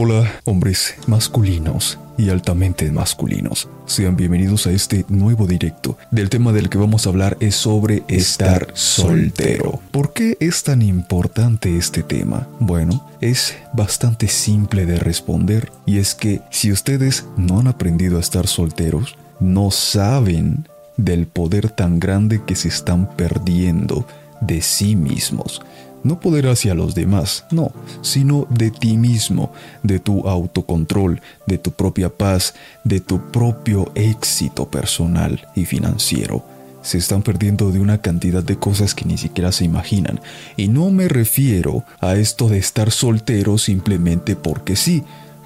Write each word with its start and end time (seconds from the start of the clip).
Hola, 0.00 0.30
hombres 0.44 0.94
masculinos 1.08 1.98
y 2.16 2.30
altamente 2.30 2.92
masculinos. 2.92 3.68
Sean 3.84 4.14
bienvenidos 4.14 4.68
a 4.68 4.70
este 4.70 5.04
nuevo 5.08 5.48
directo. 5.48 5.98
Del 6.12 6.30
tema 6.30 6.52
del 6.52 6.68
que 6.68 6.78
vamos 6.78 7.04
a 7.04 7.10
hablar 7.10 7.36
es 7.40 7.56
sobre 7.56 8.04
estar 8.06 8.68
soltero. 8.74 9.80
¿Por 9.90 10.12
qué 10.12 10.36
es 10.38 10.62
tan 10.62 10.82
importante 10.82 11.76
este 11.76 12.04
tema? 12.04 12.46
Bueno, 12.60 13.10
es 13.20 13.56
bastante 13.72 14.28
simple 14.28 14.86
de 14.86 15.00
responder 15.00 15.72
y 15.84 15.98
es 15.98 16.14
que 16.14 16.42
si 16.52 16.70
ustedes 16.70 17.24
no 17.36 17.58
han 17.58 17.66
aprendido 17.66 18.18
a 18.18 18.20
estar 18.20 18.46
solteros, 18.46 19.16
no 19.40 19.72
saben 19.72 20.68
del 20.96 21.26
poder 21.26 21.70
tan 21.70 21.98
grande 21.98 22.40
que 22.46 22.54
se 22.54 22.68
están 22.68 23.16
perdiendo 23.16 24.06
de 24.40 24.62
sí 24.62 24.94
mismos 24.94 25.60
no 26.02 26.20
poder 26.20 26.48
hacia 26.48 26.74
los 26.74 26.94
demás, 26.94 27.44
no, 27.50 27.72
sino 28.02 28.46
de 28.50 28.70
ti 28.70 28.96
mismo, 28.96 29.52
de 29.82 29.98
tu 29.98 30.28
autocontrol, 30.28 31.20
de 31.46 31.58
tu 31.58 31.72
propia 31.72 32.08
paz, 32.08 32.54
de 32.84 33.00
tu 33.00 33.30
propio 33.30 33.90
éxito 33.94 34.68
personal 34.68 35.46
y 35.54 35.64
financiero. 35.64 36.44
Se 36.82 36.98
están 36.98 37.22
perdiendo 37.22 37.70
de 37.70 37.80
una 37.80 38.00
cantidad 38.00 38.42
de 38.42 38.56
cosas 38.56 38.94
que 38.94 39.04
ni 39.04 39.18
siquiera 39.18 39.52
se 39.52 39.64
imaginan. 39.64 40.20
Y 40.56 40.68
no 40.68 40.90
me 40.90 41.08
refiero 41.08 41.84
a 42.00 42.14
esto 42.14 42.48
de 42.48 42.58
estar 42.58 42.90
soltero 42.90 43.58
simplemente 43.58 44.36
porque 44.36 44.76
sí, 44.76 45.02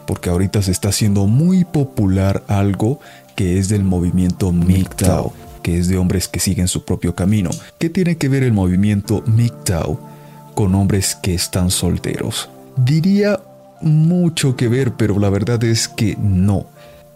porque 0.07 0.31
ahorita 0.31 0.63
se 0.63 0.71
está 0.71 0.91
haciendo 0.91 1.27
muy 1.27 1.65
popular 1.65 2.45
algo 2.49 3.01
que 3.35 3.59
es 3.59 3.69
del 3.69 3.83
movimiento 3.83 4.53
MGTOW, 4.53 5.33
que 5.63 5.79
es 5.79 5.89
de 5.89 5.97
hombres 5.97 6.29
que 6.29 6.39
siguen 6.39 6.69
su 6.69 6.85
propio 6.85 7.15
camino. 7.15 7.51
¿Qué 7.79 7.89
tiene 7.89 8.17
que 8.17 8.29
ver 8.29 8.43
el 8.43 8.53
movimiento 8.53 9.25
MGTOW? 9.27 10.12
Con 10.55 10.75
hombres 10.75 11.17
que 11.17 11.35
están 11.35 11.71
solteros. 11.71 12.49
Diría 12.77 13.41
mucho 13.81 14.57
que 14.57 14.69
ver, 14.69 14.93
pero 14.93 15.19
la 15.19 15.31
verdad 15.31 15.63
es 15.65 15.89
que 15.89 16.17
no. 16.19 16.67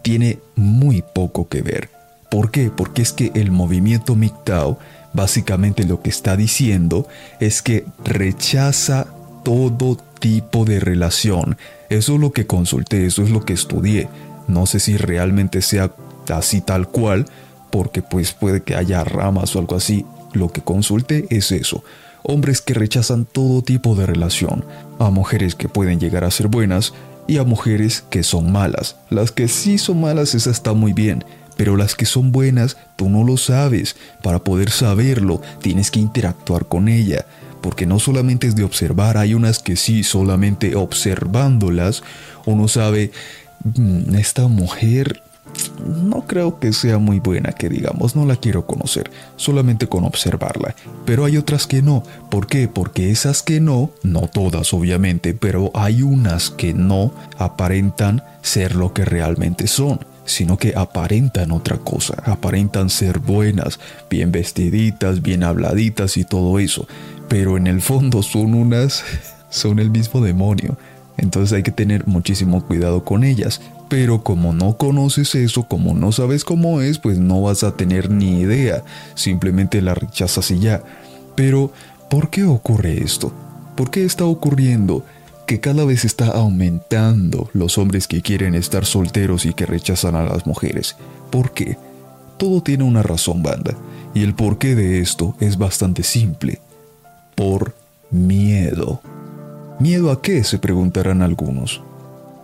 Tiene 0.03 0.39
muy 0.55 1.03
poco 1.03 1.48
que 1.48 1.62
ver. 1.62 1.91
¿Por 2.31 2.51
qué? 2.51 2.70
Porque 2.70 3.03
es 3.03 3.12
que 3.12 3.33
el 3.34 3.51
movimiento 3.51 4.15
MGTOW 4.15 4.78
básicamente 5.12 5.84
lo 5.84 6.03
que 6.03 6.11
está 6.11 6.37
diciendo 6.37 7.09
es 7.41 7.62
que 7.62 7.87
rechaza 8.05 9.06
todo 9.45 9.97
tipo 10.21 10.65
de 10.65 10.81
relación. 10.81 11.56
Eso 11.89 12.15
es 12.15 12.21
lo 12.21 12.33
que 12.33 12.47
consulté, 12.47 13.06
eso 13.06 13.23
es 13.23 13.31
lo 13.31 13.45
que 13.45 13.55
estudié. 13.55 14.09
No 14.48 14.67
sé 14.67 14.81
si 14.81 14.97
realmente 14.97 15.62
sea 15.62 15.93
así 16.28 16.61
tal 16.61 16.89
cual, 16.89 17.27
porque 17.71 18.03
pues 18.03 18.33
puede 18.33 18.62
que 18.62 18.75
haya 18.75 19.05
ramas 19.05 19.56
o 19.56 19.61
algo 19.61 19.77
así. 19.77 20.05
Lo 20.33 20.50
que 20.50 20.61
consulté 20.61 21.27
es 21.31 21.53
eso 21.53 21.83
hombres 22.27 22.60
que 22.60 22.74
rechazan 22.74 23.24
todo 23.24 23.62
tipo 23.62 23.94
de 23.94 24.06
relación, 24.06 24.64
a 24.98 25.10
mujeres 25.10 25.55
que 25.55 25.69
pueden 25.69 26.00
llegar 26.00 26.24
a 26.24 26.30
ser 26.30 26.48
buenas 26.48 26.92
y 27.27 27.38
a 27.38 27.44
mujeres 27.44 28.05
que 28.10 28.22
son 28.22 28.52
malas. 28.52 28.96
Las 29.10 29.32
que 29.32 29.48
sí 29.48 29.78
son 29.78 30.00
malas, 30.00 30.34
esa 30.34 30.50
está 30.50 30.72
muy 30.72 30.92
bien, 30.92 31.24
pero 31.56 31.77
las 31.77 31.94
que 31.94 32.06
son 32.06 32.32
buenas, 32.32 32.77
tú 32.97 33.08
no 33.08 33.24
lo 33.24 33.36
sabes. 33.36 33.97
Para 34.22 34.41
poder 34.41 34.70
saberlo, 34.70 35.41
tienes 35.60 35.91
que 35.91 36.00
interactuar 36.00 36.66
con 36.66 36.88
ella, 36.88 37.27
porque 37.60 37.86
no 37.86 37.98
solamente 37.98 38.47
es 38.47 38.56
de 38.56 38.64
observar, 38.64 39.16
hay 39.19 39.34
unas 39.34 39.58
que 39.58 39.77
sí, 39.77 40.02
solamente 40.02 40.77
observándolas, 40.77 42.02
uno 42.44 42.69
sabe, 42.69 43.10
mm, 43.64 44.14
esta 44.14 44.48
mujer 44.48 45.22
no 45.85 46.27
creo 46.27 46.59
que 46.59 46.73
sea 46.73 46.99
muy 46.99 47.21
buena, 47.21 47.53
que 47.53 47.69
digamos, 47.69 48.17
no 48.17 48.27
la 48.27 48.37
quiero 48.37 48.67
conocer, 48.67 49.11
solamente 49.37 49.87
con 49.87 50.05
observarla. 50.05 50.75
Pero 51.05 51.25
hay 51.25 51.37
otras 51.37 51.67
que 51.67 51.83
no. 51.83 52.03
¿Por 52.31 52.47
qué? 52.47 52.69
Porque 52.69 53.11
esas 53.11 53.43
que 53.43 53.61
no, 53.61 53.91
no 54.03 54.23
todas 54.23 54.73
obviamente, 54.73 55.34
pero 55.34 55.71
hay 55.75 56.03
unas 56.03 56.51
que 56.51 56.75
no 56.75 57.12
aparentan 57.39 58.23
ser 58.43 58.75
lo 58.75 58.93
que 58.93 59.05
realmente 59.05 59.67
son 59.67 60.01
sino 60.27 60.59
que 60.59 60.75
aparentan 60.77 61.53
otra 61.53 61.79
cosa, 61.79 62.15
aparentan 62.27 62.91
ser 62.91 63.21
buenas, 63.21 63.79
bien 64.11 64.33
vestiditas, 64.33 65.22
bien 65.22 65.45
habladitas 65.45 66.16
y 66.16 66.25
todo 66.25 66.59
eso, 66.59 66.87
pero 67.28 67.56
en 67.56 67.69
el 67.69 67.81
fondo 67.81 68.22
son 68.22 68.55
unas, 68.55 69.05
son 69.50 69.78
el 69.78 69.91
mismo 69.91 70.21
demonio. 70.21 70.77
Entonces 71.16 71.55
hay 71.55 71.62
que 71.62 71.71
tener 71.71 72.06
muchísimo 72.06 72.62
cuidado 72.66 73.05
con 73.05 73.25
ellas. 73.25 73.62
Pero 73.88 74.22
como 74.22 74.52
no 74.52 74.76
conoces 74.76 75.34
eso, 75.34 75.64
como 75.64 75.94
no 75.94 76.10
sabes 76.10 76.44
cómo 76.44 76.80
es, 76.80 76.98
pues 76.98 77.19
no 77.19 77.42
vas 77.42 77.62
a 77.62 77.76
tener 77.76 78.10
ni 78.10 78.41
idea. 78.41 78.82
Simplemente 79.14 79.80
la 79.80 79.94
rechazas 79.94 80.50
y 80.50 80.58
ya. 80.58 80.82
Pero, 81.36 81.72
¿por 82.10 82.30
qué 82.30 82.44
ocurre 82.44 83.02
esto? 83.02 83.32
¿Por 83.76 83.91
qué 83.91 84.04
está 84.04 84.24
ocurriendo 84.24 85.04
que 85.47 85.60
cada 85.60 85.84
vez 85.84 86.04
está 86.04 86.28
aumentando 86.28 87.48
los 87.52 87.78
hombres 87.78 88.08
que 88.08 88.22
quieren 88.22 88.54
estar 88.54 88.84
solteros 88.84 89.47
y 89.47 89.54
que 89.54 89.66
rechazan 89.66 90.16
a 90.16 90.24
las 90.24 90.47
mujeres? 90.47 90.97
¿Por 91.30 91.53
qué? 91.53 91.78
Todo 92.38 92.62
tiene 92.62 92.84
una 92.84 93.03
razón, 93.03 93.42
banda. 93.42 93.76
Y 94.14 94.22
el 94.22 94.34
porqué 94.34 94.74
de 94.74 95.00
esto 95.00 95.36
es 95.41 95.58
bastante 95.58 96.03
simple. 96.03 96.60
Por 97.34 97.76
miedo. 98.10 99.00
¿Miedo 99.78 100.10
a 100.10 100.22
qué? 100.22 100.42
se 100.42 100.58
preguntarán 100.58 101.22
algunos. 101.22 101.82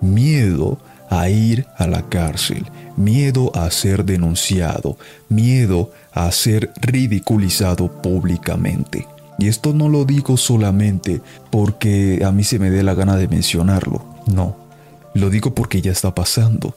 Miedo 0.01 0.79
a 1.13 1.29
ir 1.29 1.67
a 1.77 1.87
la 1.87 2.09
cárcel, 2.09 2.65
miedo 2.97 3.53
a 3.55 3.71
ser 3.71 4.07
denunciado, 4.07 4.97
miedo 5.29 5.91
a 6.11 6.33
ser 6.33 6.71
ridiculizado 6.81 7.89
públicamente. 8.01 9.07
Y 9.39 9.49
esto 9.49 9.75
no 9.75 9.91
lo 9.91 10.07
digo 10.07 10.39
solamente 10.39 11.21
porque 11.51 12.23
a 12.25 12.33
mí 12.33 12.45
se 12.45 12.59
me 12.59 12.71
dé 12.71 12.83
la 12.83 12.95
gana 12.95 13.17
de 13.17 13.29
mencionarlo, 13.29 14.03
no, 14.27 14.57
lo 15.13 15.29
digo 15.29 15.55
porque 15.55 15.83
ya 15.83 15.93
está 15.93 16.15
pasando. 16.15 16.75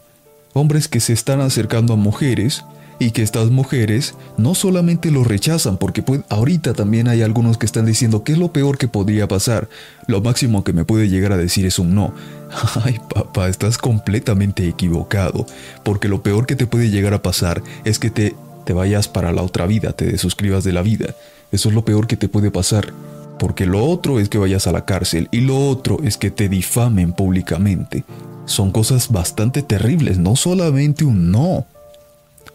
Hombres 0.52 0.90
que 0.90 1.00
se 1.00 1.14
están 1.14 1.40
acercando 1.40 1.94
a 1.94 1.98
mujeres 1.98 2.66
y 3.00 3.12
que 3.12 3.22
estas 3.22 3.52
mujeres 3.52 4.16
no 4.38 4.56
solamente 4.56 5.12
lo 5.12 5.24
rechazan, 5.24 5.78
porque 5.78 6.04
ahorita 6.30 6.74
también 6.74 7.08
hay 7.08 7.22
algunos 7.22 7.58
que 7.58 7.66
están 7.66 7.86
diciendo 7.86 8.24
que 8.24 8.34
es 8.34 8.38
lo 8.38 8.54
peor 8.54 8.78
que 8.78 8.88
podría 8.88 9.28
pasar. 9.28 9.70
Lo 10.08 10.22
máximo 10.22 10.64
que 10.64 10.74
me 10.74 10.86
puede 10.86 11.10
llegar 11.10 11.32
a 11.32 11.38
decir 11.38 11.66
es 11.66 11.80
un 11.80 11.96
no. 11.96 12.14
Ay 12.84 13.00
papá, 13.14 13.50
estás 13.50 13.78
completamente 13.78 14.68
equivocado, 14.68 15.46
porque 15.84 16.08
lo 16.08 16.24
peor 16.24 16.46
que 16.46 16.56
te 16.56 16.68
puede 16.68 16.90
llegar 16.90 17.14
a 17.14 17.22
pasar 17.22 17.62
es 17.84 18.00
que 18.00 18.10
te, 18.10 18.36
te 18.66 18.74
vayas 18.74 19.08
para 19.08 19.32
la 19.32 19.42
otra 19.42 19.68
vida, 19.68 19.94
te 19.94 20.06
desuscribas 20.06 20.64
de 20.64 20.74
la 20.74 20.82
vida. 20.82 21.16
Eso 21.52 21.70
es 21.70 21.76
lo 21.76 21.86
peor 21.86 22.08
que 22.08 22.18
te 22.18 22.30
puede 22.30 22.52
pasar. 22.52 22.94
Porque 23.38 23.66
lo 23.66 23.86
otro 23.86 24.20
es 24.20 24.30
que 24.30 24.38
vayas 24.38 24.66
a 24.68 24.72
la 24.72 24.86
cárcel 24.86 25.28
y 25.32 25.42
lo 25.42 25.58
otro 25.68 25.98
es 26.04 26.18
que 26.18 26.32
te 26.32 26.48
difamen 26.48 27.12
públicamente. 27.12 28.06
Son 28.46 28.72
cosas 28.72 29.10
bastante 29.10 29.62
terribles, 29.62 30.18
no 30.18 30.36
solamente 30.36 31.04
un 31.04 31.32
no. 31.32 31.66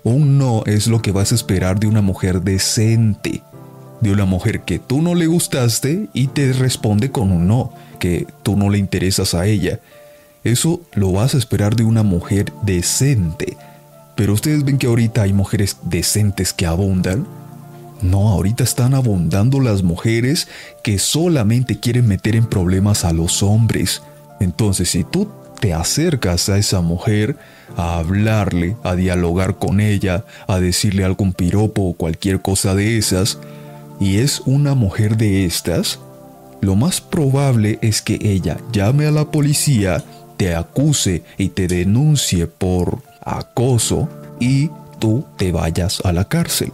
Un 0.03 0.39
no 0.39 0.63
es 0.65 0.87
lo 0.87 1.03
que 1.03 1.13
vas 1.13 1.33
a 1.33 1.35
esperar 1.35 1.79
de 1.79 1.87
una 1.87 2.01
mujer 2.01 2.43
decente, 2.43 3.43
de 4.01 4.13
una 4.13 4.25
mujer 4.25 4.63
que 4.63 4.79
tú 4.79 5.03
no 5.03 5.15
le 5.15 5.27
gustaste 5.27 6.09
y 6.15 6.29
te 6.29 6.53
responde 6.53 7.11
con 7.11 7.31
un 7.31 7.47
no, 7.47 7.73
que 7.99 8.27
tú 8.43 8.57
no 8.57 8.71
le 8.71 8.79
interesas 8.79 9.35
a 9.35 9.47
ella. 9.47 9.81
Eso 10.43 10.81
lo 10.95 11.13
vas 11.13 11.35
a 11.35 11.39
esperar 11.39 11.77
de 11.77 11.85
una 11.85 12.03
mujer 12.03 12.53
decente. 12.63 13.59
Pero 14.17 14.33
ustedes 14.33 14.65
ven 14.65 14.79
que 14.79 14.87
ahorita 14.87 15.23
hay 15.23 15.33
mujeres 15.33 15.77
decentes 15.83 16.53
que 16.53 16.67
abundan. 16.67 17.27
No, 18.01 18.29
ahorita 18.29 18.65
están 18.65 18.95
abundando 18.95 19.61
las 19.61 19.83
mujeres 19.83 20.49
que 20.83 20.99
solamente 20.99 21.79
quieren 21.79 22.09
meter 22.09 22.37
en 22.37 22.47
problemas 22.47 23.05
a 23.05 23.13
los 23.13 23.43
hombres. 23.43 24.03
Entonces, 24.41 24.89
si 24.89 25.05
tú 25.05 25.29
te 25.61 25.75
acercas 25.75 26.49
a 26.49 26.59
esa 26.59 26.81
mujer, 26.81 27.37
a 27.77 27.99
hablarle, 27.99 28.77
a 28.83 28.97
dialogar 28.97 29.57
con 29.59 29.81
ella, 29.81 30.25
a 30.47 30.59
decirle 30.59 31.05
algún 31.05 31.33
piropo 31.33 31.83
o 31.83 31.93
cualquier 31.93 32.41
cosa 32.41 32.75
de 32.75 32.99
esas, 32.99 33.39
y 34.01 34.19
es 34.19 34.41
una 34.47 34.75
mujer 34.75 35.17
de 35.17 35.45
estas, 35.45 36.01
lo 36.61 36.75
más 36.77 37.01
probable 37.01 37.79
es 37.83 38.03
que 38.03 38.19
ella 38.21 38.59
llame 38.73 39.07
a 39.07 39.11
la 39.11 39.31
policía, 39.31 40.03
te 40.37 40.55
acuse 40.55 41.23
y 41.37 41.51
te 41.51 41.69
denuncie 41.69 42.47
por 42.47 43.03
acoso 43.23 44.09
y 44.41 44.71
tú 44.99 45.25
te 45.37 45.53
vayas 45.53 46.01
a 46.05 46.13
la 46.13 46.25
cárcel 46.27 46.73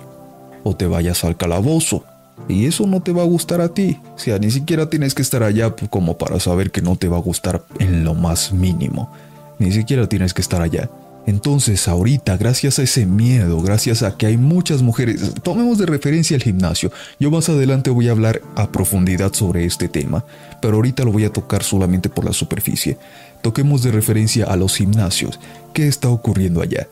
o 0.62 0.76
te 0.76 0.86
vayas 0.86 1.24
al 1.24 1.36
calabozo. 1.36 2.04
Y 2.48 2.66
eso 2.66 2.86
no 2.86 3.00
te 3.00 3.12
va 3.12 3.22
a 3.22 3.26
gustar 3.26 3.60
a 3.60 3.68
ti. 3.68 3.98
O 4.14 4.18
sea, 4.18 4.38
ni 4.38 4.50
siquiera 4.50 4.88
tienes 4.88 5.14
que 5.14 5.22
estar 5.22 5.42
allá 5.42 5.74
como 5.90 6.16
para 6.16 6.38
saber 6.40 6.70
que 6.70 6.82
no 6.82 6.96
te 6.96 7.08
va 7.08 7.16
a 7.16 7.20
gustar 7.20 7.64
en 7.78 8.04
lo 8.04 8.14
más 8.14 8.52
mínimo. 8.52 9.10
Ni 9.58 9.72
siquiera 9.72 10.08
tienes 10.08 10.34
que 10.34 10.42
estar 10.42 10.62
allá. 10.62 10.88
Entonces 11.26 11.88
ahorita, 11.88 12.36
gracias 12.36 12.78
a 12.78 12.84
ese 12.84 13.04
miedo, 13.04 13.60
gracias 13.60 14.04
a 14.04 14.16
que 14.16 14.26
hay 14.26 14.36
muchas 14.36 14.80
mujeres, 14.82 15.34
tomemos 15.42 15.76
de 15.76 15.86
referencia 15.86 16.36
el 16.36 16.42
gimnasio. 16.42 16.92
Yo 17.18 17.32
más 17.32 17.48
adelante 17.48 17.90
voy 17.90 18.08
a 18.08 18.12
hablar 18.12 18.42
a 18.54 18.70
profundidad 18.70 19.32
sobre 19.32 19.64
este 19.64 19.88
tema, 19.88 20.24
pero 20.62 20.76
ahorita 20.76 21.02
lo 21.02 21.10
voy 21.10 21.24
a 21.24 21.32
tocar 21.32 21.64
solamente 21.64 22.08
por 22.08 22.24
la 22.24 22.32
superficie. 22.32 22.96
Toquemos 23.42 23.82
de 23.82 23.90
referencia 23.90 24.44
a 24.44 24.56
los 24.56 24.76
gimnasios. 24.76 25.40
¿Qué 25.72 25.88
está 25.88 26.08
ocurriendo 26.10 26.62
allá? 26.62 26.86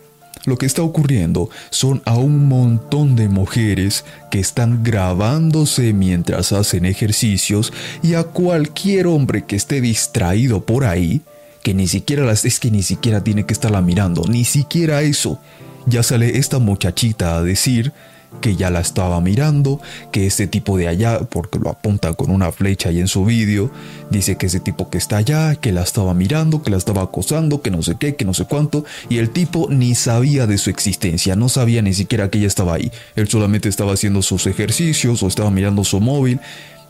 Lo 0.46 0.58
que 0.58 0.66
está 0.66 0.82
ocurriendo 0.82 1.48
son 1.70 2.02
a 2.04 2.16
un 2.16 2.48
montón 2.48 3.16
de 3.16 3.28
mujeres 3.28 4.04
que 4.30 4.40
están 4.40 4.82
grabándose 4.82 5.92
mientras 5.92 6.52
hacen 6.52 6.84
ejercicios 6.84 7.72
y 8.02 8.14
a 8.14 8.24
cualquier 8.24 9.06
hombre 9.06 9.44
que 9.44 9.56
esté 9.56 9.80
distraído 9.80 10.64
por 10.64 10.84
ahí, 10.84 11.22
que 11.62 11.72
ni 11.72 11.88
siquiera 11.88 12.24
las 12.24 12.44
es 12.44 12.60
que 12.60 12.70
ni 12.70 12.82
siquiera 12.82 13.24
tiene 13.24 13.46
que 13.46 13.54
estarla 13.54 13.80
mirando, 13.80 14.24
ni 14.28 14.44
siquiera 14.44 15.00
eso. 15.00 15.40
Ya 15.86 16.02
sale 16.02 16.38
esta 16.38 16.58
muchachita 16.58 17.36
a 17.36 17.42
decir 17.42 17.92
que 18.40 18.56
ya 18.56 18.70
la 18.70 18.80
estaba 18.80 19.20
mirando, 19.20 19.80
que 20.12 20.26
ese 20.26 20.46
tipo 20.46 20.76
de 20.76 20.88
allá, 20.88 21.20
porque 21.20 21.58
lo 21.58 21.70
apunta 21.70 22.12
con 22.14 22.30
una 22.30 22.52
flecha 22.52 22.90
ahí 22.90 23.00
en 23.00 23.08
su 23.08 23.24
vídeo, 23.24 23.70
dice 24.10 24.36
que 24.36 24.46
ese 24.46 24.60
tipo 24.60 24.90
que 24.90 24.98
está 24.98 25.16
allá, 25.16 25.54
que 25.54 25.72
la 25.72 25.82
estaba 25.82 26.14
mirando, 26.14 26.62
que 26.62 26.70
la 26.70 26.76
estaba 26.76 27.02
acosando, 27.02 27.62
que 27.62 27.70
no 27.70 27.82
sé 27.82 27.96
qué, 27.98 28.16
que 28.16 28.24
no 28.24 28.34
sé 28.34 28.44
cuánto, 28.44 28.84
y 29.08 29.18
el 29.18 29.30
tipo 29.30 29.68
ni 29.70 29.94
sabía 29.94 30.46
de 30.46 30.58
su 30.58 30.70
existencia, 30.70 31.36
no 31.36 31.48
sabía 31.48 31.82
ni 31.82 31.94
siquiera 31.94 32.28
que 32.28 32.38
ella 32.38 32.46
estaba 32.46 32.74
ahí, 32.74 32.92
él 33.16 33.28
solamente 33.28 33.68
estaba 33.68 33.94
haciendo 33.94 34.22
sus 34.22 34.46
ejercicios 34.46 35.22
o 35.22 35.26
estaba 35.26 35.50
mirando 35.50 35.84
su 35.84 36.00
móvil, 36.00 36.40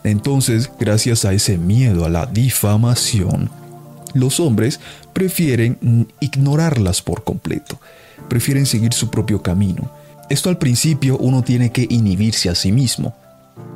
entonces, 0.05 0.71
gracias 0.79 1.25
a 1.25 1.33
ese 1.33 1.57
miedo 1.57 2.05
a 2.05 2.11
la 2.11 2.27
difamación, 2.27 3.49
los 4.13 4.39
hombres 4.39 4.81
prefieren 5.13 6.09
ignorarlas 6.21 7.01
por 7.01 7.25
completo, 7.25 7.79
prefieren 8.29 8.67
seguir 8.67 8.93
su 8.93 9.11
propio 9.11 9.43
camino, 9.43 9.91
esto 10.31 10.49
al 10.49 10.59
principio 10.59 11.17
uno 11.19 11.43
tiene 11.43 11.71
que 11.71 11.87
inhibirse 11.89 12.49
a 12.49 12.55
sí 12.55 12.73
mismo, 12.73 13.15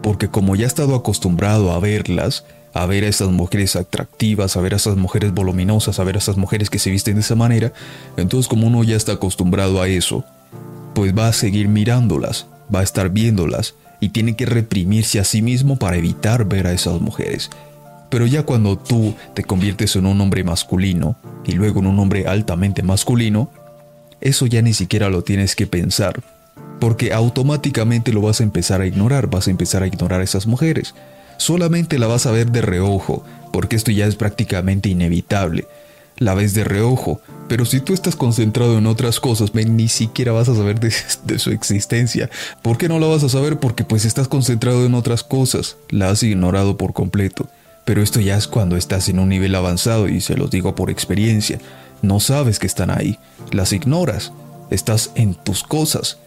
porque 0.02 0.28
como 0.28 0.56
ya 0.56 0.64
ha 0.64 0.68
estado 0.68 0.94
acostumbrado 0.94 1.72
a 1.72 1.80
verlas, 1.80 2.44
a 2.74 2.86
ver 2.86 3.04
a 3.04 3.08
esas 3.08 3.28
mujeres 3.30 3.76
atractivas, 3.76 4.56
a 4.56 4.60
ver 4.60 4.74
a 4.74 4.76
esas 4.76 4.96
mujeres 4.96 5.32
voluminosas, 5.32 5.98
a 5.98 6.04
ver 6.04 6.16
a 6.16 6.18
esas 6.18 6.36
mujeres 6.36 6.70
que 6.70 6.78
se 6.78 6.90
visten 6.90 7.14
de 7.14 7.20
esa 7.20 7.34
manera, 7.34 7.72
entonces 8.16 8.48
como 8.48 8.66
uno 8.66 8.84
ya 8.84 8.96
está 8.96 9.12
acostumbrado 9.12 9.82
a 9.82 9.88
eso, 9.88 10.24
pues 10.94 11.16
va 11.16 11.28
a 11.28 11.32
seguir 11.32 11.68
mirándolas, 11.68 12.46
va 12.74 12.80
a 12.80 12.84
estar 12.84 13.10
viéndolas 13.10 13.74
y 14.00 14.10
tiene 14.10 14.36
que 14.36 14.46
reprimirse 14.46 15.18
a 15.18 15.24
sí 15.24 15.42
mismo 15.42 15.76
para 15.76 15.96
evitar 15.96 16.44
ver 16.44 16.66
a 16.66 16.72
esas 16.72 17.00
mujeres. 17.00 17.50
Pero 18.10 18.26
ya 18.26 18.44
cuando 18.44 18.78
tú 18.78 19.14
te 19.34 19.44
conviertes 19.44 19.96
en 19.96 20.06
un 20.06 20.20
hombre 20.20 20.44
masculino 20.44 21.16
y 21.44 21.52
luego 21.52 21.80
en 21.80 21.86
un 21.86 21.98
hombre 21.98 22.26
altamente 22.26 22.82
masculino, 22.82 23.50
eso 24.20 24.46
ya 24.46 24.62
ni 24.62 24.72
siquiera 24.72 25.10
lo 25.10 25.22
tienes 25.22 25.54
que 25.54 25.66
pensar, 25.66 26.22
porque 26.80 27.12
automáticamente 27.12 28.12
lo 28.12 28.20
vas 28.20 28.40
a 28.40 28.44
empezar 28.44 28.80
a 28.80 28.86
ignorar, 28.86 29.28
vas 29.28 29.48
a 29.48 29.50
empezar 29.50 29.82
a 29.82 29.86
ignorar 29.86 30.20
a 30.20 30.24
esas 30.24 30.46
mujeres. 30.46 30.94
Solamente 31.36 31.98
la 31.98 32.06
vas 32.06 32.26
a 32.26 32.32
ver 32.32 32.50
de 32.50 32.62
reojo, 32.62 33.24
porque 33.52 33.76
esto 33.76 33.90
ya 33.90 34.06
es 34.06 34.16
prácticamente 34.16 34.88
inevitable. 34.88 35.66
La 36.18 36.34
ves 36.34 36.52
de 36.52 36.64
reojo, 36.64 37.20
pero 37.48 37.64
si 37.64 37.80
tú 37.80 37.94
estás 37.94 38.16
concentrado 38.16 38.76
en 38.76 38.86
otras 38.86 39.20
cosas, 39.20 39.54
ni 39.54 39.88
siquiera 39.88 40.32
vas 40.32 40.48
a 40.48 40.56
saber 40.56 40.80
de, 40.80 41.38
su 41.38 41.50
existencia. 41.50 42.28
¿Por 42.60 42.76
qué 42.76 42.88
no 42.88 42.98
la 42.98 43.06
vas 43.06 43.22
a 43.22 43.28
saber? 43.28 43.60
Porque 43.60 43.84
pues 43.84 44.04
estás 44.04 44.26
concentrado 44.26 44.84
en 44.84 44.94
otras 44.94 45.22
cosas, 45.22 45.76
la 45.90 46.10
has 46.10 46.22
ignorado 46.24 46.76
por 46.76 46.92
completo. 46.92 47.48
Pero 47.84 48.02
esto 48.02 48.20
ya 48.20 48.36
es 48.36 48.48
cuando 48.48 48.76
estás 48.76 49.08
en 49.08 49.20
un 49.20 49.28
nivel 49.28 49.54
avanzado 49.54 50.08
y 50.08 50.20
se 50.20 50.36
los 50.36 50.50
digo 50.50 50.74
por 50.74 50.90
experiencia. 50.90 51.60
No 52.02 52.18
sabes 52.20 52.58
que 52.58 52.66
están 52.66 52.90
ahí, 52.90 53.18
las 53.52 53.72
ignoras, 53.72 54.32
estás 54.70 55.12
en 55.14 55.34
tus 55.34 55.62
cosas, 55.62 56.18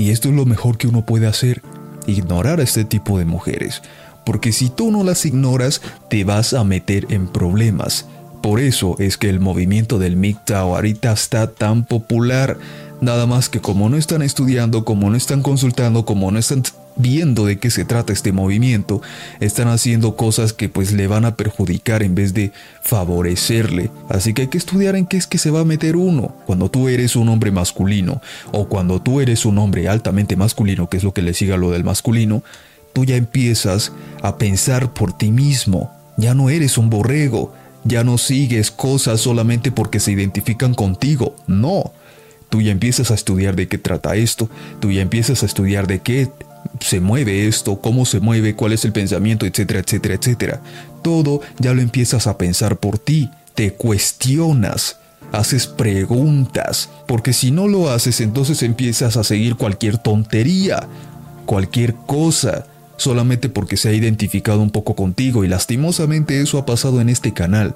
y 0.00 0.12
esto 0.12 0.30
es 0.30 0.34
lo 0.34 0.46
mejor 0.46 0.78
que 0.78 0.88
uno 0.88 1.04
puede 1.04 1.26
hacer, 1.26 1.60
ignorar 2.06 2.58
a 2.58 2.62
este 2.62 2.86
tipo 2.86 3.18
de 3.18 3.26
mujeres, 3.26 3.82
porque 4.24 4.50
si 4.50 4.70
tú 4.70 4.90
no 4.90 5.04
las 5.04 5.26
ignoras, 5.26 5.82
te 6.08 6.24
vas 6.24 6.54
a 6.54 6.64
meter 6.64 7.06
en 7.10 7.28
problemas. 7.28 8.06
Por 8.42 8.60
eso 8.60 8.96
es 8.98 9.18
que 9.18 9.28
el 9.28 9.40
movimiento 9.40 9.98
del 9.98 10.16
MGTOW 10.16 10.74
ahorita 10.74 11.12
está 11.12 11.50
tan 11.50 11.84
popular. 11.84 12.56
Nada 13.02 13.26
más 13.26 13.50
que 13.50 13.60
como 13.60 13.90
no 13.90 13.98
están 13.98 14.22
estudiando, 14.22 14.86
como 14.86 15.10
no 15.10 15.16
están 15.16 15.42
consultando, 15.42 16.06
como 16.06 16.30
no 16.30 16.38
están 16.38 16.62
viendo 17.00 17.46
de 17.46 17.58
qué 17.58 17.70
se 17.70 17.84
trata 17.84 18.12
este 18.12 18.32
movimiento, 18.32 19.02
están 19.40 19.68
haciendo 19.68 20.16
cosas 20.16 20.52
que 20.52 20.68
pues 20.68 20.92
le 20.92 21.06
van 21.06 21.24
a 21.24 21.36
perjudicar 21.36 22.02
en 22.02 22.14
vez 22.14 22.34
de 22.34 22.52
favorecerle. 22.82 23.90
Así 24.08 24.34
que 24.34 24.42
hay 24.42 24.48
que 24.48 24.58
estudiar 24.58 24.96
en 24.96 25.06
qué 25.06 25.16
es 25.16 25.26
que 25.26 25.38
se 25.38 25.50
va 25.50 25.60
a 25.60 25.64
meter 25.64 25.96
uno. 25.96 26.34
Cuando 26.46 26.70
tú 26.70 26.88
eres 26.88 27.16
un 27.16 27.28
hombre 27.28 27.50
masculino 27.50 28.20
o 28.52 28.68
cuando 28.68 29.00
tú 29.00 29.20
eres 29.20 29.44
un 29.44 29.58
hombre 29.58 29.88
altamente 29.88 30.36
masculino, 30.36 30.88
que 30.88 30.96
es 30.98 31.04
lo 31.04 31.12
que 31.12 31.22
le 31.22 31.34
sigue 31.34 31.52
a 31.52 31.58
lo 31.58 31.70
del 31.70 31.84
masculino, 31.84 32.42
tú 32.92 33.04
ya 33.04 33.16
empiezas 33.16 33.92
a 34.22 34.36
pensar 34.36 34.92
por 34.92 35.16
ti 35.16 35.30
mismo. 35.30 35.90
Ya 36.16 36.34
no 36.34 36.50
eres 36.50 36.76
un 36.76 36.90
borrego, 36.90 37.52
ya 37.84 38.04
no 38.04 38.18
sigues 38.18 38.70
cosas 38.70 39.20
solamente 39.20 39.72
porque 39.72 40.00
se 40.00 40.12
identifican 40.12 40.74
contigo. 40.74 41.34
No. 41.46 41.92
Tú 42.50 42.60
ya 42.60 42.72
empiezas 42.72 43.10
a 43.10 43.14
estudiar 43.14 43.54
de 43.54 43.68
qué 43.68 43.78
trata 43.78 44.16
esto, 44.16 44.50
tú 44.80 44.90
ya 44.90 45.02
empiezas 45.02 45.44
a 45.44 45.46
estudiar 45.46 45.86
de 45.86 46.00
qué 46.00 46.28
se 46.78 47.00
mueve 47.00 47.48
esto, 47.48 47.80
cómo 47.80 48.06
se 48.06 48.20
mueve, 48.20 48.54
cuál 48.54 48.72
es 48.72 48.84
el 48.84 48.92
pensamiento, 48.92 49.46
etcétera, 49.46 49.80
etcétera, 49.80 50.14
etcétera. 50.14 50.60
Todo 51.02 51.40
ya 51.58 51.74
lo 51.74 51.82
empiezas 51.82 52.26
a 52.26 52.38
pensar 52.38 52.76
por 52.76 52.98
ti, 52.98 53.30
te 53.54 53.72
cuestionas, 53.72 54.98
haces 55.32 55.66
preguntas, 55.66 56.90
porque 57.06 57.32
si 57.32 57.50
no 57.50 57.68
lo 57.68 57.90
haces 57.90 58.20
entonces 58.20 58.62
empiezas 58.62 59.16
a 59.16 59.24
seguir 59.24 59.56
cualquier 59.56 59.98
tontería, 59.98 60.88
cualquier 61.46 61.94
cosa, 61.94 62.66
solamente 62.96 63.48
porque 63.48 63.76
se 63.76 63.88
ha 63.88 63.92
identificado 63.92 64.60
un 64.60 64.70
poco 64.70 64.94
contigo 64.94 65.44
y 65.44 65.48
lastimosamente 65.48 66.40
eso 66.40 66.58
ha 66.58 66.66
pasado 66.66 67.00
en 67.00 67.08
este 67.08 67.32
canal. 67.32 67.74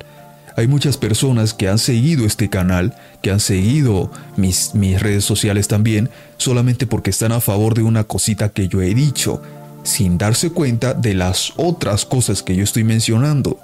Hay 0.56 0.68
muchas 0.68 0.96
personas 0.96 1.52
que 1.52 1.68
han 1.68 1.78
seguido 1.78 2.26
este 2.26 2.48
canal, 2.48 2.94
que 3.22 3.30
han 3.30 3.40
seguido 3.40 4.10
mis, 4.36 4.74
mis 4.74 5.00
redes 5.00 5.24
sociales 5.24 5.66
también, 5.66 6.10
solamente 6.36 6.86
porque 6.86 7.10
están 7.10 7.32
a 7.32 7.40
favor 7.40 7.74
de 7.74 7.82
una 7.82 8.04
cosita 8.04 8.50
que 8.50 8.68
yo 8.68 8.80
he 8.80 8.94
dicho, 8.94 9.42
sin 9.82 10.16
darse 10.16 10.50
cuenta 10.50 10.94
de 10.94 11.14
las 11.14 11.52
otras 11.56 12.04
cosas 12.04 12.42
que 12.42 12.54
yo 12.54 12.62
estoy 12.62 12.84
mencionando. 12.84 13.58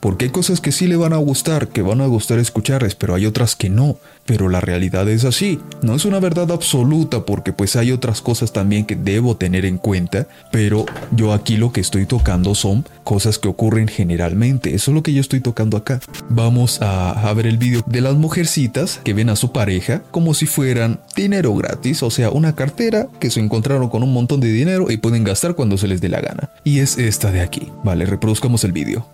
Porque 0.00 0.26
hay 0.26 0.30
cosas 0.30 0.60
que 0.60 0.72
sí 0.72 0.86
le 0.86 0.96
van 0.96 1.12
a 1.12 1.18
gustar, 1.18 1.68
que 1.68 1.82
van 1.82 2.00
a 2.00 2.06
gustar 2.06 2.38
escucharles, 2.38 2.94
pero 2.94 3.14
hay 3.14 3.26
otras 3.26 3.54
que 3.54 3.68
no. 3.68 3.98
Pero 4.26 4.48
la 4.48 4.60
realidad 4.60 5.08
es 5.08 5.24
así. 5.24 5.60
No 5.82 5.94
es 5.94 6.04
una 6.04 6.20
verdad 6.20 6.50
absoluta 6.52 7.24
porque 7.26 7.52
pues 7.52 7.76
hay 7.76 7.92
otras 7.92 8.22
cosas 8.22 8.52
también 8.52 8.86
que 8.86 8.96
debo 8.96 9.36
tener 9.36 9.64
en 9.64 9.76
cuenta, 9.76 10.26
pero 10.50 10.86
yo 11.10 11.32
aquí 11.32 11.56
lo 11.56 11.72
que 11.72 11.80
estoy 11.80 12.06
tocando 12.06 12.54
son 12.54 12.86
cosas 13.04 13.38
que 13.38 13.48
ocurren 13.48 13.88
generalmente. 13.88 14.74
Eso 14.74 14.90
es 14.90 14.94
lo 14.94 15.02
que 15.02 15.12
yo 15.12 15.20
estoy 15.20 15.40
tocando 15.40 15.76
acá. 15.76 16.00
Vamos 16.28 16.78
a, 16.80 17.30
ver 17.34 17.46
el 17.46 17.58
vídeo 17.58 17.82
de 17.86 18.00
las 18.00 18.16
mujercitas 18.16 19.00
que 19.04 19.14
ven 19.14 19.30
a 19.30 19.36
su 19.36 19.52
pareja 19.52 20.02
como 20.10 20.34
si 20.34 20.46
fueran 20.46 21.00
dinero 21.14 21.54
gratis, 21.54 22.02
o 22.02 22.10
sea, 22.10 22.30
una 22.30 22.54
cartera 22.54 23.06
que 23.20 23.30
se 23.30 23.40
encontraron 23.40 23.88
con 23.88 24.02
un 24.02 24.12
montón 24.12 24.40
de 24.40 24.48
dinero 24.48 24.90
y 24.90 24.96
pueden 24.96 25.24
gastar 25.24 25.54
cuando 25.54 25.76
se 25.78 25.88
les 25.88 26.00
dé 26.00 26.08
la 26.08 26.20
gana. 26.20 26.50
Y 26.64 26.80
es 26.80 26.98
esta 26.98 27.30
de 27.30 27.40
aquí. 27.40 27.70
Vale, 27.84 28.06
reproduzcamos 28.06 28.64
el 28.64 28.72
vídeo. 28.72 29.06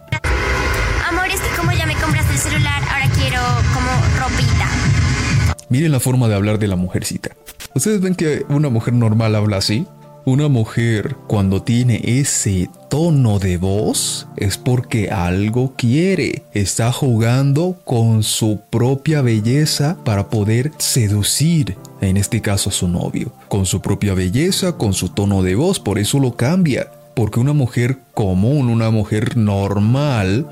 Miren 5.68 5.92
la 5.92 6.00
forma 6.00 6.28
de 6.28 6.34
hablar 6.34 6.58
de 6.58 6.68
la 6.68 6.76
mujercita. 6.76 7.30
¿Ustedes 7.74 8.00
ven 8.00 8.14
que 8.14 8.44
una 8.48 8.68
mujer 8.68 8.94
normal 8.94 9.34
habla 9.34 9.58
así? 9.58 9.86
Una 10.24 10.48
mujer 10.48 11.14
cuando 11.28 11.62
tiene 11.62 12.00
ese 12.02 12.68
tono 12.88 13.38
de 13.38 13.58
voz 13.58 14.26
es 14.36 14.58
porque 14.58 15.10
algo 15.10 15.74
quiere. 15.76 16.42
Está 16.52 16.90
jugando 16.90 17.76
con 17.84 18.24
su 18.24 18.60
propia 18.70 19.22
belleza 19.22 19.96
para 20.04 20.28
poder 20.28 20.72
seducir, 20.78 21.76
en 22.00 22.16
este 22.16 22.40
caso 22.40 22.70
a 22.70 22.72
su 22.72 22.88
novio. 22.88 23.32
Con 23.48 23.66
su 23.66 23.80
propia 23.80 24.14
belleza, 24.14 24.72
con 24.72 24.94
su 24.94 25.10
tono 25.10 25.42
de 25.42 25.54
voz, 25.54 25.78
por 25.78 25.98
eso 25.98 26.18
lo 26.18 26.34
cambia. 26.34 26.90
Porque 27.14 27.38
una 27.38 27.52
mujer 27.52 27.98
común, 28.12 28.68
una 28.68 28.90
mujer 28.90 29.36
normal, 29.36 30.46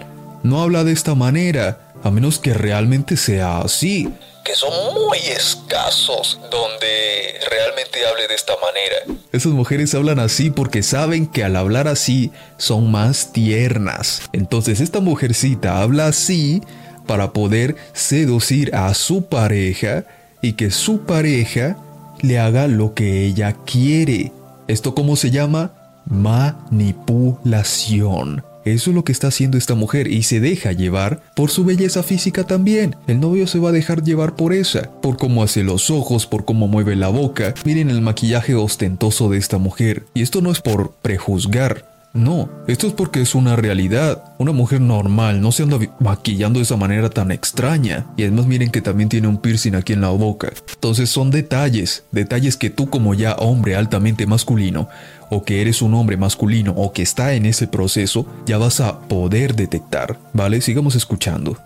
no 0.44 0.62
habla 0.62 0.84
de 0.84 0.92
esta 0.92 1.14
manera, 1.16 1.83
a 2.02 2.10
menos 2.10 2.38
que 2.38 2.54
realmente 2.54 3.16
sea 3.16 3.58
así 3.58 4.08
que 4.44 4.54
son 4.54 4.70
muy 4.94 5.18
escasos 5.18 6.38
donde 6.50 7.40
realmente 7.50 8.06
hable 8.06 8.28
de 8.28 8.34
esta 8.34 8.52
manera. 8.60 8.96
Esas 9.32 9.52
mujeres 9.52 9.94
hablan 9.94 10.18
así 10.18 10.50
porque 10.50 10.82
saben 10.82 11.26
que 11.26 11.44
al 11.44 11.56
hablar 11.56 11.88
así 11.88 12.30
son 12.58 12.90
más 12.90 13.32
tiernas. 13.32 14.28
Entonces 14.32 14.80
esta 14.80 15.00
mujercita 15.00 15.80
habla 15.80 16.08
así 16.08 16.60
para 17.06 17.32
poder 17.32 17.76
seducir 17.94 18.74
a 18.74 18.92
su 18.92 19.24
pareja 19.24 20.04
y 20.42 20.52
que 20.52 20.70
su 20.70 21.06
pareja 21.06 21.78
le 22.20 22.38
haga 22.38 22.68
lo 22.68 22.92
que 22.94 23.24
ella 23.24 23.56
quiere. 23.64 24.30
¿Esto 24.68 24.94
cómo 24.94 25.16
se 25.16 25.30
llama? 25.30 25.72
Manipulación. 26.04 28.44
Eso 28.64 28.90
es 28.90 28.96
lo 28.96 29.04
que 29.04 29.12
está 29.12 29.28
haciendo 29.28 29.58
esta 29.58 29.74
mujer 29.74 30.08
y 30.08 30.22
se 30.22 30.40
deja 30.40 30.72
llevar 30.72 31.22
por 31.36 31.50
su 31.50 31.64
belleza 31.64 32.02
física 32.02 32.44
también. 32.44 32.96
El 33.06 33.20
novio 33.20 33.46
se 33.46 33.58
va 33.58 33.68
a 33.68 33.72
dejar 33.72 34.02
llevar 34.02 34.36
por 34.36 34.52
esa, 34.52 34.90
por 35.02 35.16
cómo 35.16 35.42
hace 35.42 35.62
los 35.62 35.90
ojos, 35.90 36.26
por 36.26 36.44
cómo 36.44 36.66
mueve 36.66 36.96
la 36.96 37.08
boca. 37.08 37.54
Miren 37.64 37.90
el 37.90 38.00
maquillaje 38.00 38.54
ostentoso 38.54 39.28
de 39.28 39.38
esta 39.38 39.58
mujer. 39.58 40.06
Y 40.14 40.22
esto 40.22 40.40
no 40.40 40.50
es 40.50 40.60
por 40.60 40.92
prejuzgar, 41.02 41.94
no, 42.14 42.48
esto 42.68 42.86
es 42.86 42.92
porque 42.92 43.20
es 43.20 43.34
una 43.34 43.56
realidad. 43.56 44.22
Una 44.38 44.52
mujer 44.52 44.80
normal 44.80 45.40
no 45.40 45.50
se 45.50 45.64
anda 45.64 45.80
maquillando 45.98 46.60
de 46.60 46.62
esa 46.62 46.76
manera 46.76 47.10
tan 47.10 47.32
extraña. 47.32 48.06
Y 48.16 48.22
además 48.22 48.46
miren 48.46 48.70
que 48.70 48.80
también 48.80 49.08
tiene 49.08 49.26
un 49.26 49.38
piercing 49.38 49.74
aquí 49.74 49.94
en 49.94 50.00
la 50.00 50.10
boca. 50.10 50.52
Entonces 50.74 51.10
son 51.10 51.32
detalles, 51.32 52.04
detalles 52.12 52.56
que 52.56 52.70
tú 52.70 52.88
como 52.88 53.14
ya 53.14 53.32
hombre 53.32 53.74
altamente 53.74 54.28
masculino, 54.28 54.88
o 55.34 55.44
que 55.44 55.60
eres 55.60 55.82
un 55.82 55.94
hombre 55.94 56.16
masculino, 56.16 56.72
o 56.76 56.92
que 56.92 57.02
está 57.02 57.34
en 57.34 57.44
ese 57.46 57.66
proceso, 57.66 58.26
ya 58.46 58.56
vas 58.56 58.80
a 58.80 59.00
poder 59.00 59.54
detectar. 59.56 60.16
¿Vale? 60.32 60.60
Sigamos 60.60 60.94
escuchando. 60.94 61.58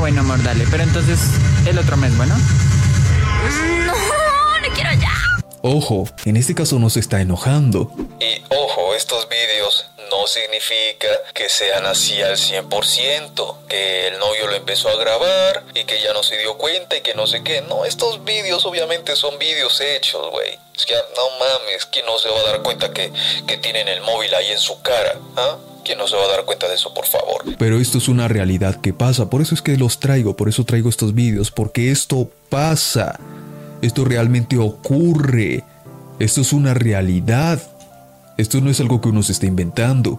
bueno, 0.00 0.20
amor, 0.22 0.42
dale. 0.42 0.64
Pero 0.70 0.82
entonces, 0.84 1.20
el 1.66 1.78
otro 1.78 1.96
mes, 1.98 2.16
¿bueno? 2.16 2.34
No, 3.86 3.92
no 3.92 4.74
quiero 4.74 4.90
ya. 4.98 5.12
Ojo, 5.62 6.08
en 6.24 6.36
este 6.36 6.54
caso 6.54 6.78
no 6.78 6.88
se 6.88 7.00
está 7.00 7.20
enojando. 7.20 7.92
Y 8.18 8.42
ojo, 8.48 8.94
estos 8.96 9.28
vídeos 9.28 9.89
no 10.10 10.26
significa 10.26 11.08
que 11.34 11.48
sean 11.48 11.86
así 11.86 12.20
al 12.22 12.36
100%, 12.36 13.66
que 13.68 14.08
el 14.08 14.18
novio 14.18 14.46
lo 14.46 14.54
empezó 14.54 14.88
a 14.88 14.96
grabar 14.96 15.64
y 15.74 15.84
que 15.84 16.00
ya 16.00 16.12
no 16.12 16.22
se 16.22 16.38
dio 16.38 16.56
cuenta 16.58 16.96
y 16.96 17.00
que 17.00 17.14
no 17.14 17.26
sé 17.26 17.42
qué. 17.42 17.62
No, 17.62 17.84
estos 17.84 18.24
vídeos 18.24 18.64
obviamente 18.66 19.16
son 19.16 19.38
vídeos 19.38 19.80
hechos, 19.80 20.30
güey. 20.30 20.58
Es 20.74 20.86
no 21.16 21.38
mames, 21.38 21.86
¿quién 21.86 22.06
no 22.06 22.18
se 22.18 22.28
va 22.28 22.40
a 22.40 22.52
dar 22.52 22.62
cuenta 22.62 22.92
que, 22.92 23.12
que 23.46 23.58
tienen 23.58 23.88
el 23.88 24.00
móvil 24.00 24.34
ahí 24.34 24.50
en 24.50 24.58
su 24.58 24.80
cara? 24.82 25.14
¿Ah? 25.36 25.56
¿Quién 25.84 25.98
no 25.98 26.06
se 26.06 26.16
va 26.16 26.24
a 26.24 26.28
dar 26.28 26.44
cuenta 26.44 26.68
de 26.68 26.74
eso, 26.74 26.92
por 26.94 27.06
favor? 27.06 27.44
Pero 27.58 27.78
esto 27.78 27.98
es 27.98 28.08
una 28.08 28.28
realidad 28.28 28.80
que 28.80 28.92
pasa, 28.92 29.30
por 29.30 29.42
eso 29.42 29.54
es 29.54 29.62
que 29.62 29.76
los 29.76 30.00
traigo, 30.00 30.36
por 30.36 30.48
eso 30.48 30.64
traigo 30.64 30.88
estos 30.88 31.14
vídeos, 31.14 31.50
porque 31.50 31.90
esto 31.90 32.30
pasa. 32.48 33.18
Esto 33.82 34.04
realmente 34.04 34.58
ocurre. 34.58 35.64
Esto 36.18 36.42
es 36.42 36.52
una 36.52 36.74
realidad. 36.74 37.60
Esto 38.40 38.62
no 38.62 38.70
es 38.70 38.80
algo 38.80 39.02
que 39.02 39.10
uno 39.10 39.22
se 39.22 39.32
está 39.32 39.44
inventando. 39.44 40.18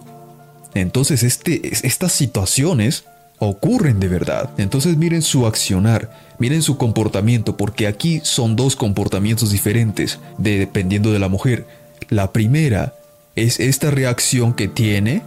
Entonces, 0.74 1.24
este, 1.24 1.70
estas 1.84 2.12
situaciones 2.12 3.04
ocurren 3.40 3.98
de 3.98 4.06
verdad. 4.06 4.50
Entonces 4.58 4.96
miren 4.96 5.22
su 5.22 5.44
accionar, 5.44 6.08
miren 6.38 6.62
su 6.62 6.76
comportamiento, 6.76 7.56
porque 7.56 7.88
aquí 7.88 8.20
son 8.22 8.54
dos 8.54 8.76
comportamientos 8.76 9.50
diferentes 9.50 10.20
dependiendo 10.38 11.12
de 11.12 11.18
la 11.18 11.28
mujer. 11.28 11.66
La 12.10 12.30
primera 12.30 12.94
es 13.34 13.58
esta 13.58 13.90
reacción 13.90 14.54
que 14.54 14.68
tiene 14.68 15.22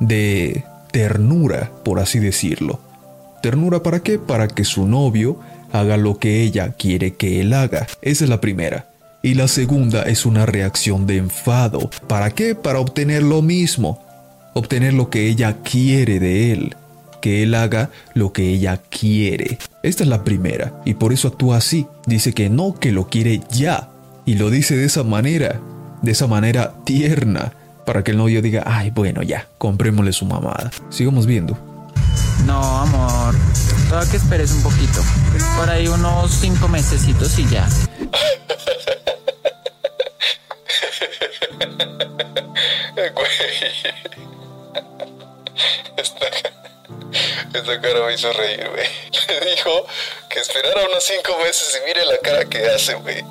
de 0.00 0.64
ternura, 0.90 1.70
por 1.84 2.00
así 2.00 2.18
decirlo. 2.18 2.80
¿Ternura 3.40 3.84
para 3.84 4.00
qué? 4.00 4.18
Para 4.18 4.48
que 4.48 4.64
su 4.64 4.88
novio 4.88 5.38
haga 5.70 5.96
lo 5.96 6.18
que 6.18 6.42
ella 6.42 6.72
quiere 6.72 7.14
que 7.14 7.40
él 7.40 7.52
haga. 7.52 7.86
Esa 8.02 8.24
es 8.24 8.30
la 8.30 8.40
primera. 8.40 8.91
Y 9.24 9.34
la 9.34 9.46
segunda 9.46 10.02
es 10.02 10.26
una 10.26 10.46
reacción 10.46 11.06
de 11.06 11.16
enfado. 11.18 11.88
¿Para 12.08 12.32
qué? 12.32 12.56
Para 12.56 12.80
obtener 12.80 13.22
lo 13.22 13.40
mismo. 13.40 14.02
Obtener 14.52 14.94
lo 14.94 15.10
que 15.10 15.28
ella 15.28 15.58
quiere 15.62 16.18
de 16.18 16.52
él. 16.52 16.76
Que 17.20 17.44
él 17.44 17.54
haga 17.54 17.90
lo 18.14 18.32
que 18.32 18.48
ella 18.48 18.80
quiere. 18.90 19.58
Esta 19.84 20.02
es 20.02 20.08
la 20.08 20.24
primera. 20.24 20.74
Y 20.84 20.94
por 20.94 21.12
eso 21.12 21.28
actúa 21.28 21.58
así. 21.58 21.86
Dice 22.04 22.32
que 22.32 22.50
no, 22.50 22.74
que 22.74 22.90
lo 22.90 23.06
quiere 23.06 23.40
ya. 23.48 23.90
Y 24.26 24.34
lo 24.34 24.50
dice 24.50 24.76
de 24.76 24.86
esa 24.86 25.04
manera. 25.04 25.60
De 26.02 26.10
esa 26.10 26.26
manera 26.26 26.74
tierna. 26.84 27.52
Para 27.86 28.02
que 28.02 28.10
el 28.10 28.16
novio 28.16 28.42
diga, 28.42 28.64
ay, 28.66 28.90
bueno, 28.90 29.22
ya, 29.22 29.46
comprémosle 29.56 30.12
su 30.12 30.26
mamada. 30.26 30.72
Sigamos 30.90 31.26
viendo. 31.26 31.56
No, 32.44 32.60
amor. 32.80 33.36
Toda 33.88 34.04
que 34.10 34.16
esperes 34.16 34.50
un 34.50 34.62
poquito. 34.64 35.00
Por 35.56 35.70
ahí 35.70 35.86
unos 35.86 36.32
cinco 36.32 36.66
mesecitos 36.66 37.38
y 37.38 37.46
ya. 37.48 37.68
Esta, 47.54 47.80
cara 47.80 48.06
me 48.06 48.14
hizo 48.14 48.32
reír, 48.32 48.68
güey. 48.70 48.86
Le 49.28 49.50
dijo 49.50 49.86
que 50.28 50.40
esperara 50.40 50.86
unos 50.88 51.04
cinco 51.04 51.36
meses 51.38 51.78
y 51.80 51.86
mire 51.86 52.04
la 52.06 52.18
cara 52.18 52.44
que 52.46 52.66
hace, 52.66 52.94
güey. 52.94 53.22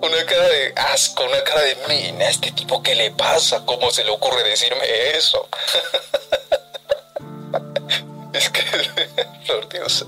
Una 0.00 0.24
cara 0.26 0.48
de 0.48 0.72
asco, 0.76 1.24
una 1.24 1.42
cara 1.42 1.62
de 1.62 1.76
mina. 1.88 2.28
¿Este 2.28 2.52
tipo 2.52 2.82
qué 2.82 2.94
le 2.94 3.10
pasa? 3.10 3.64
¿Cómo 3.64 3.90
se 3.90 4.04
le 4.04 4.10
ocurre 4.10 4.42
decirme 4.44 4.84
eso? 5.16 5.48
es 8.32 8.48
que, 8.50 8.62
por 9.46 9.68
Dios 9.68 10.06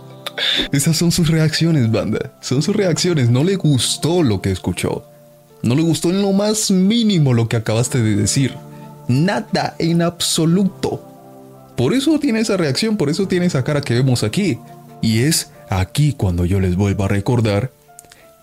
Esas 0.73 0.97
son 0.97 1.11
sus 1.11 1.28
reacciones, 1.28 1.90
banda. 1.90 2.33
Son 2.40 2.62
sus 2.62 2.75
reacciones. 2.75 3.28
No 3.28 3.42
le 3.45 3.57
gustó 3.57 4.23
lo 4.23 4.40
que 4.40 4.52
escuchó. 4.52 5.10
No 5.62 5.75
le 5.75 5.83
gustó 5.83 6.11
en 6.11 6.23
lo 6.23 6.33
más 6.33 6.71
mínimo 6.71 7.35
lo 7.35 7.49
que 7.49 7.57
acabaste 7.57 8.02
de 8.02 8.17
decir. 8.17 8.55
Nada 9.09 9.75
en 9.79 10.02
absoluto. 10.02 11.05
Por 11.76 11.95
eso 11.95 12.19
tiene 12.19 12.40
esa 12.40 12.57
reacción, 12.57 12.97
por 12.97 13.11
eso 13.11 13.26
tiene 13.26 13.47
esa 13.47 13.64
cara 13.64 13.81
que 13.81 13.95
vemos 13.95 14.23
aquí. 14.23 14.59
Y 15.02 15.23
es 15.23 15.50
aquí 15.69 16.12
cuando 16.12 16.45
yo 16.45 16.61
les 16.61 16.76
vuelvo 16.76 17.05
a 17.05 17.09
recordar 17.09 17.71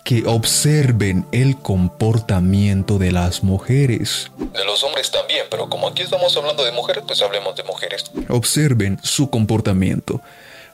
que 0.04 0.24
observen 0.26 1.26
el 1.32 1.56
comportamiento 1.58 2.98
de 2.98 3.12
las 3.12 3.44
mujeres. 3.44 4.30
De 4.38 4.64
los 4.64 4.82
hombres 4.82 5.10
también, 5.10 5.44
pero 5.50 5.68
como 5.68 5.88
aquí 5.88 6.02
estamos 6.02 6.36
hablando 6.36 6.64
de 6.64 6.72
mujeres, 6.72 7.04
pues 7.06 7.20
hablemos 7.20 7.54
de 7.56 7.62
mujeres. 7.64 8.04
Observen 8.28 8.98
su 9.02 9.28
comportamiento. 9.28 10.22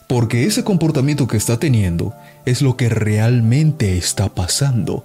Porque 0.06 0.44
ese 0.44 0.62
comportamiento 0.62 1.26
que 1.26 1.36
está 1.36 1.58
teniendo 1.58 2.14
es 2.44 2.62
lo 2.62 2.76
que 2.76 2.88
realmente 2.88 3.96
está 3.96 4.28
pasando. 4.28 5.04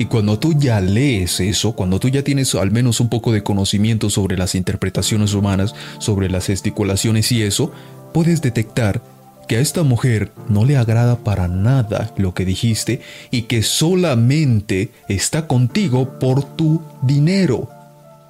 Y 0.00 0.06
cuando 0.06 0.38
tú 0.38 0.54
ya 0.54 0.80
lees 0.80 1.40
eso, 1.40 1.72
cuando 1.72 2.00
tú 2.00 2.08
ya 2.08 2.22
tienes 2.22 2.54
al 2.54 2.70
menos 2.70 3.00
un 3.00 3.10
poco 3.10 3.32
de 3.32 3.42
conocimiento 3.42 4.08
sobre 4.08 4.38
las 4.38 4.54
interpretaciones 4.54 5.34
humanas, 5.34 5.74
sobre 5.98 6.30
las 6.30 6.46
gesticulaciones 6.46 7.30
y 7.32 7.42
eso, 7.42 7.70
puedes 8.14 8.40
detectar 8.40 9.02
que 9.46 9.58
a 9.58 9.60
esta 9.60 9.82
mujer 9.82 10.32
no 10.48 10.64
le 10.64 10.78
agrada 10.78 11.18
para 11.18 11.48
nada 11.48 12.14
lo 12.16 12.32
que 12.32 12.46
dijiste 12.46 13.02
y 13.30 13.42
que 13.42 13.62
solamente 13.62 14.90
está 15.08 15.46
contigo 15.46 16.18
por 16.18 16.44
tu 16.56 16.80
dinero. 17.02 17.68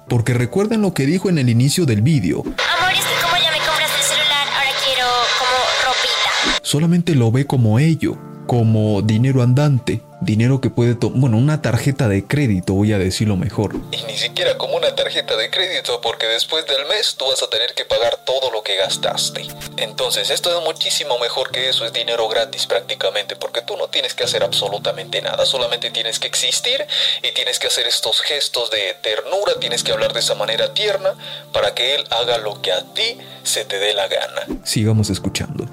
Porque 0.09 0.33
recuerden 0.33 0.81
lo 0.81 0.93
que 0.93 1.05
dijo 1.05 1.29
en 1.29 1.37
el 1.37 1.47
inicio 1.47 1.85
del 1.85 2.01
vídeo. 2.01 2.39
Amor, 2.41 2.91
es 2.91 2.99
que 2.99 3.23
como 3.23 3.41
ya 3.41 3.49
me 3.49 3.59
compraste 3.59 3.97
el 3.97 4.03
celular, 4.03 4.47
ahora 4.57 4.71
quiero 4.83 5.07
como 5.39 5.85
ropita. 5.85 6.59
Solamente 6.63 7.15
lo 7.15 7.31
ve 7.31 7.47
como 7.47 7.79
ello, 7.79 8.17
como 8.45 9.01
dinero 9.01 9.41
andante, 9.41 10.01
dinero 10.21 10.61
que 10.61 10.69
puede 10.69 10.95
tomar, 10.95 11.19
bueno, 11.19 11.37
una 11.37 11.61
tarjeta 11.61 12.07
de 12.07 12.25
crédito, 12.25 12.73
voy 12.73 12.93
a 12.93 12.99
decirlo 12.99 13.35
mejor. 13.35 13.75
Y 13.91 14.03
ni 14.03 14.17
siquiera 14.17 14.57
como 14.57 14.75
una 14.75 14.95
tarjeta 14.95 15.35
de 15.35 15.49
crédito, 15.49 15.99
porque 16.01 16.27
después 16.27 16.65
del 16.67 16.85
mes 16.87 17.15
tú 17.17 17.25
vas 17.25 17.41
a 17.43 17.49
tener 17.49 17.73
que 17.73 17.85
pagar 17.85 18.17
todo 18.23 18.51
lo 18.51 18.63
que 18.63 18.75
gastaste. 18.77 19.45
Entonces, 19.77 20.29
esto 20.29 20.55
es 20.57 20.63
muchísimo 20.63 21.17
mejor 21.19 21.51
que 21.51 21.69
eso, 21.69 21.85
es 21.85 21.93
dinero 21.93 22.27
gratis 22.29 22.67
prácticamente, 22.67 23.35
porque 23.35 23.61
tú 23.61 23.75
no 23.77 23.87
tienes 23.87 24.13
que 24.13 24.23
hacer 24.23 24.43
absolutamente 24.43 25.21
nada, 25.21 25.45
solamente 25.45 25.89
tienes 25.89 26.19
que 26.19 26.27
existir 26.27 26.85
y 27.23 27.33
tienes 27.33 27.59
que 27.59 27.67
hacer 27.67 27.87
estos 27.87 28.21
gestos 28.21 28.69
de 28.69 28.95
ternura, 29.01 29.53
tienes 29.59 29.83
que 29.83 29.91
hablar 29.91 30.13
de 30.13 30.19
esa 30.19 30.35
manera 30.35 30.73
tierna 30.73 31.15
para 31.51 31.73
que 31.73 31.95
él 31.95 32.03
haga 32.11 32.37
lo 32.37 32.61
que 32.61 32.71
a 32.71 32.83
ti 32.93 33.17
se 33.43 33.65
te 33.65 33.79
dé 33.79 33.93
la 33.93 34.07
gana. 34.07 34.61
Sigamos 34.63 35.09
escuchando. 35.09 35.67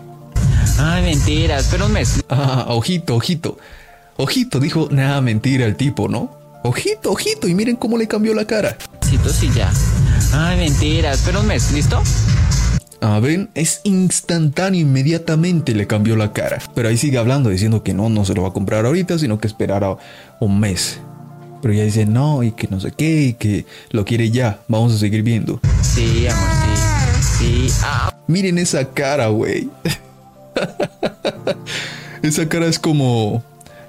Ay, 0.81 1.03
mentiras, 1.03 1.69
pero 1.71 1.87
un 1.87 1.93
mes. 1.93 2.25
Ah, 2.29 2.67
ojito, 2.69 3.17
ojito. 3.17 3.59
Ojito, 4.21 4.59
dijo, 4.59 4.89
nada, 4.91 5.21
mentira 5.21 5.65
el 5.65 5.77
tipo, 5.77 6.09
¿no? 6.09 6.37
Ojito, 6.65 7.13
ojito, 7.13 7.47
y 7.47 7.55
miren 7.55 7.77
cómo 7.77 7.97
le 7.97 8.09
cambió 8.09 8.35
la 8.35 8.47
cara. 8.47 8.77
Citos 9.05 9.41
y 9.45 9.53
ya. 9.53 9.73
Ay, 10.33 10.57
mentiras, 10.57 11.23
pero 11.25 11.39
un 11.41 11.47
mes, 11.47 11.71
¿listo? 11.71 12.03
Ah, 13.01 13.21
ven, 13.21 13.49
es 13.55 13.81
instantáneo, 13.85 14.81
inmediatamente 14.81 15.73
le 15.73 15.87
cambió 15.87 16.17
la 16.17 16.33
cara. 16.33 16.59
Pero 16.75 16.89
ahí 16.89 16.97
sigue 16.97 17.17
hablando, 17.17 17.49
diciendo 17.49 17.85
que 17.85 17.95
no, 17.95 18.09
no 18.09 18.25
se 18.25 18.35
lo 18.35 18.43
va 18.43 18.49
a 18.49 18.53
comprar 18.53 18.87
ahorita, 18.87 19.21
sino 19.21 19.39
que 19.39 19.47
esperará 19.47 19.97
un 20.41 20.59
mes. 20.59 20.99
Pero 21.63 21.75
ya 21.75 21.85
dice 21.85 22.05
no, 22.05 22.43
y 22.43 22.51
que 22.51 22.67
no 22.67 22.81
sé 22.81 22.91
qué, 22.91 23.23
y 23.23 23.33
que 23.35 23.67
lo 23.91 24.05
quiere 24.05 24.33
ya. 24.33 24.59
Vamos 24.67 24.93
a 24.95 24.99
seguir 24.99 25.23
viendo. 25.23 25.61
Sí, 25.81 26.27
amor, 26.27 26.49
sí. 27.39 27.69
Sí. 27.69 27.73
Ah, 27.85 28.13
Miren 28.27 28.59
esa 28.59 28.85
cara, 28.85 29.29
güey. 29.29 29.71
esa 32.23 32.49
cara 32.49 32.67
es 32.67 32.81
como. 32.81 33.45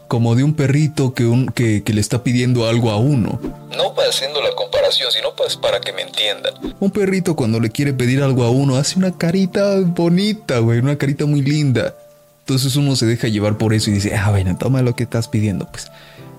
Como 0.09 0.35
de 0.35 0.43
un 0.43 0.55
perrito 0.55 1.13
que, 1.13 1.25
un, 1.25 1.45
que, 1.47 1.83
que 1.83 1.93
le 1.93 2.01
está 2.01 2.23
pidiendo 2.23 2.67
algo 2.67 2.89
a 2.89 2.97
uno. 2.97 3.39
No 3.77 3.93
para 3.93 4.09
haciendo 4.09 4.41
la 4.41 4.51
comparación, 4.55 5.11
sino 5.11 5.35
pues 5.35 5.55
para 5.55 5.79
que 5.79 5.93
me 5.93 6.01
entiendan. 6.01 6.53
Un 6.79 6.91
perrito 6.91 7.35
cuando 7.35 7.59
le 7.59 7.69
quiere 7.69 7.93
pedir 7.93 8.21
algo 8.23 8.43
a 8.43 8.49
uno 8.49 8.75
hace 8.75 8.97
una 8.97 9.17
carita 9.17 9.79
bonita, 9.79 10.59
güey, 10.59 10.79
una 10.79 10.97
carita 10.97 11.25
muy 11.25 11.43
linda. 11.43 11.95
Entonces 12.39 12.75
uno 12.75 12.95
se 12.95 13.05
deja 13.05 13.27
llevar 13.27 13.57
por 13.57 13.73
eso 13.73 13.91
y 13.91 13.93
dice, 13.93 14.15
ah, 14.15 14.31
bueno, 14.31 14.57
toma 14.57 14.81
lo 14.81 14.95
que 14.95 15.03
estás 15.03 15.27
pidiendo, 15.27 15.67
pues. 15.67 15.91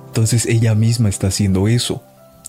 Entonces 0.09 0.47
ella 0.47 0.75
misma 0.75 1.09
está 1.09 1.29
haciendo 1.29 1.69
eso. 1.69 2.03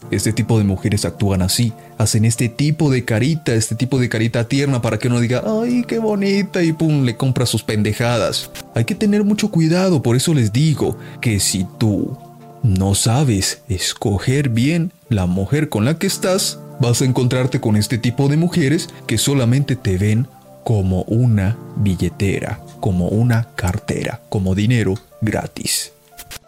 Este 0.09 0.33
tipo 0.33 0.57
de 0.57 0.63
mujeres 0.63 1.05
actúan 1.05 1.41
así, 1.41 1.73
hacen 1.97 2.25
este 2.25 2.49
tipo 2.49 2.89
de 2.89 3.05
carita, 3.05 3.53
este 3.53 3.75
tipo 3.75 3.99
de 3.99 4.09
carita 4.09 4.47
tierna 4.47 4.81
para 4.81 4.97
que 4.97 5.07
uno 5.07 5.19
diga, 5.19 5.43
ay, 5.45 5.83
qué 5.87 5.99
bonita, 5.99 6.63
y 6.63 6.73
pum, 6.73 7.03
le 7.03 7.15
compra 7.15 7.45
sus 7.45 7.63
pendejadas. 7.63 8.49
Hay 8.75 8.85
que 8.85 8.95
tener 8.95 9.23
mucho 9.23 9.51
cuidado, 9.51 10.01
por 10.01 10.15
eso 10.15 10.33
les 10.33 10.51
digo 10.51 10.97
que 11.21 11.39
si 11.39 11.65
tú 11.77 12.17
no 12.63 12.95
sabes 12.95 13.61
escoger 13.69 14.49
bien 14.49 14.91
la 15.09 15.25
mujer 15.25 15.69
con 15.69 15.85
la 15.85 15.97
que 15.97 16.07
estás, 16.07 16.59
vas 16.79 17.01
a 17.01 17.05
encontrarte 17.05 17.61
con 17.61 17.75
este 17.75 17.97
tipo 17.97 18.27
de 18.27 18.37
mujeres 18.37 18.89
que 19.07 19.17
solamente 19.17 19.75
te 19.75 19.97
ven 19.97 20.27
como 20.63 21.03
una 21.03 21.57
billetera, 21.77 22.59
como 22.79 23.07
una 23.07 23.47
cartera, 23.55 24.21
como 24.29 24.55
dinero 24.55 24.95
gratis. 25.21 25.91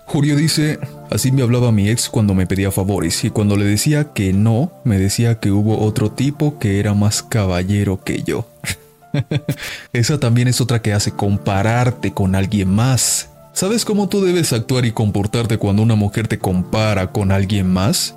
Julio 0.05 0.35
dice, 0.35 0.79
así 1.13 1.31
me 1.31 1.43
hablaba 1.43 1.71
mi 1.71 1.89
ex 1.89 2.09
cuando 2.09 2.33
me 2.33 2.47
pedía 2.47 2.71
favores 2.71 3.23
y 3.23 3.29
cuando 3.29 3.55
le 3.55 3.65
decía 3.65 4.13
que 4.13 4.33
no, 4.33 4.71
me 4.83 4.97
decía 4.97 5.39
que 5.39 5.51
hubo 5.51 5.79
otro 5.79 6.11
tipo 6.11 6.57
que 6.57 6.79
era 6.79 6.93
más 6.93 7.21
caballero 7.21 8.03
que 8.03 8.23
yo. 8.23 8.47
Esa 9.93 10.19
también 10.19 10.47
es 10.47 10.59
otra 10.59 10.81
que 10.81 10.93
hace 10.93 11.11
compararte 11.11 12.13
con 12.13 12.35
alguien 12.35 12.69
más. 12.69 13.29
¿Sabes 13.53 13.85
cómo 13.85 14.09
tú 14.09 14.25
debes 14.25 14.51
actuar 14.53 14.85
y 14.85 14.91
comportarte 14.91 15.59
cuando 15.59 15.83
una 15.83 15.95
mujer 15.95 16.27
te 16.27 16.39
compara 16.39 17.11
con 17.11 17.31
alguien 17.31 17.71
más? 17.71 18.15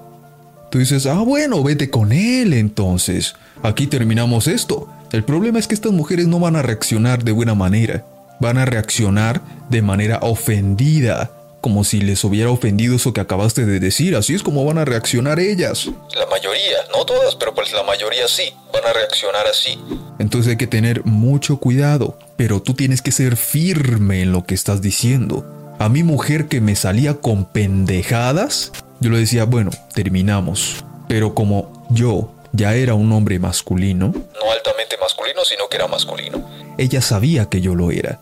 Tú 0.70 0.78
dices, 0.78 1.04
ah, 1.06 1.20
bueno, 1.20 1.62
vete 1.62 1.90
con 1.90 2.12
él 2.12 2.54
entonces. 2.54 3.34
Aquí 3.62 3.86
terminamos 3.86 4.48
esto. 4.48 4.88
El 5.12 5.22
problema 5.22 5.58
es 5.58 5.66
que 5.68 5.74
estas 5.74 5.92
mujeres 5.92 6.26
no 6.26 6.40
van 6.40 6.56
a 6.56 6.62
reaccionar 6.62 7.22
de 7.22 7.32
buena 7.32 7.54
manera. 7.54 8.04
Van 8.40 8.56
a 8.56 8.64
reaccionar 8.64 9.42
de 9.68 9.82
manera 9.82 10.18
ofendida 10.22 11.30
como 11.66 11.82
si 11.82 12.00
les 12.00 12.22
hubiera 12.22 12.48
ofendido 12.48 12.94
eso 12.94 13.12
que 13.12 13.20
acabaste 13.20 13.66
de 13.66 13.80
decir. 13.80 14.14
Así 14.14 14.36
es 14.36 14.44
como 14.44 14.64
van 14.64 14.78
a 14.78 14.84
reaccionar 14.84 15.40
ellas. 15.40 15.86
La 16.14 16.24
mayoría, 16.26 16.76
no 16.96 17.04
todas, 17.04 17.34
pero 17.34 17.52
pues 17.56 17.72
la 17.72 17.82
mayoría 17.82 18.28
sí, 18.28 18.54
van 18.72 18.84
a 18.84 18.92
reaccionar 18.92 19.48
así. 19.48 19.76
Entonces 20.20 20.50
hay 20.50 20.56
que 20.56 20.68
tener 20.68 21.04
mucho 21.04 21.56
cuidado, 21.56 22.16
pero 22.36 22.62
tú 22.62 22.74
tienes 22.74 23.02
que 23.02 23.10
ser 23.10 23.36
firme 23.36 24.22
en 24.22 24.30
lo 24.30 24.44
que 24.46 24.54
estás 24.54 24.80
diciendo. 24.80 25.44
A 25.80 25.88
mi 25.88 26.04
mujer 26.04 26.46
que 26.46 26.60
me 26.60 26.76
salía 26.76 27.14
con 27.14 27.46
pendejadas, 27.46 28.70
yo 29.00 29.10
le 29.10 29.18
decía, 29.18 29.42
bueno, 29.44 29.72
terminamos. 29.92 30.84
Pero 31.08 31.34
como 31.34 31.84
yo 31.90 32.32
ya 32.52 32.76
era 32.76 32.94
un 32.94 33.10
hombre 33.10 33.40
masculino, 33.40 34.12
No 34.14 34.52
altamente 34.52 34.96
masculino, 35.00 35.44
sino 35.44 35.68
que 35.68 35.78
era 35.78 35.88
masculino. 35.88 36.48
ella 36.78 37.00
sabía 37.00 37.46
que 37.46 37.60
yo 37.60 37.74
lo 37.74 37.90
era. 37.90 38.20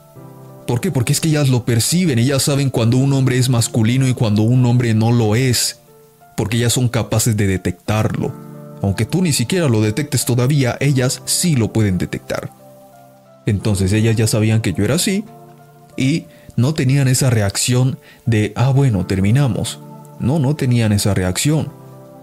¿Por 0.66 0.80
qué? 0.80 0.90
Porque 0.90 1.12
es 1.12 1.20
que 1.20 1.28
ellas 1.28 1.48
lo 1.48 1.64
perciben, 1.64 2.18
ellas 2.18 2.42
saben 2.42 2.70
cuando 2.70 2.96
un 2.96 3.12
hombre 3.12 3.38
es 3.38 3.50
masculino 3.50 4.08
y 4.08 4.14
cuando 4.14 4.42
un 4.42 4.64
hombre 4.64 4.94
no 4.94 5.12
lo 5.12 5.36
es, 5.36 5.78
porque 6.36 6.56
ellas 6.56 6.72
son 6.72 6.88
capaces 6.88 7.36
de 7.36 7.46
detectarlo. 7.46 8.32
Aunque 8.80 9.04
tú 9.04 9.22
ni 9.22 9.32
siquiera 9.32 9.68
lo 9.68 9.82
detectes 9.82 10.24
todavía, 10.24 10.76
ellas 10.80 11.22
sí 11.26 11.54
lo 11.54 11.72
pueden 11.72 11.98
detectar. 11.98 12.50
Entonces 13.46 13.92
ellas 13.92 14.16
ya 14.16 14.26
sabían 14.26 14.62
que 14.62 14.72
yo 14.72 14.84
era 14.84 14.94
así 14.94 15.24
y 15.96 16.24
no 16.56 16.72
tenían 16.72 17.08
esa 17.08 17.28
reacción 17.28 17.98
de, 18.24 18.52
ah 18.56 18.70
bueno, 18.70 19.06
terminamos. 19.06 19.80
No, 20.18 20.38
no 20.38 20.54
tenían 20.54 20.92
esa 20.92 21.12
reacción, 21.12 21.70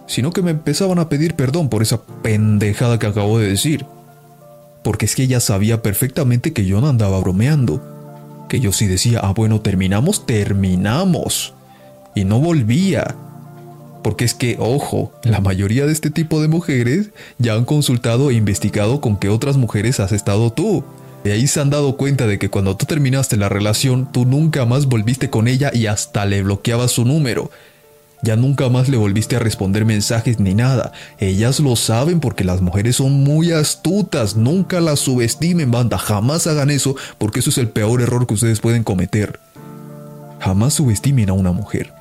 sino 0.07 0.31
que 0.31 0.41
me 0.41 0.51
empezaban 0.51 0.97
a 0.97 1.09
pedir 1.09 1.35
perdón 1.35 1.69
por 1.69 1.83
esa 1.83 2.01
pendejada 2.23 2.97
que 2.97 3.07
acabo 3.07 3.37
de 3.37 3.49
decir. 3.49 3.85
Porque 4.83 5.05
es 5.05 5.15
que 5.15 5.23
ella 5.23 5.39
sabía 5.39 5.83
perfectamente 5.83 6.53
que 6.53 6.65
yo 6.65 6.81
no 6.81 6.89
andaba 6.89 7.19
bromeando 7.19 7.90
que 8.51 8.59
yo 8.59 8.73
sí 8.73 8.85
decía, 8.85 9.21
ah, 9.23 9.31
bueno, 9.33 9.61
terminamos, 9.61 10.25
terminamos. 10.25 11.53
Y 12.15 12.25
no 12.25 12.41
volvía. 12.41 13.15
Porque 14.03 14.25
es 14.25 14.33
que, 14.33 14.57
ojo, 14.59 15.13
la 15.23 15.39
mayoría 15.39 15.85
de 15.85 15.93
este 15.93 16.09
tipo 16.09 16.41
de 16.41 16.49
mujeres 16.49 17.11
ya 17.37 17.53
han 17.53 17.63
consultado 17.63 18.29
e 18.29 18.33
investigado 18.33 18.99
con 18.99 19.15
qué 19.15 19.29
otras 19.29 19.55
mujeres 19.55 20.01
has 20.01 20.11
estado 20.11 20.51
tú. 20.51 20.83
Y 21.23 21.29
ahí 21.29 21.47
se 21.47 21.61
han 21.61 21.69
dado 21.69 21.95
cuenta 21.95 22.27
de 22.27 22.39
que 22.39 22.49
cuando 22.49 22.75
tú 22.75 22.85
terminaste 22.85 23.37
la 23.37 23.47
relación, 23.47 24.11
tú 24.11 24.25
nunca 24.25 24.65
más 24.65 24.87
volviste 24.87 25.29
con 25.29 25.47
ella 25.47 25.71
y 25.73 25.85
hasta 25.85 26.25
le 26.25 26.43
bloqueabas 26.43 26.91
su 26.91 27.05
número. 27.05 27.51
Ya 28.23 28.35
nunca 28.35 28.69
más 28.69 28.87
le 28.87 28.97
volviste 28.97 29.35
a 29.35 29.39
responder 29.39 29.83
mensajes 29.83 30.39
ni 30.39 30.53
nada. 30.53 30.91
Ellas 31.17 31.59
lo 31.59 31.75
saben 31.75 32.19
porque 32.19 32.43
las 32.43 32.61
mujeres 32.61 32.97
son 32.97 33.23
muy 33.23 33.51
astutas. 33.51 34.35
Nunca 34.35 34.79
las 34.79 34.99
subestimen, 34.99 35.71
banda. 35.71 35.97
Jamás 35.97 36.45
hagan 36.45 36.69
eso 36.69 36.95
porque 37.17 37.39
eso 37.39 37.49
es 37.49 37.57
el 37.57 37.69
peor 37.69 38.01
error 38.01 38.27
que 38.27 38.35
ustedes 38.35 38.59
pueden 38.59 38.83
cometer. 38.83 39.39
Jamás 40.39 40.75
subestimen 40.75 41.29
a 41.29 41.33
una 41.33 41.51
mujer. 41.51 41.93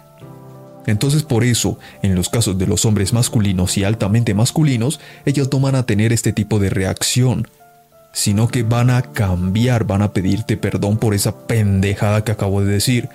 Entonces 0.87 1.23
por 1.23 1.45
eso, 1.45 1.79
en 2.03 2.15
los 2.15 2.29
casos 2.29 2.59
de 2.59 2.67
los 2.67 2.85
hombres 2.85 3.13
masculinos 3.13 3.77
y 3.79 3.85
altamente 3.85 4.35
masculinos, 4.35 5.01
ellas 5.25 5.49
no 5.53 5.61
van 5.61 5.75
a 5.75 5.85
tener 5.85 6.13
este 6.13 6.33
tipo 6.33 6.59
de 6.59 6.71
reacción, 6.71 7.49
sino 8.13 8.49
que 8.49 8.63
van 8.63 8.91
a 8.91 9.03
cambiar, 9.03 9.85
van 9.85 10.03
a 10.03 10.13
pedirte 10.13 10.57
perdón 10.57 10.97
por 10.97 11.15
esa 11.15 11.47
pendejada 11.47 12.25
que 12.25 12.33
acabo 12.33 12.63
de 12.63 12.73
decir. 12.73 13.09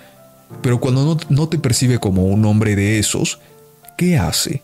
Pero 0.61 0.79
cuando 0.79 1.17
no, 1.29 1.47
te 1.49 1.57
percibe 1.59 1.99
como 1.99 2.25
un 2.25 2.45
hombre 2.45 2.75
de 2.75 2.99
esos, 2.99 3.39
¿qué 3.97 4.17
hace? 4.17 4.61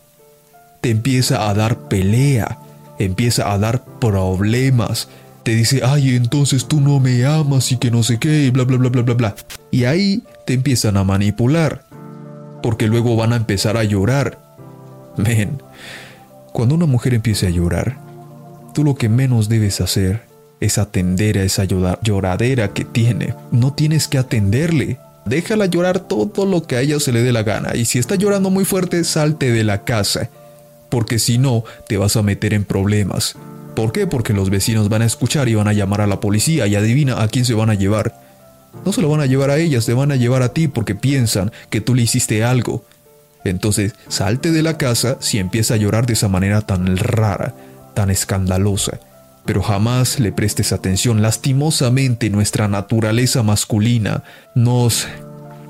Te 0.80 0.90
empieza 0.90 1.48
a 1.48 1.54
dar 1.54 1.76
pelea, 1.88 2.58
empieza 2.98 3.52
a 3.52 3.58
dar 3.58 3.84
problemas, 4.00 5.08
te 5.42 5.54
dice, 5.54 5.82
ay, 5.84 6.16
entonces 6.16 6.66
tú 6.66 6.80
no 6.80 7.00
me 7.00 7.24
amas 7.24 7.72
y 7.72 7.76
que 7.76 7.90
no 7.90 8.02
sé 8.02 8.18
qué, 8.18 8.50
bla, 8.50 8.64
bla, 8.64 8.76
bla, 8.78 8.88
bla, 8.90 9.02
bla, 9.02 9.14
bla. 9.14 9.34
Y 9.70 9.84
ahí 9.84 10.22
te 10.46 10.54
empiezan 10.54 10.96
a 10.96 11.04
manipular, 11.04 11.84
porque 12.62 12.86
luego 12.86 13.16
van 13.16 13.32
a 13.32 13.36
empezar 13.36 13.76
a 13.76 13.84
llorar. 13.84 14.38
Men, 15.16 15.60
cuando 16.52 16.74
una 16.74 16.86
mujer 16.86 17.14
empiece 17.14 17.46
a 17.46 17.50
llorar, 17.50 17.98
tú 18.74 18.84
lo 18.84 18.94
que 18.94 19.08
menos 19.08 19.48
debes 19.48 19.80
hacer 19.80 20.22
es 20.60 20.78
atender 20.78 21.38
a 21.38 21.42
esa 21.42 21.64
llora- 21.64 21.98
lloradera 22.02 22.68
que 22.68 22.84
tiene. 22.84 23.34
No 23.50 23.72
tienes 23.72 24.06
que 24.08 24.18
atenderle. 24.18 24.98
Déjala 25.24 25.66
llorar 25.66 26.00
todo 26.00 26.46
lo 26.46 26.64
que 26.64 26.76
a 26.76 26.80
ella 26.80 26.98
se 27.00 27.12
le 27.12 27.22
dé 27.22 27.32
la 27.32 27.42
gana. 27.42 27.76
Y 27.76 27.84
si 27.84 27.98
está 27.98 28.16
llorando 28.16 28.50
muy 28.50 28.64
fuerte, 28.64 29.04
salte 29.04 29.52
de 29.52 29.64
la 29.64 29.84
casa. 29.84 30.30
Porque 30.88 31.18
si 31.18 31.38
no, 31.38 31.64
te 31.88 31.96
vas 31.96 32.16
a 32.16 32.22
meter 32.22 32.54
en 32.54 32.64
problemas. 32.64 33.36
¿Por 33.74 33.92
qué? 33.92 34.06
Porque 34.06 34.34
los 34.34 34.50
vecinos 34.50 34.88
van 34.88 35.02
a 35.02 35.06
escuchar 35.06 35.48
y 35.48 35.54
van 35.54 35.68
a 35.68 35.72
llamar 35.72 36.00
a 36.02 36.06
la 36.06 36.20
policía 36.20 36.66
y 36.66 36.74
adivina 36.74 37.22
a 37.22 37.28
quién 37.28 37.44
se 37.44 37.54
van 37.54 37.70
a 37.70 37.74
llevar. 37.74 38.20
No 38.84 38.92
se 38.92 39.00
lo 39.00 39.08
van 39.08 39.20
a 39.20 39.26
llevar 39.26 39.50
a 39.50 39.58
ellas, 39.58 39.86
te 39.86 39.94
van 39.94 40.12
a 40.12 40.16
llevar 40.16 40.42
a 40.42 40.52
ti 40.52 40.68
porque 40.68 40.94
piensan 40.94 41.52
que 41.70 41.80
tú 41.80 41.94
le 41.94 42.02
hiciste 42.02 42.44
algo. 42.44 42.84
Entonces, 43.44 43.94
salte 44.08 44.52
de 44.52 44.62
la 44.62 44.76
casa 44.76 45.16
si 45.20 45.38
empieza 45.38 45.74
a 45.74 45.76
llorar 45.78 46.06
de 46.06 46.12
esa 46.12 46.28
manera 46.28 46.60
tan 46.62 46.96
rara, 46.96 47.54
tan 47.94 48.10
escandalosa. 48.10 49.00
Pero 49.44 49.62
jamás 49.62 50.20
le 50.20 50.32
prestes 50.32 50.72
atención. 50.72 51.22
Lastimosamente, 51.22 52.30
nuestra 52.30 52.68
naturaleza 52.68 53.42
masculina 53.42 54.22
nos... 54.54 55.06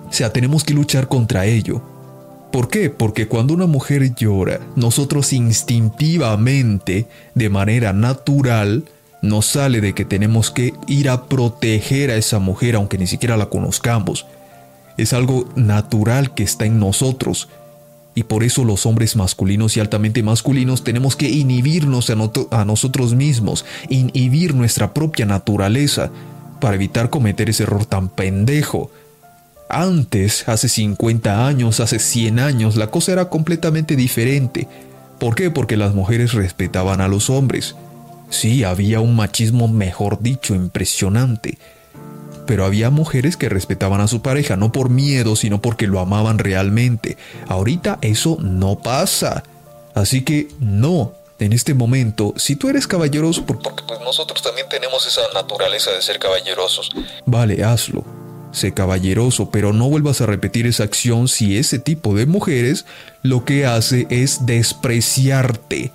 O 0.08 0.12
sea, 0.12 0.32
tenemos 0.32 0.62
que 0.62 0.74
luchar 0.74 1.08
contra 1.08 1.46
ello. 1.46 1.82
¿Por 2.52 2.68
qué? 2.68 2.90
Porque 2.90 3.28
cuando 3.28 3.54
una 3.54 3.66
mujer 3.66 4.14
llora, 4.14 4.60
nosotros 4.76 5.32
instintivamente, 5.32 7.06
de 7.34 7.48
manera 7.48 7.94
natural, 7.94 8.84
nos 9.22 9.46
sale 9.46 9.80
de 9.80 9.94
que 9.94 10.04
tenemos 10.04 10.50
que 10.50 10.74
ir 10.86 11.08
a 11.08 11.24
proteger 11.24 12.10
a 12.10 12.16
esa 12.16 12.40
mujer 12.40 12.76
aunque 12.76 12.98
ni 12.98 13.06
siquiera 13.06 13.38
la 13.38 13.46
conozcamos. 13.46 14.26
Es 14.98 15.14
algo 15.14 15.48
natural 15.56 16.34
que 16.34 16.42
está 16.42 16.66
en 16.66 16.78
nosotros. 16.78 17.48
Y 18.14 18.24
por 18.24 18.44
eso 18.44 18.64
los 18.64 18.84
hombres 18.84 19.16
masculinos 19.16 19.76
y 19.76 19.80
altamente 19.80 20.22
masculinos 20.22 20.84
tenemos 20.84 21.16
que 21.16 21.30
inhibirnos 21.30 22.10
a, 22.10 22.64
nosotros 22.64 23.14
mismos, 23.14 23.64
inhibir 23.88 24.54
nuestra 24.54 24.92
propia 24.92 25.24
naturaleza, 25.24 26.10
para 26.60 26.76
evitar 26.76 27.10
cometer 27.10 27.50
ese 27.50 27.64
error 27.64 27.86
tan 27.86 28.08
pendejo. 28.08 28.90
Antes, 29.68 30.48
hace 30.48 30.68
50 30.68 31.46
años, 31.46 31.80
hace 31.80 31.98
100 31.98 32.38
años, 32.38 32.76
la 32.76 32.88
cosa 32.88 33.12
era 33.12 33.28
completamente 33.30 33.96
diferente. 33.96 34.68
¿Por 35.18 35.34
qué? 35.34 35.50
Porque 35.50 35.76
las 35.76 35.94
mujeres 35.94 36.34
respetaban 36.34 37.00
a 37.00 37.08
los 37.08 37.30
hombres. 37.30 37.74
Sí, 38.28 38.62
había 38.62 39.00
un 39.00 39.16
machismo, 39.16 39.66
mejor 39.66 40.22
dicho, 40.22 40.54
impresionante. 40.54 41.58
Pero 42.46 42.64
había 42.64 42.90
mujeres 42.90 43.36
que 43.36 43.48
respetaban 43.48 44.00
a 44.00 44.08
su 44.08 44.20
pareja 44.22 44.56
no 44.56 44.72
por 44.72 44.90
miedo, 44.90 45.36
sino 45.36 45.60
porque 45.62 45.86
lo 45.86 46.00
amaban 46.00 46.38
realmente. 46.38 47.16
Ahorita 47.48 47.98
eso 48.02 48.36
no 48.40 48.78
pasa. 48.78 49.42
Así 49.94 50.22
que 50.22 50.48
no, 50.58 51.12
en 51.38 51.52
este 51.52 51.74
momento, 51.74 52.34
si 52.36 52.56
tú 52.56 52.68
eres 52.68 52.86
caballeroso, 52.86 53.44
por- 53.46 53.60
Porque 53.60 53.84
pues 53.86 54.00
nosotros 54.00 54.42
también 54.42 54.66
tenemos 54.68 55.06
esa 55.06 55.20
naturaleza 55.34 55.90
de 55.92 56.02
ser 56.02 56.18
caballerosos. 56.18 56.90
vale, 57.26 57.62
hazlo. 57.64 58.04
Sé 58.52 58.74
caballeroso, 58.74 59.50
pero 59.50 59.72
no 59.72 59.88
vuelvas 59.88 60.20
a 60.20 60.26
repetir 60.26 60.66
esa 60.66 60.82
acción 60.84 61.26
si 61.28 61.56
ese 61.56 61.78
tipo 61.78 62.14
de 62.14 62.26
mujeres 62.26 62.84
lo 63.22 63.46
que 63.46 63.64
hace 63.64 64.06
es 64.10 64.44
despreciarte. 64.44 65.90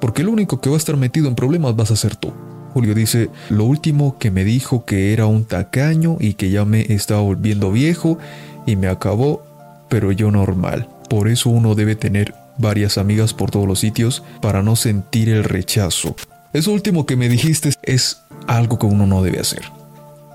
Porque 0.00 0.24
lo 0.24 0.32
único 0.32 0.60
que 0.60 0.68
va 0.68 0.74
a 0.74 0.78
estar 0.78 0.96
metido 0.96 1.28
en 1.28 1.36
problemas 1.36 1.76
vas 1.76 1.90
a 1.92 1.96
ser 1.96 2.16
tú. 2.16 2.32
Julio 2.72 2.94
dice, 2.94 3.28
lo 3.50 3.64
último 3.64 4.18
que 4.18 4.30
me 4.30 4.44
dijo 4.44 4.84
que 4.84 5.12
era 5.12 5.26
un 5.26 5.44
tacaño 5.44 6.16
y 6.18 6.34
que 6.34 6.50
ya 6.50 6.64
me 6.64 6.80
estaba 6.92 7.20
volviendo 7.20 7.70
viejo 7.70 8.18
y 8.66 8.76
me 8.76 8.88
acabó, 8.88 9.44
pero 9.88 10.12
yo 10.12 10.30
normal. 10.30 10.88
Por 11.10 11.28
eso 11.28 11.50
uno 11.50 11.74
debe 11.74 11.96
tener 11.96 12.34
varias 12.58 12.96
amigas 12.96 13.34
por 13.34 13.50
todos 13.50 13.66
los 13.66 13.80
sitios 13.80 14.22
para 14.40 14.62
no 14.62 14.76
sentir 14.76 15.28
el 15.28 15.44
rechazo. 15.44 16.16
Eso 16.52 16.72
último 16.72 17.06
que 17.06 17.16
me 17.16 17.28
dijiste 17.28 17.70
es 17.82 18.22
algo 18.46 18.78
que 18.78 18.86
uno 18.86 19.06
no 19.06 19.22
debe 19.22 19.40
hacer. 19.40 19.62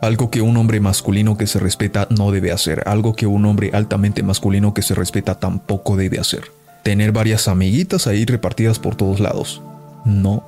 Algo 0.02 0.30
que 0.30 0.42
un 0.42 0.58
hombre 0.58 0.80
masculino 0.80 1.38
que 1.38 1.48
se 1.48 1.60
respeta 1.60 2.08
no 2.12 2.32
debe 2.32 2.52
hacer. 2.52 2.84
Algo 2.88 3.16
que 3.16 3.26
un 3.26 3.46
hombre 3.46 3.72
altamente 3.74 4.22
masculino 4.22 4.74
que 4.74 4.84
se 4.84 4.94
respeta 4.94 5.36
tampoco 5.36 5.96
debe 5.96 6.20
hacer. 6.20 6.44
Tener 6.84 7.12
varias 7.12 7.48
amiguitas 7.48 8.06
ahí 8.06 8.26
repartidas 8.26 8.78
por 8.78 8.96
todos 8.96 9.20
lados. 9.20 9.62
No, 10.06 10.46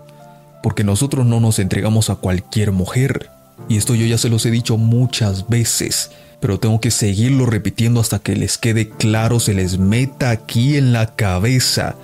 porque 0.61 0.83
nosotros 0.83 1.25
no 1.25 1.39
nos 1.39 1.59
entregamos 1.59 2.09
a 2.09 2.15
cualquier 2.15 2.71
mujer. 2.71 3.29
Y 3.67 3.77
esto 3.77 3.95
yo 3.95 4.05
ya 4.05 4.17
se 4.17 4.29
los 4.29 4.45
he 4.45 4.51
dicho 4.51 4.77
muchas 4.77 5.47
veces, 5.49 6.11
pero 6.39 6.59
tengo 6.59 6.79
que 6.79 6.91
seguirlo 6.91 7.45
repitiendo 7.45 7.99
hasta 7.99 8.19
que 8.19 8.35
les 8.35 8.57
quede 8.57 8.89
claro, 8.89 9.39
se 9.39 9.53
les 9.53 9.77
meta 9.77 10.29
aquí 10.31 10.77
en 10.77 10.93
la 10.93 11.15
cabeza. 11.15 11.95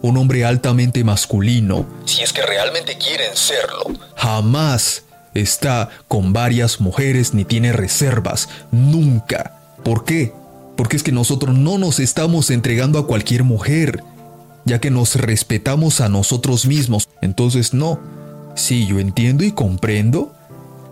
Un 0.00 0.16
hombre 0.16 0.44
altamente 0.44 1.02
masculino 1.02 1.84
Si 2.04 2.22
es 2.22 2.32
que 2.32 2.42
realmente 2.42 2.96
quieren 2.98 3.34
serlo. 3.34 3.98
jamás 4.14 5.02
está 5.34 5.88
con 6.06 6.32
varias 6.32 6.80
mujeres 6.80 7.34
ni 7.34 7.44
tiene 7.44 7.72
reservas. 7.72 8.48
Nunca. 8.70 9.54
¿Por 9.84 10.04
qué? 10.04 10.32
Porque 10.76 10.96
es 10.96 11.02
que 11.02 11.10
nosotros 11.10 11.56
no 11.56 11.78
nos 11.78 11.98
estamos 11.98 12.50
entregando 12.50 12.98
a 13.00 13.06
cualquier 13.08 13.42
mujer, 13.42 14.04
ya 14.64 14.80
que 14.80 14.90
nos 14.90 15.16
respetamos 15.16 16.00
a 16.00 16.08
nosotros 16.08 16.66
mismos. 16.66 17.07
Entonces 17.20 17.74
no. 17.74 18.00
Sí, 18.54 18.86
yo 18.86 18.98
entiendo 18.98 19.44
y 19.44 19.52
comprendo 19.52 20.34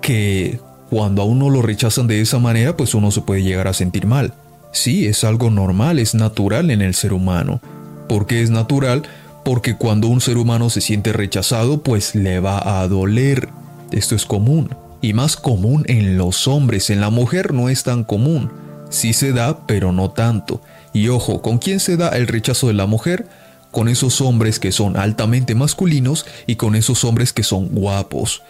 que 0.00 0.60
cuando 0.90 1.22
a 1.22 1.24
uno 1.24 1.50
lo 1.50 1.62
rechazan 1.62 2.06
de 2.06 2.20
esa 2.20 2.38
manera, 2.38 2.76
pues 2.76 2.94
uno 2.94 3.10
se 3.10 3.22
puede 3.22 3.42
llegar 3.42 3.68
a 3.68 3.74
sentir 3.74 4.06
mal. 4.06 4.32
Sí, 4.72 5.06
es 5.06 5.24
algo 5.24 5.50
normal, 5.50 5.98
es 5.98 6.14
natural 6.14 6.70
en 6.70 6.82
el 6.82 6.94
ser 6.94 7.12
humano. 7.12 7.60
¿Por 8.08 8.26
qué 8.26 8.42
es 8.42 8.50
natural? 8.50 9.02
Porque 9.44 9.76
cuando 9.76 10.08
un 10.08 10.20
ser 10.20 10.38
humano 10.38 10.70
se 10.70 10.80
siente 10.80 11.12
rechazado, 11.12 11.82
pues 11.82 12.14
le 12.14 12.40
va 12.40 12.80
a 12.80 12.86
doler. 12.88 13.48
Esto 13.90 14.14
es 14.14 14.26
común. 14.26 14.74
Y 15.00 15.12
más 15.12 15.36
común 15.36 15.84
en 15.88 16.18
los 16.18 16.46
hombres, 16.48 16.90
en 16.90 17.00
la 17.00 17.10
mujer 17.10 17.52
no 17.52 17.68
es 17.68 17.82
tan 17.82 18.04
común. 18.04 18.50
Sí 18.90 19.12
se 19.12 19.32
da, 19.32 19.66
pero 19.66 19.92
no 19.92 20.10
tanto. 20.10 20.60
Y 20.92 21.08
ojo, 21.08 21.42
¿con 21.42 21.58
quién 21.58 21.80
se 21.80 21.96
da 21.96 22.08
el 22.10 22.26
rechazo 22.26 22.68
de 22.68 22.74
la 22.74 22.86
mujer? 22.86 23.26
Con 23.70 23.88
esos 23.88 24.20
hombres 24.20 24.58
que 24.58 24.72
son 24.72 24.96
altamente 24.96 25.54
masculinos 25.54 26.26
y 26.46 26.56
con 26.56 26.74
esos 26.74 27.04
hombres 27.04 27.32
que 27.32 27.42
son 27.42 27.68
guapos. 27.68 28.42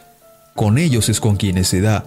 Con 0.55 0.79
ellos 0.79 1.09
es 1.09 1.21
con 1.21 1.37
quienes 1.37 1.69
se 1.69 1.81
da. 1.81 2.05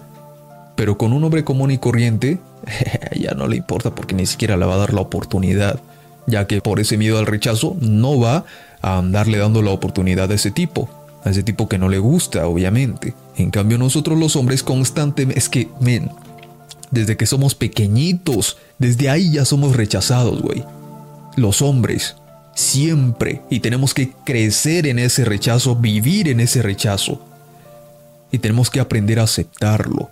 Pero 0.76 0.96
con 0.96 1.12
un 1.12 1.22
hombre 1.24 1.44
común 1.44 1.70
y 1.70 1.78
corriente, 1.78 2.38
ya 3.18 3.32
no 3.32 3.46
le 3.46 3.56
importa 3.56 3.94
porque 3.94 4.14
ni 4.14 4.26
siquiera 4.26 4.56
le 4.56 4.66
va 4.66 4.74
a 4.74 4.78
dar 4.78 4.94
la 4.94 5.02
oportunidad, 5.02 5.80
ya 6.26 6.46
que 6.46 6.60
por 6.60 6.80
ese 6.80 6.96
miedo 6.96 7.18
al 7.18 7.26
rechazo 7.26 7.76
no 7.80 8.18
va 8.18 8.44
a 8.82 8.98
andarle 8.98 9.38
dando 9.38 9.62
la 9.62 9.70
oportunidad 9.70 10.30
a 10.30 10.34
ese 10.34 10.50
tipo, 10.50 10.88
a 11.24 11.30
ese 11.30 11.42
tipo 11.42 11.68
que 11.68 11.78
no 11.78 11.88
le 11.88 11.98
gusta, 11.98 12.46
obviamente. 12.46 13.14
En 13.36 13.50
cambio 13.50 13.78
nosotros 13.78 14.18
los 14.18 14.36
hombres 14.36 14.62
constantemente, 14.62 15.38
es 15.38 15.48
que, 15.48 15.68
men, 15.80 16.10
desde 16.90 17.16
que 17.16 17.26
somos 17.26 17.54
pequeñitos, 17.54 18.56
desde 18.78 19.10
ahí 19.10 19.32
ya 19.32 19.44
somos 19.44 19.76
rechazados, 19.76 20.42
güey. 20.42 20.64
Los 21.36 21.62
hombres, 21.62 22.16
siempre, 22.60 23.42
y 23.50 23.60
tenemos 23.60 23.94
que 23.94 24.12
crecer 24.24 24.86
en 24.86 24.98
ese 24.98 25.24
rechazo, 25.24 25.76
vivir 25.76 26.28
en 26.28 26.40
ese 26.40 26.62
rechazo. 26.62 27.20
Y 28.30 28.38
tenemos 28.38 28.70
que 28.70 28.80
aprender 28.80 29.18
a 29.18 29.24
aceptarlo 29.24 30.10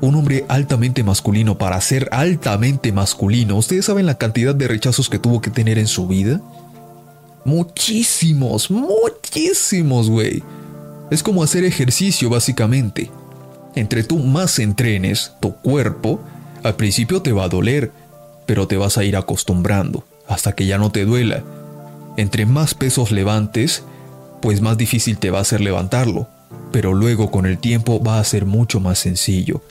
un 0.00 0.14
hombre 0.16 0.44
altamente 0.48 1.02
masculino 1.02 1.56
para 1.56 1.80
ser 1.80 2.08
altamente 2.12 2.92
masculino, 2.92 3.56
¿ustedes 3.56 3.86
saben 3.86 4.06
la 4.06 4.18
cantidad 4.18 4.54
de 4.54 4.68
rechazos 4.68 5.08
que 5.08 5.18
tuvo 5.18 5.40
que 5.40 5.50
tener 5.50 5.78
en 5.78 5.86
su 5.86 6.06
vida? 6.06 6.40
Muchísimos, 7.44 8.70
muchísimos, 8.70 10.10
güey. 10.10 10.42
Es 11.10 11.22
como 11.22 11.42
hacer 11.42 11.64
ejercicio, 11.64 12.28
básicamente. 12.28 13.10
Entre 13.74 14.04
tú 14.04 14.18
más 14.18 14.58
entrenes 14.58 15.32
tu 15.40 15.54
cuerpo, 15.56 16.20
al 16.62 16.76
principio 16.76 17.22
te 17.22 17.32
va 17.32 17.44
a 17.44 17.48
doler, 17.48 17.90
pero 18.46 18.66
te 18.66 18.76
vas 18.76 18.98
a 18.98 19.04
ir 19.04 19.16
acostumbrando 19.16 20.04
hasta 20.28 20.52
que 20.52 20.66
ya 20.66 20.78
no 20.78 20.90
te 20.90 21.04
duela. 21.04 21.42
Entre 22.16 22.46
más 22.46 22.74
pesos 22.74 23.10
levantes, 23.10 23.84
pues 24.40 24.60
más 24.60 24.76
difícil 24.78 25.18
te 25.18 25.30
va 25.30 25.40
a 25.40 25.44
ser 25.44 25.60
levantarlo, 25.60 26.28
pero 26.70 26.92
luego 26.92 27.30
con 27.30 27.46
el 27.46 27.58
tiempo 27.58 28.02
va 28.02 28.18
a 28.18 28.24
ser 28.24 28.46
mucho 28.46 28.80
más 28.80 28.98
sencillo. 28.98 29.62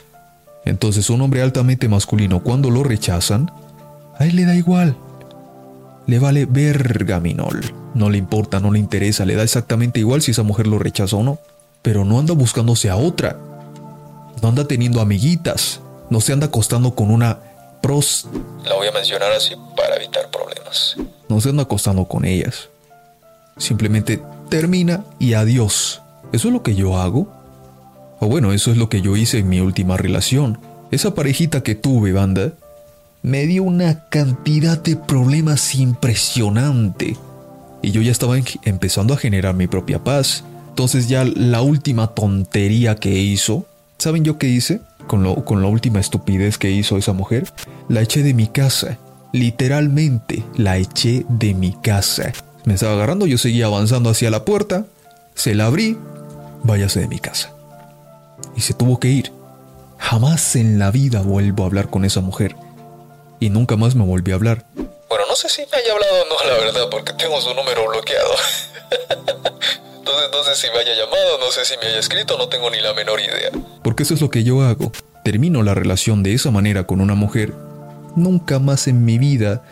Entonces 0.64 1.10
un 1.10 1.20
hombre 1.20 1.42
altamente 1.42 1.88
masculino 1.88 2.42
cuando 2.42 2.70
lo 2.70 2.82
rechazan, 2.82 3.50
a 4.18 4.26
él 4.26 4.36
le 4.36 4.44
da 4.44 4.54
igual. 4.54 4.96
Le 6.06 6.18
vale 6.18 6.46
vergaminol. 6.46 7.60
No 7.94 8.10
le 8.10 8.18
importa, 8.18 8.60
no 8.60 8.70
le 8.70 8.78
interesa, 8.78 9.24
le 9.24 9.36
da 9.36 9.42
exactamente 9.42 10.00
igual 10.00 10.22
si 10.22 10.32
esa 10.32 10.42
mujer 10.42 10.66
lo 10.66 10.78
rechaza 10.78 11.16
o 11.16 11.22
no. 11.22 11.38
Pero 11.82 12.04
no 12.04 12.18
anda 12.18 12.34
buscándose 12.34 12.90
a 12.90 12.96
otra. 12.96 13.36
No 14.42 14.48
anda 14.48 14.66
teniendo 14.66 15.00
amiguitas. 15.00 15.80
No 16.10 16.20
se 16.20 16.32
anda 16.32 16.46
acostando 16.46 16.94
con 16.94 17.10
una 17.10 17.38
pros. 17.84 18.26
La 18.64 18.76
voy 18.76 18.88
a 18.88 18.92
mencionar 18.92 19.30
así 19.32 19.54
para 19.76 19.96
evitar 19.96 20.30
problemas. 20.30 20.96
No 21.28 21.38
se 21.42 21.50
anda 21.50 21.64
acostando 21.64 22.06
con 22.06 22.24
ellas. 22.24 22.70
Simplemente 23.58 24.22
termina 24.48 25.04
y 25.18 25.34
adiós. 25.34 26.00
Eso 26.32 26.48
es 26.48 26.54
lo 26.54 26.62
que 26.62 26.74
yo 26.74 26.96
hago. 26.96 27.28
O 28.20 28.26
bueno, 28.26 28.54
eso 28.54 28.70
es 28.70 28.78
lo 28.78 28.88
que 28.88 29.02
yo 29.02 29.18
hice 29.18 29.38
en 29.38 29.50
mi 29.50 29.60
última 29.60 29.98
relación. 29.98 30.58
Esa 30.92 31.14
parejita 31.14 31.62
que 31.62 31.74
tuve, 31.74 32.14
banda, 32.14 32.52
me 33.20 33.44
dio 33.44 33.64
una 33.64 34.08
cantidad 34.08 34.82
de 34.82 34.96
problemas 34.96 35.74
impresionante. 35.74 37.18
Y 37.82 37.90
yo 37.90 38.00
ya 38.00 38.12
estaba 38.12 38.38
empezando 38.62 39.12
a 39.12 39.18
generar 39.18 39.54
mi 39.54 39.66
propia 39.66 40.02
paz. 40.02 40.42
Entonces 40.70 41.06
ya 41.06 41.24
la 41.24 41.60
última 41.60 42.14
tontería 42.14 42.94
que 42.94 43.10
hizo, 43.10 43.66
¿saben 43.98 44.24
yo 44.24 44.38
qué 44.38 44.48
hice? 44.48 44.80
Con, 45.06 45.22
lo, 45.22 45.44
con 45.44 45.62
la 45.62 45.68
última 45.68 46.00
estupidez 46.00 46.58
que 46.58 46.70
hizo 46.70 46.96
esa 46.96 47.12
mujer, 47.12 47.52
la 47.88 48.00
eché 48.00 48.22
de 48.22 48.34
mi 48.34 48.46
casa. 48.48 48.98
Literalmente 49.32 50.44
la 50.56 50.76
eché 50.76 51.24
de 51.28 51.54
mi 51.54 51.72
casa. 51.72 52.32
Me 52.64 52.74
estaba 52.74 52.94
agarrando, 52.94 53.26
yo 53.26 53.38
seguía 53.38 53.66
avanzando 53.66 54.10
hacia 54.10 54.30
la 54.30 54.44
puerta, 54.44 54.86
se 55.34 55.54
la 55.54 55.66
abrí, 55.66 55.98
váyase 56.62 57.00
de 57.00 57.08
mi 57.08 57.18
casa 57.18 57.54
y 58.56 58.60
se 58.60 58.74
tuvo 58.74 58.98
que 59.00 59.08
ir. 59.08 59.32
Jamás 59.98 60.56
en 60.56 60.78
la 60.78 60.90
vida 60.90 61.22
vuelvo 61.22 61.64
a 61.64 61.66
hablar 61.66 61.88
con 61.88 62.04
esa 62.04 62.20
mujer. 62.20 62.56
Y 63.40 63.50
nunca 63.50 63.76
más 63.76 63.94
me 63.94 64.04
volví 64.04 64.32
a 64.32 64.36
hablar. 64.36 64.64
Bueno, 64.74 65.24
no 65.28 65.36
sé 65.36 65.48
si 65.48 65.62
me 65.62 65.78
haya 65.78 65.92
hablado 65.92 66.22
o 66.22 66.26
no, 66.26 66.50
la 66.50 66.64
verdad, 66.64 66.88
porque 66.90 67.12
tengo 67.14 67.40
su 67.40 67.54
número 67.54 67.88
bloqueado. 67.88 68.34
Entonces 70.04 70.28
no 70.32 70.44
sé 70.44 70.54
si 70.54 70.70
me 70.70 70.80
haya 70.80 70.92
llamado, 70.92 71.38
no 71.38 71.50
sé 71.50 71.64
si 71.64 71.78
me 71.78 71.86
haya 71.86 71.98
escrito, 71.98 72.36
no 72.36 72.46
tengo 72.50 72.68
ni 72.68 72.78
la 72.78 72.92
menor 72.92 73.20
idea. 73.20 73.50
Porque 73.82 74.02
eso 74.02 74.12
es 74.12 74.20
lo 74.20 74.28
que 74.28 74.44
yo 74.44 74.60
hago. 74.60 74.92
Termino 75.24 75.62
la 75.62 75.72
relación 75.72 76.22
de 76.22 76.34
esa 76.34 76.50
manera 76.50 76.84
con 76.84 77.00
una 77.00 77.14
mujer. 77.14 77.54
Nunca 78.14 78.58
más 78.58 78.86
en 78.86 79.06
mi 79.06 79.16
vida 79.16 79.62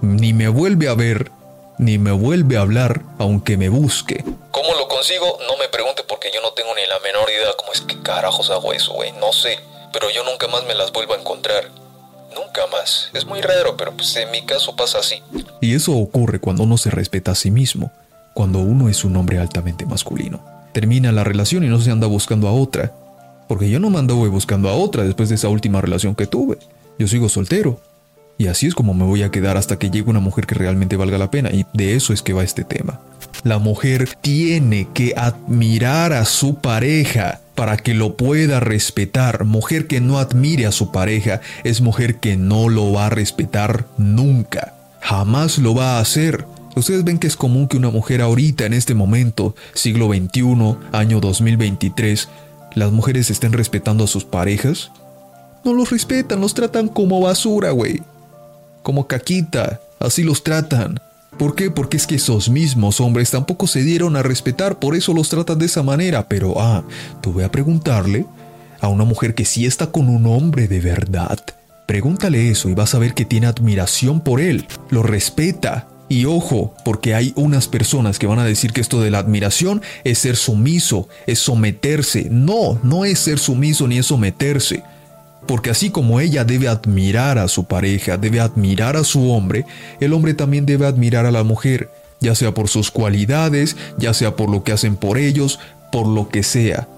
ni 0.00 0.32
me 0.32 0.48
vuelve 0.48 0.88
a 0.88 0.94
ver, 0.94 1.30
ni 1.76 1.98
me 1.98 2.10
vuelve 2.10 2.56
a 2.56 2.62
hablar, 2.62 3.02
aunque 3.18 3.58
me 3.58 3.68
busque. 3.68 4.24
¿Cómo 4.50 4.72
lo 4.72 4.88
consigo? 4.88 5.38
No 5.46 5.58
me 5.58 5.68
pregunte 5.68 6.04
porque 6.08 6.30
yo 6.32 6.40
no 6.40 6.52
tengo 6.54 6.74
ni 6.74 6.86
la 6.86 6.98
menor 7.00 7.28
idea 7.28 7.52
cómo 7.58 7.74
es 7.74 7.82
que 7.82 8.00
carajos 8.00 8.48
hago 8.48 8.72
eso, 8.72 8.94
güey. 8.94 9.12
No 9.20 9.34
sé. 9.34 9.58
Pero 9.92 10.08
yo 10.08 10.24
nunca 10.24 10.48
más 10.48 10.64
me 10.64 10.74
las 10.74 10.90
vuelvo 10.90 11.12
a 11.12 11.18
encontrar. 11.18 11.68
Nunca 12.34 12.66
más. 12.68 13.10
Es 13.12 13.26
muy 13.26 13.42
raro, 13.42 13.76
pero 13.76 13.92
pues 13.92 14.16
en 14.16 14.30
mi 14.30 14.40
caso 14.46 14.74
pasa 14.74 15.00
así. 15.00 15.22
Y 15.60 15.74
eso 15.74 15.92
ocurre 15.92 16.40
cuando 16.40 16.62
uno 16.62 16.78
se 16.78 16.88
respeta 16.88 17.32
a 17.32 17.34
sí 17.34 17.50
mismo. 17.50 17.92
Cuando 18.34 18.60
uno 18.60 18.88
es 18.88 19.04
un 19.04 19.16
hombre 19.16 19.38
altamente 19.38 19.86
masculino. 19.86 20.40
Termina 20.72 21.12
la 21.12 21.24
relación 21.24 21.64
y 21.64 21.68
no 21.68 21.80
se 21.80 21.90
anda 21.90 22.06
buscando 22.06 22.48
a 22.48 22.52
otra. 22.52 22.92
Porque 23.48 23.68
yo 23.68 23.78
no 23.78 23.90
me 23.90 23.98
ando 23.98 24.16
buscando 24.16 24.68
a 24.68 24.74
otra 24.74 25.04
después 25.04 25.28
de 25.28 25.34
esa 25.34 25.48
última 25.48 25.80
relación 25.80 26.14
que 26.14 26.26
tuve. 26.26 26.58
Yo 26.98 27.08
sigo 27.08 27.28
soltero. 27.28 27.80
Y 28.38 28.46
así 28.46 28.66
es 28.66 28.74
como 28.74 28.94
me 28.94 29.04
voy 29.04 29.22
a 29.22 29.30
quedar 29.30 29.56
hasta 29.56 29.78
que 29.78 29.90
llegue 29.90 30.10
una 30.10 30.20
mujer 30.20 30.46
que 30.46 30.54
realmente 30.54 30.96
valga 30.96 31.18
la 31.18 31.30
pena. 31.30 31.50
Y 31.50 31.66
de 31.74 31.94
eso 31.94 32.12
es 32.12 32.22
que 32.22 32.32
va 32.32 32.42
este 32.42 32.64
tema. 32.64 33.00
La 33.44 33.58
mujer 33.58 34.08
tiene 34.20 34.88
que 34.94 35.14
admirar 35.16 36.12
a 36.12 36.24
su 36.24 36.56
pareja 36.56 37.40
para 37.54 37.76
que 37.76 37.94
lo 37.94 38.16
pueda 38.16 38.60
respetar. 38.60 39.44
Mujer 39.44 39.86
que 39.86 40.00
no 40.00 40.18
admire 40.18 40.66
a 40.66 40.72
su 40.72 40.90
pareja 40.90 41.40
es 41.64 41.80
mujer 41.80 42.16
que 42.16 42.36
no 42.36 42.68
lo 42.68 42.92
va 42.92 43.06
a 43.06 43.10
respetar 43.10 43.84
nunca. 43.98 44.74
Jamás 45.00 45.58
lo 45.58 45.74
va 45.74 45.96
a 45.96 46.00
hacer. 46.00 46.46
Ustedes 46.74 47.04
ven 47.04 47.18
que 47.18 47.26
es 47.26 47.36
común 47.36 47.68
que 47.68 47.76
una 47.76 47.90
mujer 47.90 48.22
ahorita, 48.22 48.64
en 48.64 48.72
este 48.72 48.94
momento, 48.94 49.54
siglo 49.74 50.08
XXI, 50.08 50.76
año 50.92 51.20
2023, 51.20 52.28
las 52.74 52.92
mujeres 52.92 53.30
estén 53.30 53.52
respetando 53.52 54.04
a 54.04 54.08
sus 54.08 54.24
parejas. 54.24 54.90
No 55.64 55.74
los 55.74 55.90
respetan, 55.90 56.40
los 56.40 56.54
tratan 56.54 56.88
como 56.88 57.20
basura, 57.20 57.70
güey. 57.70 58.02
Como 58.82 59.06
caquita, 59.06 59.80
así 60.00 60.22
los 60.22 60.42
tratan. 60.42 60.98
¿Por 61.38 61.54
qué? 61.54 61.70
Porque 61.70 61.96
es 61.96 62.06
que 62.06 62.16
esos 62.16 62.48
mismos 62.48 63.00
hombres 63.00 63.30
tampoco 63.30 63.66
se 63.66 63.82
dieron 63.82 64.16
a 64.16 64.22
respetar, 64.22 64.78
por 64.78 64.96
eso 64.96 65.14
los 65.14 65.28
tratan 65.28 65.58
de 65.58 65.66
esa 65.66 65.82
manera. 65.82 66.26
Pero, 66.28 66.60
ah, 66.60 66.84
tuve 67.20 67.44
a 67.44 67.50
preguntarle 67.50 68.26
a 68.80 68.88
una 68.88 69.04
mujer 69.04 69.34
que 69.34 69.44
sí 69.44 69.66
está 69.66 69.88
con 69.88 70.08
un 70.08 70.26
hombre 70.26 70.68
de 70.68 70.80
verdad. 70.80 71.38
Pregúntale 71.86 72.50
eso 72.50 72.68
y 72.68 72.74
vas 72.74 72.94
a 72.94 72.98
ver 72.98 73.14
que 73.14 73.24
tiene 73.24 73.46
admiración 73.46 74.20
por 74.20 74.40
él, 74.40 74.66
lo 74.90 75.02
respeta. 75.02 75.88
Y 76.12 76.26
ojo, 76.26 76.74
porque 76.84 77.14
hay 77.14 77.32
unas 77.36 77.68
personas 77.68 78.18
que 78.18 78.26
van 78.26 78.38
a 78.38 78.44
decir 78.44 78.74
que 78.74 78.82
esto 78.82 79.00
de 79.00 79.10
la 79.10 79.18
admiración 79.18 79.80
es 80.04 80.18
ser 80.18 80.36
sumiso, 80.36 81.08
es 81.26 81.38
someterse. 81.38 82.28
No, 82.30 82.78
no 82.82 83.06
es 83.06 83.18
ser 83.18 83.38
sumiso 83.38 83.88
ni 83.88 83.96
es 83.96 84.04
someterse. 84.04 84.82
Porque 85.46 85.70
así 85.70 85.88
como 85.88 86.20
ella 86.20 86.44
debe 86.44 86.68
admirar 86.68 87.38
a 87.38 87.48
su 87.48 87.64
pareja, 87.64 88.18
debe 88.18 88.40
admirar 88.40 88.98
a 88.98 89.04
su 89.04 89.30
hombre, 89.30 89.64
el 90.00 90.12
hombre 90.12 90.34
también 90.34 90.66
debe 90.66 90.84
admirar 90.84 91.24
a 91.24 91.30
la 91.30 91.44
mujer, 91.44 91.88
ya 92.20 92.34
sea 92.34 92.52
por 92.52 92.68
sus 92.68 92.90
cualidades, 92.90 93.78
ya 93.96 94.12
sea 94.12 94.36
por 94.36 94.50
lo 94.50 94.64
que 94.64 94.72
hacen 94.72 94.96
por 94.96 95.16
ellos, 95.16 95.60
por 95.90 96.06
lo 96.06 96.28
que 96.28 96.42
sea. 96.42 96.88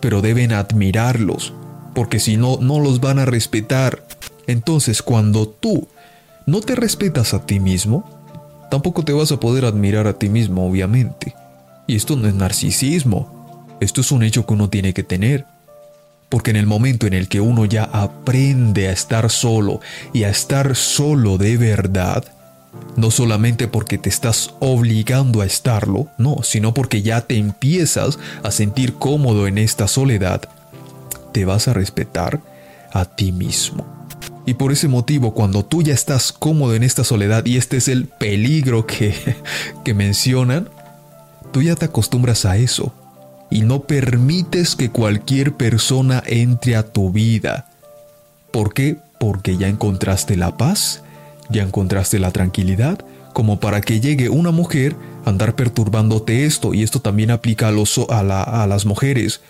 Pero 0.00 0.22
deben 0.22 0.54
admirarlos, 0.54 1.52
porque 1.94 2.20
si 2.20 2.38
no, 2.38 2.56
no 2.62 2.80
los 2.80 3.00
van 3.02 3.18
a 3.18 3.26
respetar. 3.26 4.02
Entonces, 4.46 5.02
cuando 5.02 5.46
tú 5.46 5.88
no 6.46 6.62
te 6.62 6.74
respetas 6.74 7.34
a 7.34 7.44
ti 7.44 7.60
mismo, 7.60 8.15
tampoco 8.70 9.04
te 9.04 9.12
vas 9.12 9.32
a 9.32 9.40
poder 9.40 9.64
admirar 9.64 10.06
a 10.06 10.14
ti 10.14 10.28
mismo, 10.28 10.68
obviamente. 10.68 11.34
Y 11.86 11.96
esto 11.96 12.16
no 12.16 12.28
es 12.28 12.34
narcisismo, 12.34 13.34
Esto 13.78 14.00
es 14.00 14.10
un 14.10 14.22
hecho 14.22 14.46
que 14.46 14.54
uno 14.54 14.70
tiene 14.70 14.94
que 14.94 15.02
tener. 15.02 15.44
Porque 16.30 16.50
en 16.50 16.56
el 16.56 16.66
momento 16.66 17.06
en 17.06 17.12
el 17.12 17.28
que 17.28 17.40
uno 17.40 17.66
ya 17.66 17.84
aprende 17.84 18.88
a 18.88 18.92
estar 18.92 19.30
solo 19.30 19.80
y 20.14 20.24
a 20.24 20.30
estar 20.30 20.74
solo 20.74 21.36
de 21.36 21.56
verdad, 21.56 22.24
no 22.96 23.10
solamente 23.10 23.68
porque 23.68 23.98
te 23.98 24.08
estás 24.08 24.54
obligando 24.58 25.42
a 25.42 25.46
estarlo, 25.46 26.08
no, 26.18 26.42
sino 26.42 26.74
porque 26.74 27.02
ya 27.02 27.20
te 27.20 27.36
empiezas 27.36 28.18
a 28.42 28.50
sentir 28.50 28.94
cómodo 28.94 29.46
en 29.46 29.58
esta 29.58 29.86
soledad, 29.86 30.42
te 31.32 31.44
vas 31.44 31.68
a 31.68 31.74
respetar 31.74 32.40
a 32.92 33.04
ti 33.04 33.30
mismo. 33.30 33.95
Y 34.46 34.54
por 34.54 34.70
ese 34.70 34.86
motivo, 34.86 35.34
cuando 35.34 35.64
tú 35.64 35.82
ya 35.82 35.92
estás 35.92 36.32
cómodo 36.32 36.74
en 36.74 36.84
esta 36.84 37.02
soledad, 37.02 37.44
y 37.44 37.56
este 37.56 37.76
es 37.76 37.88
el 37.88 38.06
peligro 38.06 38.86
que, 38.86 39.12
que 39.84 39.92
mencionan, 39.92 40.68
tú 41.52 41.62
ya 41.62 41.74
te 41.74 41.86
acostumbras 41.86 42.44
a 42.44 42.56
eso 42.56 42.92
y 43.50 43.62
no 43.62 43.82
permites 43.82 44.76
que 44.76 44.90
cualquier 44.90 45.54
persona 45.54 46.22
entre 46.26 46.76
a 46.76 46.84
tu 46.84 47.10
vida. 47.10 47.66
¿Por 48.52 48.72
qué? 48.72 48.96
Porque 49.18 49.56
ya 49.56 49.68
encontraste 49.68 50.36
la 50.36 50.56
paz, 50.56 51.02
ya 51.48 51.62
encontraste 51.62 52.18
la 52.18 52.30
tranquilidad, 52.30 52.98
como 53.32 53.60
para 53.60 53.80
que 53.80 54.00
llegue 54.00 54.28
una 54.28 54.50
mujer 54.50 54.96
a 55.24 55.30
andar 55.30 55.54
perturbándote 55.56 56.46
esto, 56.46 56.72
y 56.72 56.82
esto 56.82 57.00
también 57.00 57.30
aplica 57.30 57.68
a, 57.68 57.72
los, 57.72 57.98
a, 57.98 58.62
a 58.62 58.66
las 58.66 58.86
mujeres. 58.86 59.40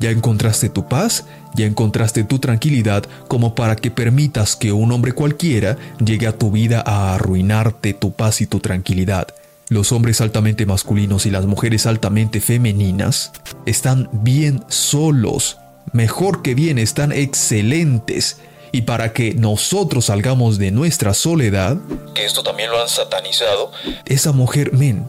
Ya 0.00 0.10
encontraste 0.10 0.68
tu 0.68 0.86
paz, 0.86 1.24
ya 1.54 1.66
encontraste 1.66 2.22
tu 2.22 2.38
tranquilidad, 2.38 3.04
como 3.26 3.54
para 3.54 3.74
que 3.74 3.90
permitas 3.90 4.54
que 4.54 4.72
un 4.72 4.92
hombre 4.92 5.12
cualquiera 5.12 5.76
llegue 6.04 6.28
a 6.28 6.38
tu 6.38 6.52
vida 6.52 6.82
a 6.86 7.14
arruinarte 7.14 7.94
tu 7.94 8.12
paz 8.12 8.40
y 8.40 8.46
tu 8.46 8.60
tranquilidad. 8.60 9.28
Los 9.68 9.92
hombres 9.92 10.20
altamente 10.20 10.64
masculinos 10.66 11.26
y 11.26 11.30
las 11.30 11.46
mujeres 11.46 11.86
altamente 11.86 12.40
femeninas 12.40 13.32
están 13.66 14.08
bien 14.12 14.64
solos, 14.68 15.58
mejor 15.92 16.42
que 16.42 16.54
bien, 16.54 16.78
están 16.78 17.12
excelentes. 17.12 18.38
Y 18.70 18.82
para 18.82 19.12
que 19.12 19.34
nosotros 19.34 20.06
salgamos 20.06 20.58
de 20.58 20.70
nuestra 20.70 21.12
soledad, 21.12 21.76
que 22.14 22.24
esto 22.24 22.42
también 22.42 22.70
lo 22.70 22.80
han 22.80 22.88
satanizado, 22.88 23.72
esa 24.04 24.32
mujer, 24.32 24.72
men, 24.72 25.06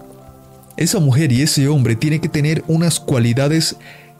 esa 0.77 0.99
mujer 0.99 1.31
y 1.31 1.41
ese 1.41 1.67
hombre 1.67 1.95
tiene 1.95 2.21
que 2.21 2.29
tener 2.29 2.63
unas 2.67 2.99
cualidades 2.99 3.75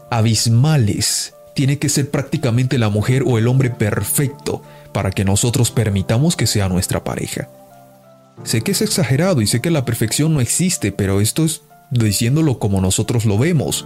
abismales. 0.09 1.33
Tiene 1.53 1.77
que 1.77 1.89
ser 1.89 2.09
prácticamente 2.09 2.77
la 2.77 2.89
mujer 2.89 3.23
o 3.25 3.37
el 3.37 3.47
hombre 3.47 3.69
perfecto 3.69 4.61
para 4.93 5.11
que 5.11 5.25
nosotros 5.25 5.71
permitamos 5.71 6.35
que 6.35 6.47
sea 6.47 6.69
nuestra 6.69 7.03
pareja. 7.03 7.49
Sé 8.43 8.61
que 8.61 8.71
es 8.71 8.81
exagerado 8.81 9.41
y 9.41 9.47
sé 9.47 9.61
que 9.61 9.69
la 9.69 9.85
perfección 9.85 10.33
no 10.33 10.41
existe, 10.41 10.91
pero 10.91 11.19
esto 11.19 11.43
es 11.43 11.61
diciéndolo 11.91 12.59
como 12.59 12.81
nosotros 12.81 13.25
lo 13.25 13.37
vemos. 13.37 13.85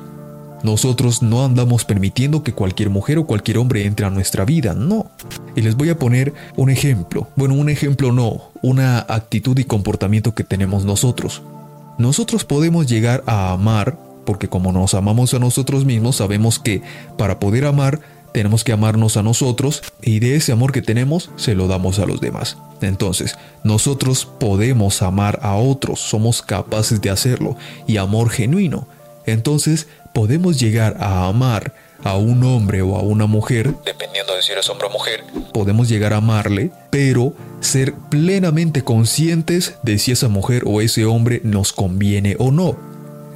Nosotros 0.63 1.21
no 1.21 1.43
andamos 1.43 1.83
permitiendo 1.83 2.41
que 2.41 2.53
cualquier 2.53 2.89
mujer 2.89 3.17
o 3.17 3.25
cualquier 3.25 3.57
hombre 3.57 3.85
entre 3.85 4.05
a 4.05 4.09
nuestra 4.09 4.45
vida, 4.45 4.73
no. 4.73 5.11
Y 5.55 5.61
les 5.61 5.75
voy 5.75 5.89
a 5.89 5.99
poner 5.99 6.33
un 6.55 6.69
ejemplo. 6.69 7.27
Bueno, 7.35 7.55
un 7.55 7.67
ejemplo 7.69 8.13
no, 8.13 8.51
una 8.61 8.99
actitud 8.99 9.57
y 9.59 9.65
comportamiento 9.65 10.33
que 10.33 10.45
tenemos 10.45 10.85
nosotros. 10.85 11.41
Nosotros 11.97 12.45
podemos 12.45 12.87
llegar 12.87 13.23
a 13.25 13.51
amar, 13.51 13.97
porque 14.25 14.49
como 14.49 14.71
nos 14.71 14.93
amamos 14.93 15.33
a 15.33 15.39
nosotros 15.39 15.85
mismos, 15.85 16.17
sabemos 16.17 16.59
que 16.59 16.81
para 17.17 17.39
poder 17.39 17.65
amar 17.65 17.99
tenemos 18.33 18.63
que 18.63 18.73
amarnos 18.73 19.15
a 19.15 19.23
nosotros 19.23 19.83
y 20.01 20.19
de 20.19 20.35
ese 20.35 20.51
amor 20.51 20.71
que 20.71 20.81
tenemos 20.81 21.29
se 21.35 21.55
lo 21.55 21.67
damos 21.67 21.99
a 21.99 22.05
los 22.05 22.19
demás. 22.19 22.57
Entonces, 22.81 23.37
nosotros 23.63 24.25
podemos 24.25 25.01
amar 25.01 25.39
a 25.43 25.55
otros, 25.55 25.99
somos 25.99 26.41
capaces 26.41 26.99
de 26.99 27.11
hacerlo 27.11 27.55
y 27.87 27.97
amor 27.97 28.29
genuino. 28.29 28.87
Entonces, 29.25 29.87
podemos 30.13 30.59
llegar 30.59 30.97
a 30.99 31.27
amar 31.27 31.73
a 32.03 32.17
un 32.17 32.43
hombre 32.43 32.81
o 32.81 32.97
a 32.97 33.01
una 33.01 33.27
mujer, 33.27 33.73
dependiendo 33.85 34.35
de 34.35 34.41
si 34.41 34.51
eres 34.51 34.69
hombre 34.69 34.87
o 34.87 34.89
mujer, 34.89 35.23
podemos 35.53 35.87
llegar 35.87 36.13
a 36.13 36.17
amarle, 36.17 36.71
pero 36.89 37.33
ser 37.61 37.93
plenamente 38.09 38.83
conscientes 38.83 39.75
de 39.83 39.97
si 39.97 40.11
esa 40.11 40.27
mujer 40.27 40.63
o 40.65 40.81
ese 40.81 41.05
hombre 41.05 41.39
nos 41.43 41.71
conviene 41.71 42.35
o 42.39 42.51
no. 42.51 42.92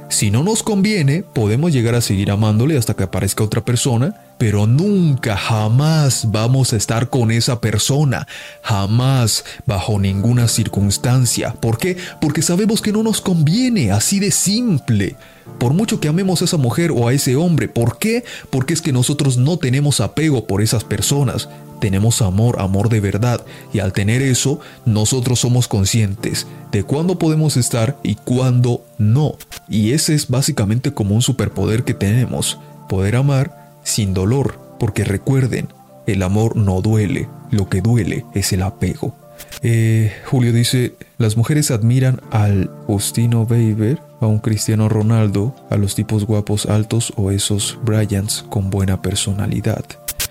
Si 0.08 0.30
no 0.30 0.42
nos 0.42 0.62
conviene, 0.62 1.22
podemos 1.22 1.72
llegar 1.72 1.94
a 1.94 2.00
seguir 2.00 2.30
amándole 2.30 2.76
hasta 2.78 2.94
que 2.94 3.04
aparezca 3.04 3.44
otra 3.44 3.64
persona 3.64 4.14
pero 4.38 4.68
nunca, 4.68 5.36
jamás 5.36 6.28
vamos 6.30 6.72
a 6.72 6.76
estar 6.76 7.10
con 7.10 7.32
esa 7.32 7.60
persona, 7.60 8.28
jamás, 8.62 9.44
bajo 9.66 9.98
ninguna 9.98 10.46
circunstancia. 10.46 11.54
¿Por 11.60 11.76
qué? 11.76 11.96
Porque 12.20 12.40
sabemos 12.40 12.80
que 12.80 12.92
no 12.92 13.02
nos 13.02 13.20
conviene, 13.20 13.90
así 13.90 14.20
de 14.20 14.30
simple. 14.30 15.16
Por 15.58 15.72
mucho 15.72 15.98
que 15.98 16.06
amemos 16.06 16.40
a 16.40 16.44
esa 16.44 16.56
mujer 16.56 16.92
o 16.92 17.08
a 17.08 17.12
ese 17.12 17.34
hombre, 17.34 17.68
¿por 17.68 17.98
qué? 17.98 18.24
Porque 18.50 18.74
es 18.74 18.80
que 18.80 18.92
nosotros 18.92 19.38
no 19.38 19.56
tenemos 19.56 20.00
apego 20.00 20.46
por 20.46 20.62
esas 20.62 20.84
personas. 20.84 21.48
Tenemos 21.80 22.22
amor, 22.22 22.60
amor 22.60 22.88
de 22.88 23.00
verdad, 23.00 23.44
y 23.72 23.78
al 23.78 23.92
tener 23.92 24.22
eso, 24.22 24.60
nosotros 24.84 25.40
somos 25.40 25.68
conscientes 25.68 26.46
de 26.72 26.82
cuándo 26.82 27.18
podemos 27.18 27.56
estar 27.56 27.98
y 28.02 28.16
cuándo 28.16 28.84
no. 28.98 29.36
Y 29.68 29.92
ese 29.92 30.14
es 30.14 30.28
básicamente 30.28 30.92
como 30.92 31.14
un 31.14 31.22
superpoder 31.22 31.84
que 31.84 31.94
tenemos, 31.94 32.58
poder 32.88 33.16
amar 33.16 33.76
sin 33.84 34.14
dolor, 34.14 34.58
porque 34.78 35.04
recuerden, 35.04 35.68
el 36.06 36.22
amor 36.22 36.56
no 36.56 36.80
duele, 36.80 37.28
lo 37.50 37.68
que 37.68 37.80
duele 37.80 38.24
es 38.34 38.52
el 38.52 38.62
apego. 38.62 39.14
Eh, 39.62 40.12
Julio 40.26 40.52
dice, 40.52 40.94
las 41.18 41.36
mujeres 41.36 41.70
admiran 41.70 42.20
al 42.30 42.70
Justino 42.86 43.46
Bieber, 43.46 44.00
a 44.20 44.26
un 44.26 44.38
Cristiano 44.38 44.88
Ronaldo, 44.88 45.54
a 45.70 45.76
los 45.76 45.94
tipos 45.94 46.26
guapos 46.26 46.66
altos 46.66 47.12
o 47.16 47.30
esos 47.30 47.78
Bryants 47.84 48.44
con 48.48 48.70
buena 48.70 49.00
personalidad. 49.00 49.84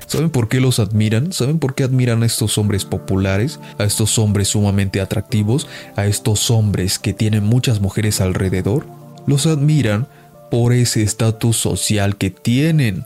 ¿Saben 0.08 0.30
por 0.30 0.50
qué 0.50 0.60
los 0.60 0.80
admiran? 0.80 1.32
¿Saben 1.32 1.60
por 1.60 1.76
qué 1.76 1.84
admiran 1.84 2.24
a 2.24 2.26
estos 2.26 2.58
hombres 2.58 2.86
populares, 2.86 3.60
a 3.78 3.84
estos 3.84 4.17
hombres 4.17 4.48
sumamente 4.50 5.02
atractivos, 5.02 5.67
a 5.96 6.06
estos 6.06 6.50
hombres 6.50 6.98
que 6.98 7.13
tienen 7.13 7.43
muchas 7.43 7.82
mujeres 7.82 8.22
alrededor? 8.22 8.88
Los 9.28 9.46
admiran 9.46 10.08
por 10.50 10.74
ese 10.74 11.04
estatus 11.04 11.58
social 11.58 12.15
que 12.15 12.32
tienen 12.32 13.06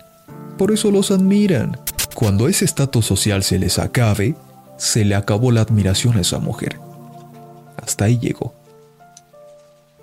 por 0.61 0.71
eso 0.71 0.91
los 0.91 1.09
admiran. 1.09 1.75
Cuando 2.13 2.47
ese 2.47 2.65
estatus 2.65 3.03
social 3.03 3.41
se 3.41 3.57
les 3.57 3.79
acabe, 3.79 4.35
se 4.77 5.03
le 5.05 5.15
acabó 5.15 5.51
la 5.51 5.61
admiración 5.61 6.17
a 6.17 6.21
esa 6.21 6.37
mujer. 6.37 6.79
Hasta 7.77 8.05
ahí 8.05 8.19
llegó. 8.19 8.53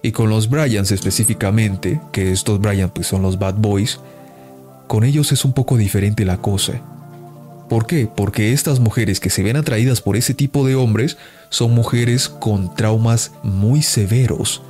Y 0.03 0.11
con 0.11 0.31
los 0.31 0.51
Bryans 0.51 0.91
específicamente, 0.91 2.01
que 2.11 2.33
estos 2.33 2.61
Bryans 2.61 2.91
pues 2.93 3.07
son 3.07 3.23
los 3.23 3.39
Bad 3.39 3.55
Boys, 3.59 4.01
con 4.89 5.05
ellos 5.05 5.31
es 5.31 5.45
un 5.45 5.53
poco 5.53 5.77
diferente 5.77 6.25
la 6.25 6.39
cosa. 6.39 6.81
¿Por 7.69 7.87
qué? 7.87 8.09
Porque 8.13 8.53
estas 8.53 8.81
mujeres 8.81 9.21
que 9.21 9.31
se 9.31 9.43
ven 9.43 9.57
atraídas 9.57 10.01
por 10.01 10.17
ese 10.17 10.35
tipo 10.35 10.67
de 10.67 10.75
hombres 10.75 11.19
son 11.51 11.73
mujeres 11.73 12.29
con 12.29 12.75
traumas 12.75 13.31
muy 13.43 13.83
severos. 13.83 14.63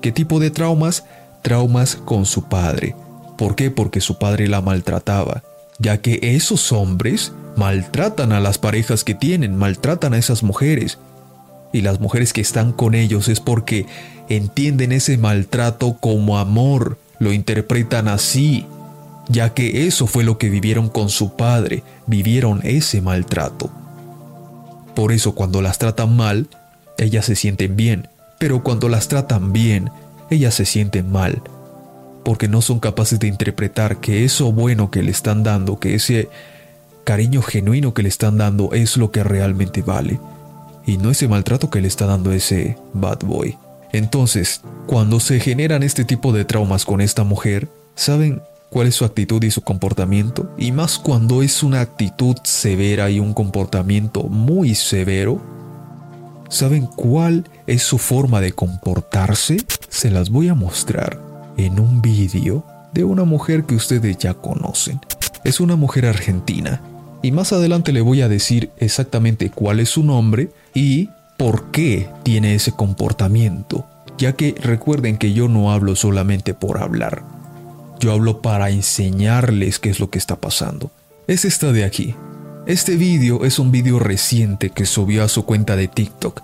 ¿Qué 0.00 0.12
tipo 0.12 0.40
de 0.40 0.50
traumas? 0.50 1.04
Traumas 1.42 1.96
con 1.96 2.24
su 2.24 2.44
padre, 2.44 2.94
¿Por 3.38 3.54
qué? 3.54 3.70
Porque 3.70 4.00
su 4.00 4.18
padre 4.18 4.48
la 4.48 4.60
maltrataba, 4.60 5.44
ya 5.78 5.98
que 5.98 6.18
esos 6.20 6.72
hombres 6.72 7.32
maltratan 7.56 8.32
a 8.32 8.40
las 8.40 8.58
parejas 8.58 9.04
que 9.04 9.14
tienen, 9.14 9.56
maltratan 9.56 10.12
a 10.12 10.18
esas 10.18 10.42
mujeres. 10.42 10.98
Y 11.72 11.82
las 11.82 12.00
mujeres 12.00 12.32
que 12.32 12.40
están 12.40 12.72
con 12.72 12.96
ellos 12.96 13.28
es 13.28 13.38
porque 13.38 13.86
entienden 14.28 14.90
ese 14.90 15.16
maltrato 15.18 15.98
como 16.00 16.38
amor, 16.38 16.98
lo 17.20 17.32
interpretan 17.32 18.08
así, 18.08 18.66
ya 19.28 19.54
que 19.54 19.86
eso 19.86 20.06
fue 20.06 20.24
lo 20.24 20.38
que 20.38 20.48
vivieron 20.48 20.88
con 20.88 21.10
su 21.10 21.36
padre, 21.36 21.82
vivieron 22.06 22.60
ese 22.64 23.00
maltrato. 23.00 23.70
Por 24.94 25.12
eso 25.12 25.34
cuando 25.34 25.62
las 25.62 25.78
tratan 25.78 26.16
mal, 26.16 26.48
ellas 26.96 27.26
se 27.26 27.36
sienten 27.36 27.76
bien, 27.76 28.08
pero 28.38 28.62
cuando 28.62 28.88
las 28.88 29.08
tratan 29.08 29.52
bien, 29.52 29.90
ellas 30.30 30.54
se 30.54 30.64
sienten 30.64 31.10
mal, 31.10 31.42
porque 32.24 32.48
no 32.48 32.62
son 32.62 32.80
capaces 32.80 33.20
de 33.20 33.28
interpretar 33.28 34.00
que 34.00 34.24
eso 34.24 34.52
bueno 34.52 34.90
que 34.90 35.02
le 35.02 35.10
están 35.10 35.42
dando, 35.42 35.78
que 35.78 35.94
ese 35.94 36.28
cariño 37.04 37.42
genuino 37.42 37.94
que 37.94 38.02
le 38.02 38.08
están 38.08 38.38
dando 38.38 38.72
es 38.72 38.96
lo 38.96 39.10
que 39.10 39.22
realmente 39.24 39.82
vale, 39.82 40.18
y 40.86 40.96
no 40.96 41.10
ese 41.10 41.28
maltrato 41.28 41.70
que 41.70 41.80
le 41.80 41.88
está 41.88 42.06
dando 42.06 42.32
ese 42.32 42.76
bad 42.94 43.20
boy. 43.20 43.56
Entonces, 43.92 44.62
cuando 44.86 45.20
se 45.20 45.40
generan 45.40 45.82
este 45.82 46.04
tipo 46.04 46.32
de 46.32 46.44
traumas 46.44 46.84
con 46.84 47.00
esta 47.00 47.24
mujer, 47.24 47.68
¿saben 47.94 48.42
cuál 48.70 48.88
es 48.88 48.94
su 48.94 49.04
actitud 49.04 49.42
y 49.42 49.50
su 49.50 49.62
comportamiento? 49.62 50.54
Y 50.58 50.72
más 50.72 50.98
cuando 50.98 51.42
es 51.42 51.62
una 51.62 51.80
actitud 51.80 52.36
severa 52.44 53.10
y 53.10 53.20
un 53.20 53.34
comportamiento 53.34 54.24
muy 54.24 54.74
severo, 54.74 55.40
¿saben 56.48 56.86
cuál 56.86 57.48
es 57.66 57.82
su 57.82 57.98
forma 57.98 58.40
de 58.40 58.52
comportarse? 58.52 59.58
Se 59.88 60.10
las 60.10 60.30
voy 60.30 60.48
a 60.48 60.54
mostrar 60.54 61.20
en 61.56 61.80
un 61.80 62.00
vídeo 62.00 62.64
de 62.92 63.04
una 63.04 63.24
mujer 63.24 63.64
que 63.64 63.74
ustedes 63.74 64.18
ya 64.18 64.34
conocen. 64.34 65.00
Es 65.44 65.60
una 65.60 65.76
mujer 65.76 66.06
argentina. 66.06 66.80
Y 67.22 67.32
más 67.32 67.52
adelante 67.52 67.92
le 67.92 68.00
voy 68.00 68.22
a 68.22 68.28
decir 68.28 68.70
exactamente 68.78 69.50
cuál 69.50 69.80
es 69.80 69.90
su 69.90 70.04
nombre 70.04 70.50
y 70.72 71.08
por 71.36 71.70
qué 71.70 72.08
tiene 72.22 72.54
ese 72.54 72.72
comportamiento. 72.72 73.86
Ya 74.18 74.34
que 74.34 74.54
recuerden 74.60 75.16
que 75.16 75.32
yo 75.32 75.48
no 75.48 75.72
hablo 75.72 75.96
solamente 75.96 76.54
por 76.54 76.78
hablar. 76.82 77.37
Yo 77.98 78.12
hablo 78.12 78.40
para 78.42 78.70
enseñarles 78.70 79.78
qué 79.78 79.90
es 79.90 80.00
lo 80.00 80.10
que 80.10 80.18
está 80.18 80.36
pasando. 80.36 80.90
Es 81.26 81.44
esta 81.44 81.72
de 81.72 81.84
aquí. 81.84 82.14
Este 82.66 82.96
vídeo 82.96 83.44
es 83.44 83.58
un 83.58 83.70
vídeo 83.70 83.98
reciente 83.98 84.70
que 84.70 84.86
subió 84.86 85.24
a 85.24 85.28
su 85.28 85.44
cuenta 85.44 85.76
de 85.76 85.88
TikTok. 85.88 86.42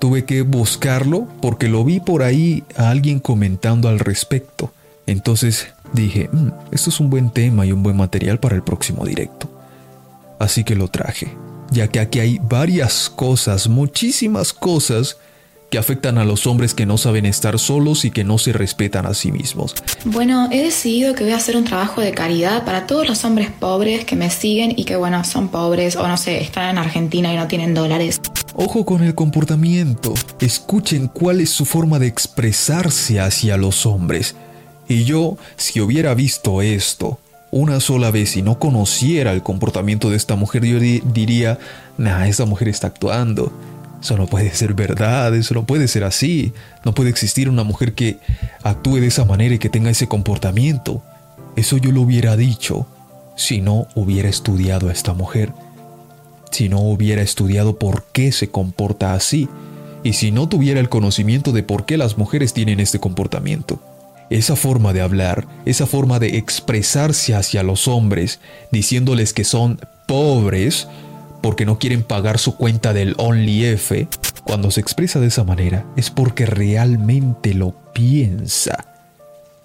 Tuve 0.00 0.24
que 0.24 0.42
buscarlo 0.42 1.28
porque 1.40 1.68
lo 1.68 1.84
vi 1.84 2.00
por 2.00 2.22
ahí 2.22 2.64
a 2.76 2.90
alguien 2.90 3.20
comentando 3.20 3.88
al 3.88 3.98
respecto. 3.98 4.72
Entonces 5.06 5.68
dije, 5.92 6.28
"Mm, 6.32 6.48
esto 6.72 6.90
es 6.90 7.00
un 7.00 7.10
buen 7.10 7.30
tema 7.30 7.66
y 7.66 7.72
un 7.72 7.82
buen 7.82 7.96
material 7.96 8.38
para 8.38 8.56
el 8.56 8.62
próximo 8.62 9.04
directo. 9.04 9.50
Así 10.38 10.64
que 10.64 10.74
lo 10.74 10.88
traje, 10.88 11.36
ya 11.70 11.88
que 11.88 12.00
aquí 12.00 12.20
hay 12.20 12.40
varias 12.42 13.10
cosas, 13.10 13.68
muchísimas 13.68 14.52
cosas 14.52 15.18
que 15.70 15.78
afectan 15.78 16.18
a 16.18 16.24
los 16.24 16.46
hombres 16.46 16.74
que 16.74 16.84
no 16.84 16.98
saben 16.98 17.24
estar 17.26 17.58
solos 17.58 18.04
y 18.04 18.10
que 18.10 18.24
no 18.24 18.38
se 18.38 18.52
respetan 18.52 19.06
a 19.06 19.14
sí 19.14 19.30
mismos. 19.30 19.74
Bueno, 20.04 20.48
he 20.50 20.62
decidido 20.64 21.14
que 21.14 21.22
voy 21.24 21.32
a 21.32 21.36
hacer 21.36 21.56
un 21.56 21.64
trabajo 21.64 22.00
de 22.00 22.12
caridad 22.12 22.64
para 22.64 22.86
todos 22.88 23.08
los 23.08 23.24
hombres 23.24 23.50
pobres 23.50 24.04
que 24.04 24.16
me 24.16 24.30
siguen 24.30 24.74
y 24.76 24.84
que, 24.84 24.96
bueno, 24.96 25.22
son 25.24 25.48
pobres 25.48 25.94
o 25.96 26.06
no 26.08 26.16
sé, 26.16 26.40
están 26.42 26.70
en 26.70 26.78
Argentina 26.78 27.32
y 27.32 27.36
no 27.36 27.46
tienen 27.46 27.72
dólares. 27.72 28.20
Ojo 28.54 28.84
con 28.84 29.04
el 29.04 29.14
comportamiento. 29.14 30.12
Escuchen 30.40 31.06
cuál 31.06 31.40
es 31.40 31.50
su 31.50 31.64
forma 31.64 32.00
de 32.00 32.08
expresarse 32.08 33.20
hacia 33.20 33.56
los 33.56 33.86
hombres. 33.86 34.34
Y 34.88 35.04
yo, 35.04 35.36
si 35.56 35.80
hubiera 35.80 36.14
visto 36.14 36.62
esto 36.62 37.20
una 37.52 37.78
sola 37.80 38.10
vez 38.10 38.36
y 38.36 38.42
no 38.42 38.58
conociera 38.58 39.32
el 39.32 39.42
comportamiento 39.44 40.10
de 40.10 40.16
esta 40.16 40.34
mujer, 40.34 40.64
yo 40.64 40.80
di- 40.80 41.02
diría, 41.12 41.58
nah, 41.96 42.26
esta 42.26 42.44
mujer 42.44 42.68
está 42.68 42.88
actuando. 42.88 43.52
Eso 44.00 44.16
no 44.16 44.26
puede 44.26 44.54
ser 44.54 44.74
verdad, 44.74 45.34
eso 45.34 45.54
no 45.54 45.64
puede 45.64 45.88
ser 45.88 46.04
así. 46.04 46.52
No 46.84 46.94
puede 46.94 47.10
existir 47.10 47.48
una 47.48 47.64
mujer 47.64 47.94
que 47.94 48.18
actúe 48.62 48.96
de 48.96 49.08
esa 49.08 49.24
manera 49.24 49.54
y 49.54 49.58
que 49.58 49.68
tenga 49.68 49.90
ese 49.90 50.08
comportamiento. 50.08 51.02
Eso 51.56 51.76
yo 51.76 51.92
lo 51.92 52.02
hubiera 52.02 52.36
dicho 52.36 52.86
si 53.36 53.60
no 53.60 53.86
hubiera 53.94 54.28
estudiado 54.28 54.88
a 54.88 54.92
esta 54.92 55.12
mujer 55.14 55.52
si 56.50 56.68
no 56.68 56.80
hubiera 56.80 57.22
estudiado 57.22 57.78
por 57.78 58.04
qué 58.12 58.32
se 58.32 58.50
comporta 58.50 59.14
así 59.14 59.48
y 60.02 60.14
si 60.14 60.30
no 60.30 60.48
tuviera 60.48 60.80
el 60.80 60.88
conocimiento 60.88 61.52
de 61.52 61.62
por 61.62 61.84
qué 61.84 61.96
las 61.96 62.18
mujeres 62.18 62.52
tienen 62.52 62.80
este 62.80 62.98
comportamiento. 62.98 63.80
Esa 64.30 64.56
forma 64.56 64.92
de 64.92 65.00
hablar, 65.00 65.46
esa 65.64 65.86
forma 65.86 66.18
de 66.18 66.38
expresarse 66.38 67.34
hacia 67.34 67.62
los 67.62 67.88
hombres, 67.88 68.40
diciéndoles 68.70 69.32
que 69.32 69.44
son 69.44 69.80
pobres 70.06 70.88
porque 71.40 71.66
no 71.66 71.78
quieren 71.78 72.02
pagar 72.02 72.38
su 72.38 72.56
cuenta 72.56 72.92
del 72.92 73.14
OnlyF, 73.18 73.92
cuando 74.44 74.70
se 74.70 74.80
expresa 74.80 75.20
de 75.20 75.28
esa 75.28 75.44
manera 75.44 75.86
es 75.96 76.10
porque 76.10 76.46
realmente 76.46 77.54
lo 77.54 77.74
piensa. 77.92 78.86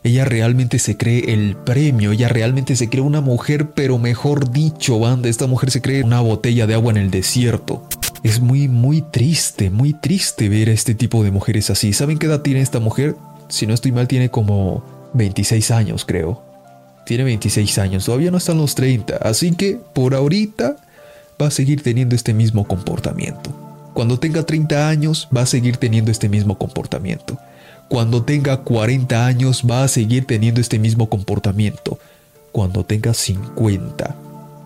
Ella 0.04 0.24
realmente 0.24 0.78
se 0.78 0.98
cree 0.98 1.34
el 1.34 1.56
premio, 1.56 2.12
ella 2.12 2.28
realmente 2.28 2.76
se 2.76 2.90
cree 2.90 3.02
una 3.02 3.22
mujer, 3.22 3.72
pero 3.72 3.98
mejor 3.98 4.52
dicho, 4.52 5.00
banda, 5.00 5.30
esta 5.30 5.48
mujer 5.48 5.72
se 5.72 5.82
cree 5.82 6.04
una 6.04 6.22
botella 6.22 6.68
de 6.68 6.76
agua 6.76 6.92
en 6.92 6.98
el 6.98 7.10
desierto. 7.10 7.88
Es 8.22 8.40
muy, 8.40 8.68
muy 8.68 9.02
triste, 9.02 9.72
muy 9.72 9.94
triste 9.94 10.48
ver 10.48 10.70
a 10.70 10.74
este 10.74 10.94
tipo 10.94 11.24
de 11.24 11.32
mujeres 11.32 11.72
así. 11.72 11.92
¿Saben 11.92 12.20
qué 12.20 12.28
edad 12.28 12.42
tiene 12.42 12.62
esta 12.62 12.80
mujer? 12.80 13.16
Si 13.50 13.66
no 13.66 13.74
estoy 13.74 13.92
mal, 13.92 14.08
tiene 14.08 14.30
como 14.30 14.84
26 15.16 15.72
años, 15.72 16.06
creo. 16.06 16.44
Tiene 17.08 17.24
26 17.24 17.78
años, 17.80 18.06
todavía 18.06 18.30
no 18.30 18.38
están 18.38 18.58
los 18.60 18.76
30, 18.76 19.18
así 19.18 19.56
que 19.56 19.80
por 19.94 20.14
ahorita 20.14 20.76
va 21.42 21.48
a 21.48 21.52
seguir 21.52 21.84
teniendo 21.84 22.16
este 22.16 22.34
mismo 22.34 22.66
comportamiento. 22.66 23.54
Cuando 23.94 24.20
tenga 24.20 24.44
30 24.44 24.90
años, 24.90 25.28
va 25.36 25.42
a 25.42 25.46
seguir 25.46 25.78
teniendo 25.78 26.12
este 26.12 26.30
mismo 26.30 26.58
comportamiento. 26.58 27.38
Cuando 27.88 28.24
tenga 28.24 28.58
40 28.58 29.26
años 29.26 29.64
va 29.70 29.84
a 29.84 29.88
seguir 29.88 30.26
teniendo 30.26 30.60
este 30.60 30.80
mismo 30.80 31.08
comportamiento. 31.08 32.00
Cuando 32.52 32.84
tenga 32.84 33.14
50, 33.14 34.16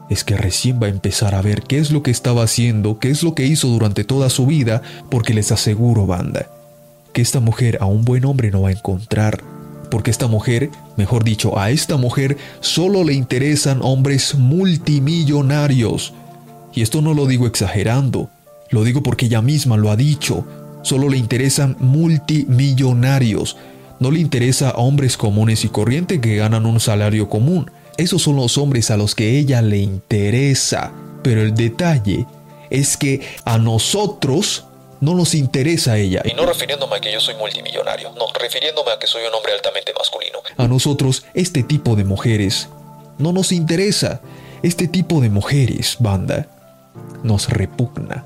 es 0.10 0.24
que 0.24 0.38
recién 0.38 0.82
va 0.82 0.88
a 0.88 0.92
empezar 0.92 1.36
a 1.36 1.42
ver 1.42 1.62
qué 1.62 1.80
es 1.80 1.92
lo 1.92 2.02
que 2.02 2.12
estaba 2.12 2.44
haciendo, 2.44 2.98
qué 2.98 3.12
es 3.12 3.22
lo 3.22 3.36
que 3.36 3.46
hizo 3.46 3.68
durante 3.68 4.04
toda 4.04 4.30
su 4.30 4.46
vida, 4.46 4.82
porque 5.10 5.34
les 5.34 5.52
aseguro, 5.52 6.08
banda, 6.08 6.48
que 7.14 7.22
esta 7.22 7.40
mujer 7.40 7.78
a 7.82 7.86
un 7.86 8.06
buen 8.06 8.26
hombre 8.26 8.52
no 8.52 8.64
va 8.64 8.70
a 8.70 8.74
encontrar. 8.74 9.42
Porque 9.92 10.12
esta 10.12 10.28
mujer, 10.28 10.70
mejor 10.98 11.24
dicho, 11.24 11.58
a 11.58 11.72
esta 11.72 11.98
mujer 11.98 12.38
solo 12.60 13.04
le 13.04 13.14
interesan 13.14 13.80
hombres 13.82 14.36
multimillonarios. 14.36 16.14
Y 16.74 16.82
esto 16.82 17.02
no 17.02 17.14
lo 17.14 17.26
digo 17.26 17.48
exagerando, 17.48 18.30
lo 18.70 18.84
digo 18.84 19.02
porque 19.02 19.26
ella 19.26 19.42
misma 19.42 19.78
lo 19.78 19.92
ha 19.92 19.96
dicho. 19.96 20.46
Solo 20.82 21.10
le 21.10 21.18
interesan 21.18 21.76
multimillonarios. 21.80 23.58
No 24.00 24.12
le 24.12 24.20
interesa 24.20 24.70
a 24.70 24.78
hombres 24.78 25.18
comunes 25.18 25.66
y 25.66 25.70
corrientes 25.70 26.20
que 26.20 26.38
ganan 26.38 26.66
un 26.66 26.80
salario 26.80 27.28
común. 27.28 27.70
Esos 27.98 28.22
son 28.22 28.38
los 28.38 28.58
hombres 28.58 28.92
a 28.92 28.98
los 28.98 29.16
que 29.16 29.38
ella 29.38 29.62
le 29.62 29.78
interesa. 29.78 30.94
Pero 31.22 31.42
el 31.42 31.54
detalle 31.54 32.26
es 32.70 32.96
que 32.96 33.22
a 33.44 33.58
nosotros 33.58 34.66
no 35.02 35.16
nos 35.16 35.34
interesa 35.34 35.98
ella. 35.98 36.22
Y 36.24 36.34
no 36.34 36.46
refiriéndome 36.46 36.96
a 36.96 37.02
que 37.02 37.12
yo 37.12 37.20
soy 37.20 37.36
multimillonario, 37.36 38.12
no, 38.14 38.26
refiriéndome 38.40 38.92
a 38.92 39.00
que 39.00 39.08
soy 39.08 39.24
un 39.28 39.34
hombre 39.34 39.54
altamente 39.54 39.94
masculino. 39.98 40.40
A 40.58 40.68
nosotros 40.68 41.26
este 41.34 41.64
tipo 41.64 41.96
de 41.96 42.04
mujeres 42.04 42.70
no 43.18 43.34
nos 43.34 43.52
interesa. 43.52 44.22
Este 44.62 44.88
tipo 44.90 45.22
de 45.22 45.30
mujeres, 45.30 45.96
banda, 46.00 46.48
nos 47.24 47.50
repugna. 47.50 48.26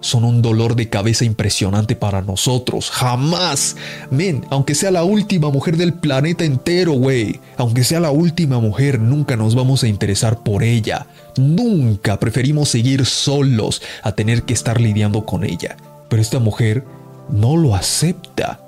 Son 0.00 0.24
un 0.24 0.42
dolor 0.42 0.76
de 0.76 0.88
cabeza 0.88 1.24
impresionante 1.24 1.96
para 1.96 2.22
nosotros. 2.22 2.90
Jamás. 2.90 3.76
Men, 4.10 4.44
aunque 4.48 4.76
sea 4.76 4.92
la 4.92 5.02
última 5.02 5.50
mujer 5.50 5.76
del 5.76 5.92
planeta 5.92 6.44
entero, 6.44 6.92
güey. 6.92 7.40
Aunque 7.56 7.82
sea 7.82 7.98
la 7.98 8.12
última 8.12 8.60
mujer, 8.60 9.00
nunca 9.00 9.36
nos 9.36 9.56
vamos 9.56 9.82
a 9.82 9.88
interesar 9.88 10.38
por 10.38 10.62
ella. 10.62 11.06
Nunca. 11.36 12.20
Preferimos 12.20 12.68
seguir 12.68 13.06
solos 13.06 13.82
a 14.02 14.12
tener 14.12 14.44
que 14.44 14.54
estar 14.54 14.80
lidiando 14.80 15.26
con 15.26 15.42
ella. 15.42 15.76
Pero 16.08 16.22
esta 16.22 16.38
mujer 16.38 16.84
no 17.28 17.56
lo 17.56 17.74
acepta. 17.74 18.60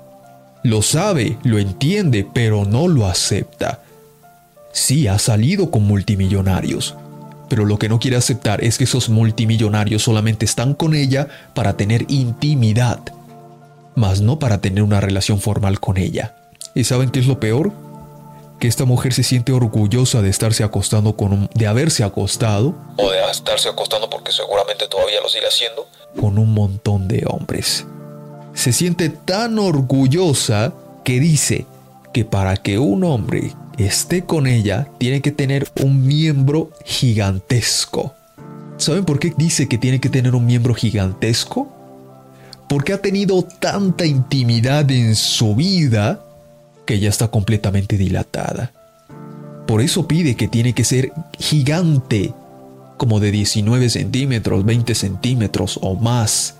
Lo 0.63 0.81
sabe, 0.81 1.37
lo 1.43 1.59
entiende, 1.59 2.27
pero 2.31 2.65
no 2.65 2.87
lo 2.87 3.07
acepta. 3.07 3.81
Sí, 4.73 5.07
ha 5.07 5.17
salido 5.17 5.71
con 5.71 5.83
multimillonarios, 5.83 6.95
pero 7.51 7.65
lo 7.65 7.77
que 7.77 7.89
no 7.89 7.99
quiere 7.99 8.15
aceptar 8.15 8.63
es 8.63 8.77
que 8.77 8.85
esos 8.85 9.09
multimillonarios 9.09 10.01
solamente 10.01 10.45
están 10.45 10.73
con 10.73 10.95
ella 10.95 11.27
para 11.53 11.75
tener 11.75 12.05
intimidad, 12.07 13.01
mas 13.93 14.21
no 14.21 14.39
para 14.39 14.61
tener 14.61 14.83
una 14.83 15.01
relación 15.01 15.41
formal 15.41 15.81
con 15.81 15.97
ella. 15.97 16.33
¿Y 16.75 16.85
saben 16.85 17.09
qué 17.09 17.19
es 17.19 17.27
lo 17.27 17.41
peor? 17.41 17.73
Que 18.57 18.69
esta 18.69 18.85
mujer 18.85 19.11
se 19.11 19.23
siente 19.23 19.51
orgullosa 19.51 20.21
de 20.21 20.29
estarse 20.29 20.63
acostando 20.63 21.17
con 21.17 21.33
un, 21.33 21.49
de 21.53 21.67
haberse 21.67 22.05
acostado 22.05 22.73
O 22.95 23.11
de 23.11 23.19
estarse 23.29 23.67
acostando 23.67 24.09
porque 24.09 24.31
seguramente 24.31 24.87
todavía 24.87 25.19
lo 25.21 25.27
sigue 25.27 25.47
haciendo. 25.47 25.89
con 26.17 26.37
un 26.37 26.53
montón 26.53 27.09
de 27.09 27.25
hombres. 27.27 27.85
Se 28.53 28.71
siente 28.71 29.09
tan 29.09 29.59
orgullosa 29.59 30.71
que 31.03 31.19
dice 31.19 31.65
que 32.13 32.23
para 32.23 32.55
que 32.55 32.79
un 32.79 33.03
hombre 33.03 33.51
esté 33.85 34.23
con 34.23 34.47
ella 34.47 34.87
tiene 34.97 35.21
que 35.21 35.31
tener 35.31 35.69
un 35.81 36.05
miembro 36.05 36.71
gigantesco. 36.85 38.13
¿Saben 38.77 39.05
por 39.05 39.19
qué 39.19 39.33
dice 39.37 39.67
que 39.67 39.77
tiene 39.77 39.99
que 39.99 40.09
tener 40.09 40.35
un 40.35 40.45
miembro 40.45 40.73
gigantesco? 40.73 41.71
Porque 42.67 42.93
ha 42.93 43.01
tenido 43.01 43.43
tanta 43.43 44.05
intimidad 44.05 44.89
en 44.89 45.15
su 45.15 45.55
vida 45.55 46.23
que 46.85 46.99
ya 46.99 47.09
está 47.09 47.27
completamente 47.29 47.97
dilatada. 47.97 48.71
Por 49.67 49.81
eso 49.81 50.07
pide 50.07 50.35
que 50.35 50.47
tiene 50.47 50.73
que 50.73 50.83
ser 50.83 51.11
gigante, 51.37 52.33
como 52.97 53.19
de 53.19 53.31
19 53.31 53.89
centímetros, 53.89 54.65
20 54.65 54.95
centímetros 54.95 55.79
o 55.81 55.95
más. 55.95 56.55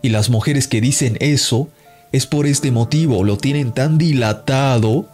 Y 0.00 0.08
las 0.08 0.30
mujeres 0.30 0.68
que 0.68 0.80
dicen 0.80 1.16
eso 1.20 1.68
es 2.12 2.26
por 2.26 2.46
este 2.46 2.70
motivo, 2.70 3.24
lo 3.24 3.38
tienen 3.38 3.72
tan 3.72 3.98
dilatado 3.98 5.06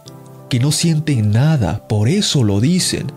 que 0.49 0.59
no 0.59 0.71
sienten 0.71 1.31
nada, 1.31 1.87
por 1.87 2.09
eso 2.09 2.43
lo 2.43 2.59
dicen. 2.59 3.11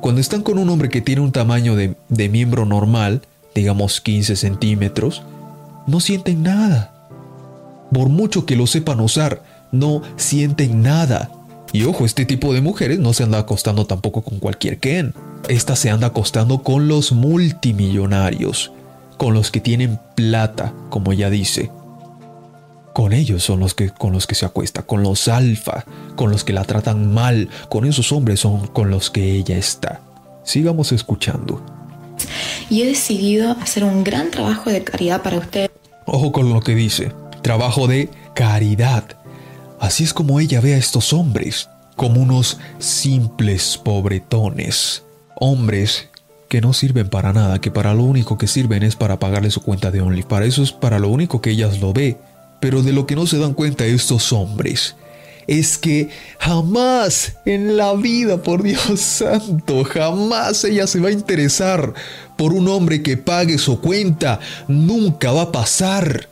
Cuando 0.00 0.20
están 0.20 0.42
con 0.42 0.58
un 0.58 0.68
hombre 0.68 0.88
que 0.88 1.00
tiene 1.00 1.20
un 1.20 1.32
tamaño 1.32 1.76
de, 1.76 1.94
de 2.08 2.28
miembro 2.28 2.66
normal, 2.66 3.22
digamos 3.54 4.00
15 4.00 4.36
centímetros, 4.36 5.22
no 5.86 6.00
sienten 6.00 6.42
nada. 6.42 6.92
Por 7.92 8.08
mucho 8.08 8.46
que 8.46 8.56
lo 8.56 8.66
sepan 8.66 9.00
usar, 9.00 9.42
no 9.70 10.02
sienten 10.16 10.82
nada. 10.82 11.30
Y 11.72 11.84
ojo, 11.84 12.04
este 12.04 12.26
tipo 12.26 12.52
de 12.52 12.60
mujeres 12.60 12.98
no 12.98 13.12
se 13.12 13.22
anda 13.22 13.38
acostando 13.38 13.86
tampoco 13.86 14.22
con 14.22 14.38
cualquier 14.38 14.78
Ken. 14.78 15.14
Esta 15.48 15.76
se 15.76 15.90
anda 15.90 16.08
acostando 16.08 16.62
con 16.62 16.88
los 16.88 17.12
multimillonarios, 17.12 18.72
con 19.16 19.34
los 19.34 19.50
que 19.50 19.60
tienen 19.60 19.98
plata, 20.14 20.72
como 20.90 21.12
ella 21.12 21.30
dice. 21.30 21.70
Con 22.92 23.12
ellos 23.12 23.42
son 23.42 23.60
los 23.60 23.74
que 23.74 23.90
con 23.90 24.12
los 24.12 24.26
que 24.26 24.34
se 24.34 24.44
acuesta, 24.44 24.82
con 24.82 25.02
los 25.02 25.28
alfa, 25.28 25.84
con 26.16 26.30
los 26.30 26.44
que 26.44 26.52
la 26.52 26.64
tratan 26.64 27.12
mal, 27.12 27.48
con 27.68 27.86
esos 27.86 28.12
hombres 28.12 28.40
son 28.40 28.66
con 28.66 28.90
los 28.90 29.10
que 29.10 29.32
ella 29.32 29.56
está. 29.56 30.00
Sigamos 30.44 30.92
escuchando. 30.92 31.64
Y 32.68 32.82
he 32.82 32.86
decidido 32.86 33.52
hacer 33.60 33.84
un 33.84 34.04
gran 34.04 34.30
trabajo 34.30 34.70
de 34.70 34.84
caridad 34.84 35.22
para 35.22 35.38
ustedes. 35.38 35.70
Ojo 36.06 36.32
con 36.32 36.52
lo 36.52 36.60
que 36.60 36.74
dice. 36.74 37.12
Trabajo 37.42 37.86
de 37.86 38.10
caridad. 38.34 39.04
Así 39.80 40.04
es 40.04 40.12
como 40.14 40.38
ella 40.38 40.60
ve 40.60 40.74
a 40.74 40.78
estos 40.78 41.12
hombres. 41.12 41.68
como 41.96 42.20
unos 42.20 42.58
simples 42.78 43.78
pobretones, 43.78 45.02
hombres 45.36 46.08
que 46.48 46.60
no 46.60 46.72
sirven 46.72 47.08
para 47.08 47.32
nada, 47.32 47.60
que 47.60 47.70
para 47.70 47.94
lo 47.94 48.02
único 48.02 48.36
que 48.38 48.46
sirven 48.46 48.82
es 48.82 48.96
para 48.96 49.18
pagarle 49.18 49.50
su 49.50 49.62
cuenta 49.62 49.90
de 49.90 50.00
Only, 50.00 50.22
para 50.22 50.44
eso 50.44 50.62
es 50.62 50.72
para 50.72 50.98
lo 50.98 51.08
único 51.08 51.40
que 51.40 51.50
ellas 51.50 51.80
lo 51.80 51.92
ve, 51.92 52.18
pero 52.62 52.80
de 52.80 52.92
lo 52.92 53.08
que 53.08 53.16
no 53.16 53.26
se 53.26 53.38
dan 53.38 53.54
cuenta 53.54 53.84
estos 53.84 54.32
hombres 54.32 54.94
es 55.48 55.78
que 55.78 56.10
jamás 56.38 57.34
en 57.44 57.76
la 57.76 57.94
vida, 57.94 58.40
por 58.40 58.62
Dios 58.62 58.80
santo, 59.00 59.82
jamás 59.82 60.62
ella 60.62 60.86
se 60.86 61.00
va 61.00 61.08
a 61.08 61.12
interesar 61.12 61.92
por 62.36 62.52
un 62.52 62.68
hombre 62.68 63.02
que 63.02 63.16
pague 63.16 63.58
su 63.58 63.80
cuenta. 63.80 64.38
Nunca 64.68 65.32
va 65.32 65.42
a 65.42 65.52
pasar. 65.52 66.28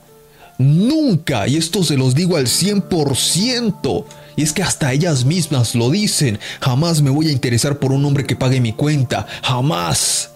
Nunca. 0.58 1.48
Y 1.48 1.56
esto 1.56 1.82
se 1.82 1.96
los 1.96 2.14
digo 2.14 2.36
al 2.36 2.46
100%. 2.46 4.04
Y 4.36 4.42
es 4.42 4.52
que 4.52 4.62
hasta 4.62 4.92
ellas 4.92 5.24
mismas 5.24 5.74
lo 5.74 5.90
dicen. 5.90 6.38
Jamás 6.60 7.02
me 7.02 7.10
voy 7.10 7.26
a 7.26 7.32
interesar 7.32 7.80
por 7.80 7.90
un 7.90 8.04
hombre 8.04 8.24
que 8.24 8.36
pague 8.36 8.60
mi 8.60 8.72
cuenta. 8.72 9.26
Jamás. 9.42 10.30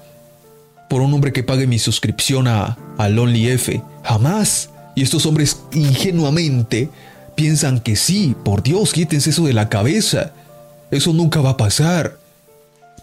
Por 0.91 1.01
un 1.01 1.15
hombre 1.15 1.33
que 1.33 1.45
pague 1.45 1.69
mi 1.69 1.79
suscripción 1.79 2.49
a, 2.49 2.77
a 2.99 3.09
F. 3.09 3.81
Jamás. 4.03 4.71
Y 4.95 5.03
estos 5.03 5.27
hombres 5.27 5.59
ingenuamente 5.73 6.91
piensan 7.35 7.81
que 7.81 7.97
sí. 7.97 8.35
Por 8.45 8.63
Dios, 8.63 8.93
quítense 8.93 9.31
eso 9.31 9.45
de 9.45 9.53
la 9.53 9.69
cabeza. 9.69 10.33
Eso 10.91 11.13
nunca 11.13 11.41
va 11.41 11.51
a 11.51 11.57
pasar. 11.57 12.19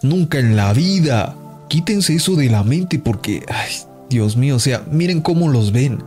Nunca 0.02 0.38
en 0.38 0.56
la 0.56 0.72
vida. 0.72 1.36
Quítense 1.68 2.14
eso 2.14 2.34
de 2.36 2.48
la 2.48 2.64
mente 2.64 2.98
porque, 2.98 3.44
ay, 3.48 3.72
Dios 4.08 4.36
mío, 4.36 4.56
o 4.56 4.58
sea, 4.58 4.84
miren 4.90 5.20
cómo 5.20 5.48
los 5.48 5.72
ven. 5.72 6.02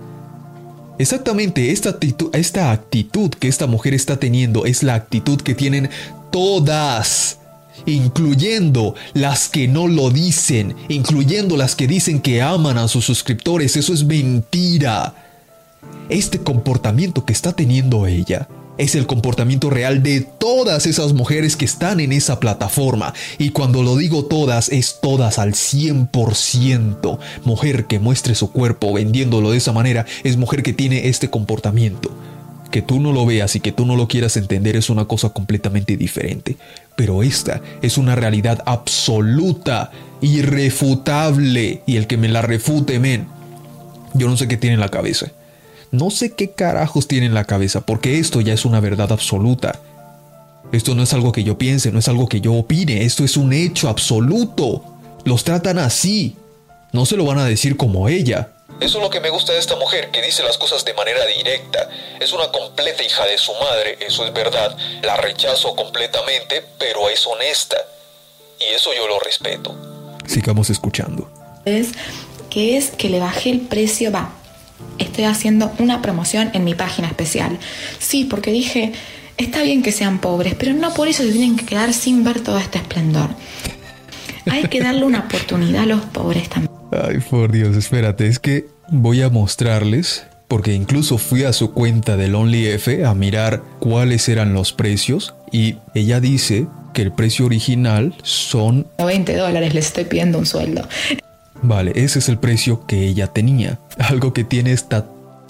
Exactamente, 0.97 1.71
esta 1.71 1.89
actitud, 1.89 2.33
esta 2.33 2.71
actitud 2.71 3.29
que 3.31 3.49
esta 3.49 3.67
mujer 3.67 3.93
está 3.93 4.17
teniendo 4.17 4.65
es 4.65 4.81
la 4.81 4.93
actitud 4.93 5.41
que 5.41 5.53
tienen 5.53 5.89
todas, 6.31 7.39
incluyendo 7.85 8.95
las 9.13 9.49
que 9.49 9.67
no 9.67 9.87
lo 9.87 10.09
dicen, 10.09 10.75
incluyendo 10.87 11.57
las 11.57 11.75
que 11.75 11.87
dicen 11.87 12.21
que 12.21 12.41
aman 12.41 12.77
a 12.77 12.87
sus 12.87 13.05
suscriptores. 13.05 13.75
Eso 13.75 13.93
es 13.93 14.05
mentira. 14.05 15.13
Este 16.09 16.39
comportamiento 16.39 17.25
que 17.25 17.33
está 17.33 17.53
teniendo 17.53 18.05
ella 18.05 18.47
es 18.77 18.95
el 18.95 19.07
comportamiento 19.07 19.69
real 19.69 20.03
de 20.03 20.21
todas 20.21 20.85
esas 20.85 21.13
mujeres 21.13 21.55
que 21.55 21.65
están 21.65 21.99
en 21.99 22.11
esa 22.11 22.39
plataforma. 22.39 23.13
Y 23.37 23.49
cuando 23.49 23.83
lo 23.83 23.95
digo 23.95 24.25
todas, 24.25 24.69
es 24.69 24.99
todas 25.01 25.39
al 25.39 25.53
100%. 25.53 27.19
Mujer 27.43 27.85
que 27.85 27.99
muestre 27.99 28.35
su 28.35 28.51
cuerpo 28.51 28.93
vendiéndolo 28.93 29.51
de 29.51 29.57
esa 29.57 29.71
manera 29.71 30.05
es 30.23 30.37
mujer 30.37 30.63
que 30.63 30.73
tiene 30.73 31.07
este 31.07 31.29
comportamiento. 31.29 32.11
Que 32.71 32.81
tú 32.81 32.99
no 32.99 33.13
lo 33.13 33.25
veas 33.25 33.55
y 33.55 33.61
que 33.61 33.71
tú 33.71 33.85
no 33.85 33.95
lo 33.95 34.07
quieras 34.07 34.35
entender 34.35 34.75
es 34.75 34.89
una 34.89 35.05
cosa 35.05 35.29
completamente 35.29 35.95
diferente. 35.95 36.57
Pero 36.97 37.23
esta 37.23 37.61
es 37.81 37.97
una 37.97 38.15
realidad 38.15 38.61
absoluta, 38.65 39.91
irrefutable. 40.21 41.81
Y 41.85 41.95
el 41.95 42.07
que 42.07 42.17
me 42.17 42.27
la 42.27 42.41
refute, 42.41 42.99
men, 42.99 43.27
yo 44.13 44.27
no 44.27 44.35
sé 44.35 44.49
qué 44.49 44.57
tiene 44.57 44.73
en 44.73 44.81
la 44.81 44.89
cabeza. 44.89 45.31
No 45.95 46.11
sé 46.11 46.33
qué 46.33 46.51
carajos 46.51 47.07
tiene 47.07 47.25
en 47.25 47.33
la 47.33 47.45
cabeza, 47.45 47.79
porque 47.81 48.19
esto 48.19 48.41
ya 48.41 48.53
es 48.53 48.65
una 48.65 48.81
verdad 48.81 49.13
absoluta. 49.13 49.79
Esto 50.73 50.93
no 50.93 51.03
es 51.03 51.13
algo 51.13 51.31
que 51.31 51.45
yo 51.45 51.57
piense, 51.57 51.89
no 51.93 51.99
es 51.99 52.09
algo 52.09 52.27
que 52.27 52.41
yo 52.41 52.53
opine, 52.53 53.03
esto 53.03 53.23
es 53.23 53.37
un 53.37 53.53
hecho 53.53 53.87
absoluto. 53.87 54.83
Los 55.23 55.45
tratan 55.45 55.79
así. 55.79 56.35
No 56.91 57.05
se 57.05 57.15
lo 57.15 57.23
van 57.23 57.39
a 57.39 57.45
decir 57.45 57.77
como 57.77 58.09
ella. 58.09 58.49
Eso 58.81 58.97
es 58.97 59.03
lo 59.05 59.09
que 59.09 59.21
me 59.21 59.29
gusta 59.29 59.53
de 59.53 59.59
esta 59.59 59.77
mujer, 59.77 60.11
que 60.11 60.21
dice 60.21 60.43
las 60.43 60.57
cosas 60.57 60.83
de 60.83 60.93
manera 60.95 61.25
directa. 61.27 61.89
Es 62.19 62.33
una 62.33 62.51
completa 62.51 63.01
hija 63.01 63.25
de 63.25 63.37
su 63.37 63.53
madre, 63.53 63.97
eso 64.05 64.25
es 64.25 64.33
verdad. 64.33 64.75
La 65.01 65.15
rechazo 65.15 65.75
completamente, 65.77 66.61
pero 66.77 67.09
es 67.09 67.25
honesta. 67.25 67.77
Y 68.59 68.75
eso 68.75 68.89
yo 68.93 69.07
lo 69.07 69.17
respeto. 69.19 69.73
Sigamos 70.27 70.69
escuchando. 70.69 71.31
Es 71.63 71.91
que 72.49 72.75
es 72.75 72.89
que 72.89 73.07
le 73.07 73.21
bajé 73.21 73.51
el 73.51 73.61
precio, 73.61 74.11
va, 74.11 74.33
estoy 74.99 75.25
haciendo 75.25 75.71
una 75.79 76.01
promoción 76.01 76.49
en 76.53 76.63
mi 76.63 76.75
página 76.75 77.07
especial. 77.07 77.57
Sí, 77.99 78.25
porque 78.25 78.51
dije, 78.51 78.93
está 79.37 79.63
bien 79.63 79.81
que 79.83 79.91
sean 79.91 80.19
pobres, 80.19 80.55
pero 80.55 80.73
no 80.73 80.93
por 80.93 81.07
eso 81.07 81.23
se 81.23 81.31
tienen 81.31 81.55
que 81.55 81.65
quedar 81.65 81.93
sin 81.93 82.23
ver 82.23 82.41
todo 82.41 82.57
este 82.57 82.77
esplendor. 82.77 83.29
Hay 84.49 84.63
que 84.67 84.79
darle 84.79 85.05
una 85.05 85.19
oportunidad 85.21 85.83
a 85.83 85.85
los 85.87 86.01
pobres 86.01 86.49
también. 86.49 86.71
Ay, 86.91 87.17
por 87.29 87.51
Dios, 87.51 87.75
espérate, 87.75 88.27
es 88.27 88.39
que 88.39 88.67
voy 88.89 89.21
a 89.21 89.29
mostrarles, 89.29 90.25
porque 90.47 90.73
incluso 90.73 91.17
fui 91.17 91.43
a 91.43 91.53
su 91.53 91.71
cuenta 91.71 92.15
del 92.15 92.35
OnlyF 92.35 92.87
a 93.05 93.13
mirar 93.15 93.63
cuáles 93.79 94.29
eran 94.29 94.53
los 94.53 94.71
precios 94.71 95.33
y 95.51 95.77
ella 95.95 96.19
dice 96.19 96.67
que 96.93 97.01
el 97.01 97.11
precio 97.11 97.45
original 97.45 98.15
son... 98.23 98.87
20 98.97 99.35
dólares, 99.35 99.73
les 99.73 99.87
estoy 99.87 100.05
pidiendo 100.05 100.37
un 100.39 100.45
sueldo. 100.45 100.87
Vale, 101.67 101.93
ese 101.95 102.19
es 102.19 102.29
el 102.29 102.37
precio 102.37 102.85
que 102.85 103.07
ella 103.07 103.27
tenía. 103.27 103.79
Algo 103.97 104.33
que 104.33 104.43
tiene 104.43 104.71
esta, 104.71 105.05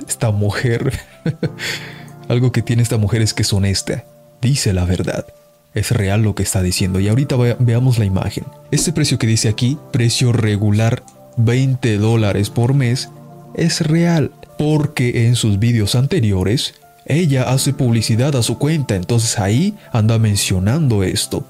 esta 0.07 0.31
mujer. 0.31 0.93
Algo 2.29 2.51
que 2.51 2.61
tiene 2.61 2.81
esta 2.81 2.97
mujer 2.97 3.21
es 3.21 3.33
que 3.33 3.41
es 3.41 3.51
honesta. 3.51 4.05
Dice 4.41 4.73
la 4.73 4.85
verdad. 4.85 5.25
Es 5.73 5.91
real 5.91 6.23
lo 6.23 6.35
que 6.35 6.43
está 6.43 6.61
diciendo. 6.61 7.01
Y 7.01 7.09
ahorita 7.09 7.35
veamos 7.59 7.99
la 7.99 8.05
imagen. 8.05 8.45
Este 8.71 8.93
precio 8.93 9.19
que 9.19 9.27
dice 9.27 9.49
aquí, 9.49 9.77
precio 9.91 10.31
regular 10.31 11.03
20 11.35 11.97
dólares 11.97 12.49
por 12.49 12.73
mes, 12.73 13.09
es 13.55 13.81
real. 13.81 14.31
Porque 14.57 15.27
en 15.27 15.35
sus 15.35 15.59
vídeos 15.59 15.95
anteriores, 15.95 16.75
ella 17.05 17.49
hace 17.49 17.73
publicidad 17.73 18.37
a 18.37 18.43
su 18.43 18.57
cuenta. 18.57 18.95
Entonces 18.95 19.37
ahí 19.37 19.75
anda 19.91 20.17
mencionando 20.17 21.03
esto. 21.03 21.45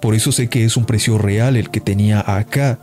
Por 0.00 0.14
eso 0.14 0.32
sé 0.32 0.48
que 0.48 0.64
es 0.64 0.78
un 0.78 0.86
precio 0.86 1.18
real 1.18 1.56
el 1.56 1.68
que 1.68 1.80
tenía 1.80 2.24
acá. 2.26 2.78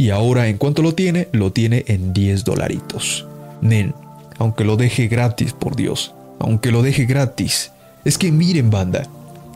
Y 0.00 0.08
ahora 0.08 0.48
en 0.48 0.56
cuanto 0.56 0.80
lo 0.80 0.94
tiene, 0.94 1.28
lo 1.30 1.52
tiene 1.52 1.84
en 1.86 2.14
10 2.14 2.44
dolaritos. 2.44 3.26
Nen, 3.60 3.94
aunque 4.38 4.64
lo 4.64 4.78
deje 4.78 5.08
gratis, 5.08 5.52
por 5.52 5.76
Dios, 5.76 6.14
aunque 6.38 6.72
lo 6.72 6.80
deje 6.80 7.04
gratis. 7.04 7.72
Es 8.06 8.16
que 8.16 8.32
miren 8.32 8.70
banda, 8.70 9.02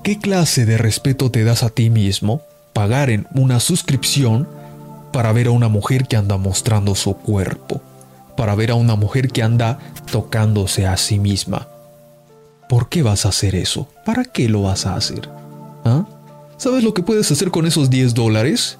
¿qué 0.02 0.18
clase 0.18 0.66
de 0.66 0.76
respeto 0.76 1.30
te 1.30 1.44
das 1.44 1.62
a 1.62 1.70
ti 1.70 1.88
mismo 1.88 2.42
pagar 2.74 3.08
en 3.08 3.26
una 3.32 3.58
suscripción 3.58 4.46
para 5.14 5.32
ver 5.32 5.46
a 5.46 5.52
una 5.52 5.68
mujer 5.68 6.06
que 6.08 6.18
anda 6.18 6.36
mostrando 6.36 6.94
su 6.94 7.14
cuerpo? 7.16 7.80
Para 8.36 8.54
ver 8.54 8.70
a 8.70 8.74
una 8.74 8.96
mujer 8.96 9.28
que 9.28 9.42
anda 9.42 9.78
tocándose 10.12 10.86
a 10.86 10.98
sí 10.98 11.18
misma. 11.18 11.68
¿Por 12.68 12.90
qué 12.90 13.02
vas 13.02 13.24
a 13.24 13.30
hacer 13.30 13.54
eso? 13.54 13.88
¿Para 14.04 14.26
qué 14.26 14.50
lo 14.50 14.64
vas 14.64 14.84
a 14.84 14.94
hacer? 14.94 15.26
¿Ah? 15.86 16.04
¿Sabes 16.58 16.84
lo 16.84 16.92
que 16.92 17.02
puedes 17.02 17.32
hacer 17.32 17.50
con 17.50 17.64
esos 17.64 17.88
10 17.88 18.12
dólares? 18.12 18.76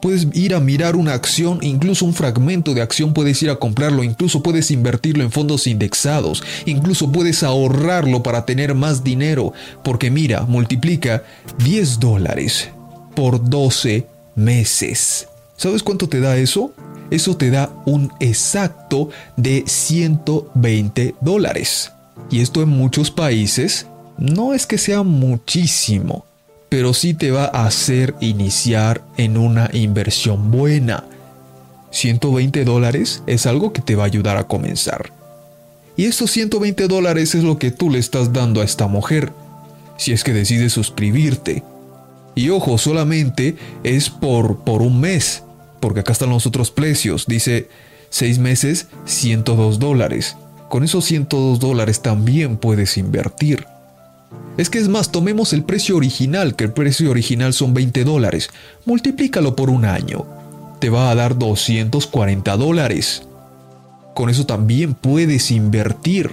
Puedes 0.00 0.28
ir 0.34 0.54
a 0.54 0.60
mirar 0.60 0.96
una 0.96 1.14
acción, 1.14 1.58
incluso 1.62 2.04
un 2.04 2.14
fragmento 2.14 2.74
de 2.74 2.82
acción 2.82 3.12
puedes 3.12 3.42
ir 3.42 3.50
a 3.50 3.56
comprarlo, 3.56 4.04
incluso 4.04 4.42
puedes 4.42 4.70
invertirlo 4.70 5.24
en 5.24 5.32
fondos 5.32 5.66
indexados, 5.66 6.42
incluso 6.66 7.10
puedes 7.10 7.42
ahorrarlo 7.42 8.22
para 8.22 8.44
tener 8.44 8.74
más 8.74 9.02
dinero, 9.02 9.52
porque 9.82 10.10
mira, 10.10 10.42
multiplica 10.42 11.24
10 11.58 11.98
dólares 11.98 12.68
por 13.14 13.42
12 13.48 14.06
meses. 14.34 15.28
¿Sabes 15.56 15.82
cuánto 15.82 16.08
te 16.08 16.20
da 16.20 16.36
eso? 16.36 16.72
Eso 17.10 17.36
te 17.36 17.50
da 17.50 17.70
un 17.86 18.12
exacto 18.20 19.08
de 19.36 19.64
120 19.66 21.14
dólares. 21.20 21.92
Y 22.30 22.40
esto 22.40 22.62
en 22.62 22.68
muchos 22.68 23.10
países 23.10 23.86
no 24.18 24.54
es 24.54 24.66
que 24.66 24.78
sea 24.78 25.02
muchísimo, 25.02 26.24
pero 26.68 26.94
sí 26.94 27.14
te 27.14 27.30
va 27.30 27.44
a 27.44 27.66
hacer 27.66 28.14
iniciar 28.20 29.02
en 29.16 29.36
una 29.36 29.70
inversión 29.72 30.50
buena. 30.50 31.04
120 31.90 32.64
dólares 32.64 33.22
es 33.26 33.46
algo 33.46 33.72
que 33.72 33.82
te 33.82 33.94
va 33.94 34.04
a 34.04 34.06
ayudar 34.06 34.36
a 34.36 34.44
comenzar. 34.44 35.12
Y 35.96 36.04
estos 36.04 36.30
120 36.32 36.88
dólares 36.88 37.34
es 37.34 37.42
lo 37.42 37.58
que 37.58 37.70
tú 37.70 37.90
le 37.90 37.98
estás 37.98 38.32
dando 38.32 38.60
a 38.60 38.64
esta 38.64 38.86
mujer, 38.86 39.32
si 39.96 40.12
es 40.12 40.24
que 40.24 40.34
decides 40.34 40.72
suscribirte. 40.72 41.62
Y 42.34 42.50
ojo, 42.50 42.76
solamente 42.76 43.56
es 43.82 44.10
por, 44.10 44.58
por 44.58 44.82
un 44.82 45.00
mes, 45.00 45.42
porque 45.80 46.00
acá 46.00 46.12
están 46.12 46.30
los 46.30 46.46
otros 46.46 46.70
precios. 46.70 47.26
Dice 47.26 47.70
6 48.10 48.38
meses, 48.38 48.88
102 49.06 49.78
dólares. 49.78 50.36
Con 50.68 50.84
esos 50.84 51.06
102 51.06 51.60
dólares 51.60 52.02
también 52.02 52.58
puedes 52.58 52.98
invertir. 52.98 53.66
Es 54.56 54.70
que 54.70 54.78
es 54.78 54.88
más, 54.88 55.12
tomemos 55.12 55.52
el 55.52 55.64
precio 55.64 55.96
original, 55.96 56.56
que 56.56 56.64
el 56.64 56.72
precio 56.72 57.10
original 57.10 57.52
son 57.52 57.74
20 57.74 58.04
dólares. 58.04 58.48
Multiplícalo 58.86 59.54
por 59.54 59.68
un 59.68 59.84
año. 59.84 60.24
Te 60.80 60.88
va 60.88 61.10
a 61.10 61.14
dar 61.14 61.38
240 61.38 62.56
dólares. 62.56 63.22
Con 64.14 64.30
eso 64.30 64.46
también 64.46 64.94
puedes 64.94 65.50
invertir. 65.50 66.30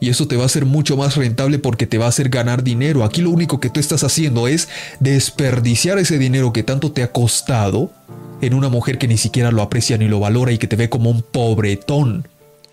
Y 0.00 0.08
eso 0.08 0.26
te 0.26 0.36
va 0.36 0.46
a 0.46 0.48
ser 0.48 0.64
mucho 0.64 0.96
más 0.96 1.16
rentable 1.16 1.60
porque 1.60 1.86
te 1.86 1.98
va 1.98 2.06
a 2.06 2.08
hacer 2.08 2.28
ganar 2.28 2.64
dinero. 2.64 3.04
Aquí 3.04 3.20
lo 3.20 3.30
único 3.30 3.60
que 3.60 3.70
tú 3.70 3.78
estás 3.78 4.02
haciendo 4.02 4.48
es 4.48 4.68
desperdiciar 4.98 5.98
ese 5.98 6.18
dinero 6.18 6.52
que 6.52 6.64
tanto 6.64 6.90
te 6.90 7.04
ha 7.04 7.12
costado 7.12 7.92
en 8.40 8.54
una 8.54 8.68
mujer 8.68 8.98
que 8.98 9.06
ni 9.06 9.18
siquiera 9.18 9.52
lo 9.52 9.62
aprecia 9.62 9.98
ni 9.98 10.08
lo 10.08 10.18
valora 10.18 10.50
y 10.50 10.58
que 10.58 10.66
te 10.66 10.76
ve 10.76 10.88
como 10.88 11.10
un 11.10 11.22
pobretón. 11.22 12.26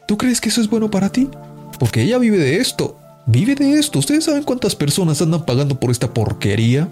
¿Tú 0.08 0.18
crees 0.18 0.42
que 0.42 0.50
eso 0.50 0.62
es 0.62 0.70
bueno 0.70 0.90
para 0.90 1.10
ti? 1.10 1.30
Porque 1.78 2.02
ella 2.02 2.18
vive 2.18 2.38
de 2.38 2.58
esto. 2.58 2.98
Vive 3.28 3.54
de 3.54 3.74
esto. 3.74 4.00
¿Ustedes 4.00 4.24
saben 4.26 4.44
cuántas 4.44 4.76
personas 4.76 5.22
andan 5.22 5.46
pagando 5.46 5.80
por 5.80 5.92
esta 5.92 6.12
porquería? 6.12 6.90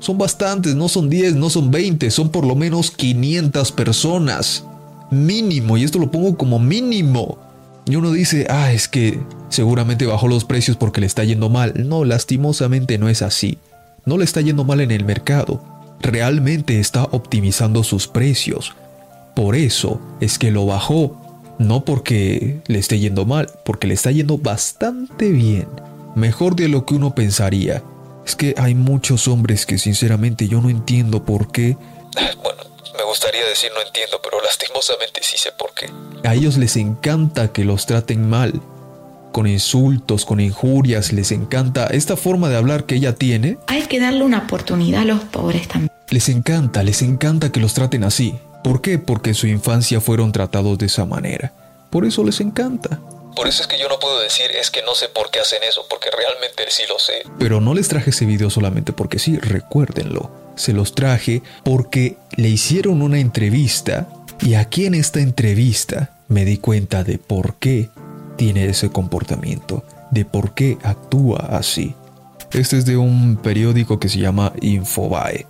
Son 0.00 0.18
bastantes, 0.18 0.74
no 0.74 0.88
son 0.88 1.08
10, 1.08 1.36
no 1.36 1.48
son 1.48 1.70
20, 1.70 2.10
son 2.10 2.28
por 2.28 2.44
lo 2.44 2.54
menos 2.54 2.90
500 2.90 3.72
personas. 3.72 4.64
Mínimo, 5.10 5.78
y 5.78 5.84
esto 5.84 5.98
lo 5.98 6.10
pongo 6.10 6.36
como 6.36 6.58
mínimo. 6.58 7.38
Y 7.86 7.96
uno 7.96 8.12
dice, 8.12 8.46
ah, 8.50 8.72
es 8.72 8.88
que 8.88 9.18
seguramente 9.48 10.06
bajó 10.06 10.28
los 10.28 10.44
precios 10.44 10.76
porque 10.76 11.00
le 11.00 11.06
está 11.06 11.24
yendo 11.24 11.48
mal. 11.48 11.72
No, 11.86 12.04
lastimosamente 12.04 12.98
no 12.98 13.08
es 13.08 13.22
así. 13.22 13.58
No 14.04 14.18
le 14.18 14.24
está 14.24 14.40
yendo 14.40 14.64
mal 14.64 14.80
en 14.80 14.90
el 14.90 15.04
mercado. 15.04 15.62
Realmente 16.00 16.80
está 16.80 17.04
optimizando 17.04 17.84
sus 17.84 18.08
precios. 18.08 18.74
Por 19.34 19.54
eso 19.56 20.00
es 20.20 20.38
que 20.38 20.50
lo 20.50 20.66
bajó. 20.66 21.23
No 21.58 21.84
porque 21.84 22.60
le 22.66 22.78
esté 22.78 22.98
yendo 22.98 23.24
mal, 23.24 23.48
porque 23.64 23.86
le 23.86 23.94
está 23.94 24.10
yendo 24.10 24.38
bastante 24.38 25.30
bien. 25.30 25.68
Mejor 26.14 26.56
de 26.56 26.68
lo 26.68 26.84
que 26.84 26.94
uno 26.94 27.14
pensaría. 27.14 27.82
Es 28.26 28.36
que 28.36 28.54
hay 28.56 28.74
muchos 28.74 29.28
hombres 29.28 29.66
que 29.66 29.78
sinceramente 29.78 30.48
yo 30.48 30.60
no 30.60 30.70
entiendo 30.70 31.24
por 31.24 31.52
qué. 31.52 31.76
Bueno, 32.42 32.62
me 32.96 33.04
gustaría 33.04 33.44
decir 33.46 33.70
no 33.74 33.82
entiendo, 33.86 34.20
pero 34.22 34.40
lastimosamente 34.42 35.20
sí 35.22 35.36
sé 35.36 35.50
por 35.52 35.74
qué. 35.74 35.90
A 36.26 36.34
ellos 36.34 36.56
les 36.56 36.76
encanta 36.76 37.52
que 37.52 37.64
los 37.64 37.86
traten 37.86 38.28
mal. 38.28 38.60
Con 39.32 39.46
insultos, 39.46 40.24
con 40.24 40.40
injurias, 40.40 41.12
les 41.12 41.32
encanta 41.32 41.86
esta 41.88 42.16
forma 42.16 42.48
de 42.48 42.56
hablar 42.56 42.84
que 42.84 42.94
ella 42.94 43.14
tiene. 43.14 43.58
Hay 43.66 43.82
que 43.82 43.98
darle 43.98 44.22
una 44.22 44.38
oportunidad 44.38 45.02
a 45.02 45.04
los 45.04 45.20
pobres 45.24 45.66
también. 45.66 45.90
Les 46.08 46.28
encanta, 46.28 46.82
les 46.84 47.02
encanta 47.02 47.50
que 47.50 47.60
los 47.60 47.74
traten 47.74 48.04
así. 48.04 48.36
¿Por 48.64 48.80
qué? 48.80 48.98
Porque 48.98 49.30
en 49.30 49.34
su 49.34 49.46
infancia 49.46 50.00
fueron 50.00 50.32
tratados 50.32 50.78
de 50.78 50.86
esa 50.86 51.04
manera. 51.04 51.52
Por 51.90 52.06
eso 52.06 52.24
les 52.24 52.40
encanta. 52.40 52.98
Por 53.36 53.46
eso 53.46 53.60
es 53.60 53.68
que 53.68 53.78
yo 53.78 53.90
no 53.90 53.98
puedo 53.98 54.18
decir 54.20 54.50
es 54.58 54.70
que 54.70 54.80
no 54.82 54.94
sé 54.94 55.10
por 55.10 55.30
qué 55.30 55.40
hacen 55.40 55.62
eso, 55.62 55.84
porque 55.90 56.08
realmente 56.10 56.64
sí 56.70 56.84
lo 56.88 56.98
sé. 56.98 57.24
Pero 57.38 57.60
no 57.60 57.74
les 57.74 57.88
traje 57.88 58.08
ese 58.08 58.24
video 58.24 58.48
solamente 58.48 58.94
porque 58.94 59.18
sí, 59.18 59.38
recuérdenlo. 59.38 60.30
Se 60.56 60.72
los 60.72 60.94
traje 60.94 61.42
porque 61.62 62.16
le 62.36 62.48
hicieron 62.48 63.02
una 63.02 63.18
entrevista 63.18 64.08
y 64.40 64.54
aquí 64.54 64.86
en 64.86 64.94
esta 64.94 65.20
entrevista 65.20 66.16
me 66.28 66.46
di 66.46 66.56
cuenta 66.56 67.04
de 67.04 67.18
por 67.18 67.56
qué 67.56 67.90
tiene 68.38 68.64
ese 68.64 68.88
comportamiento, 68.88 69.84
de 70.10 70.24
por 70.24 70.54
qué 70.54 70.78
actúa 70.82 71.48
así. 71.50 71.94
Este 72.50 72.78
es 72.78 72.86
de 72.86 72.96
un 72.96 73.36
periódico 73.36 74.00
que 74.00 74.08
se 74.08 74.20
llama 74.20 74.54
Infobae 74.62 75.44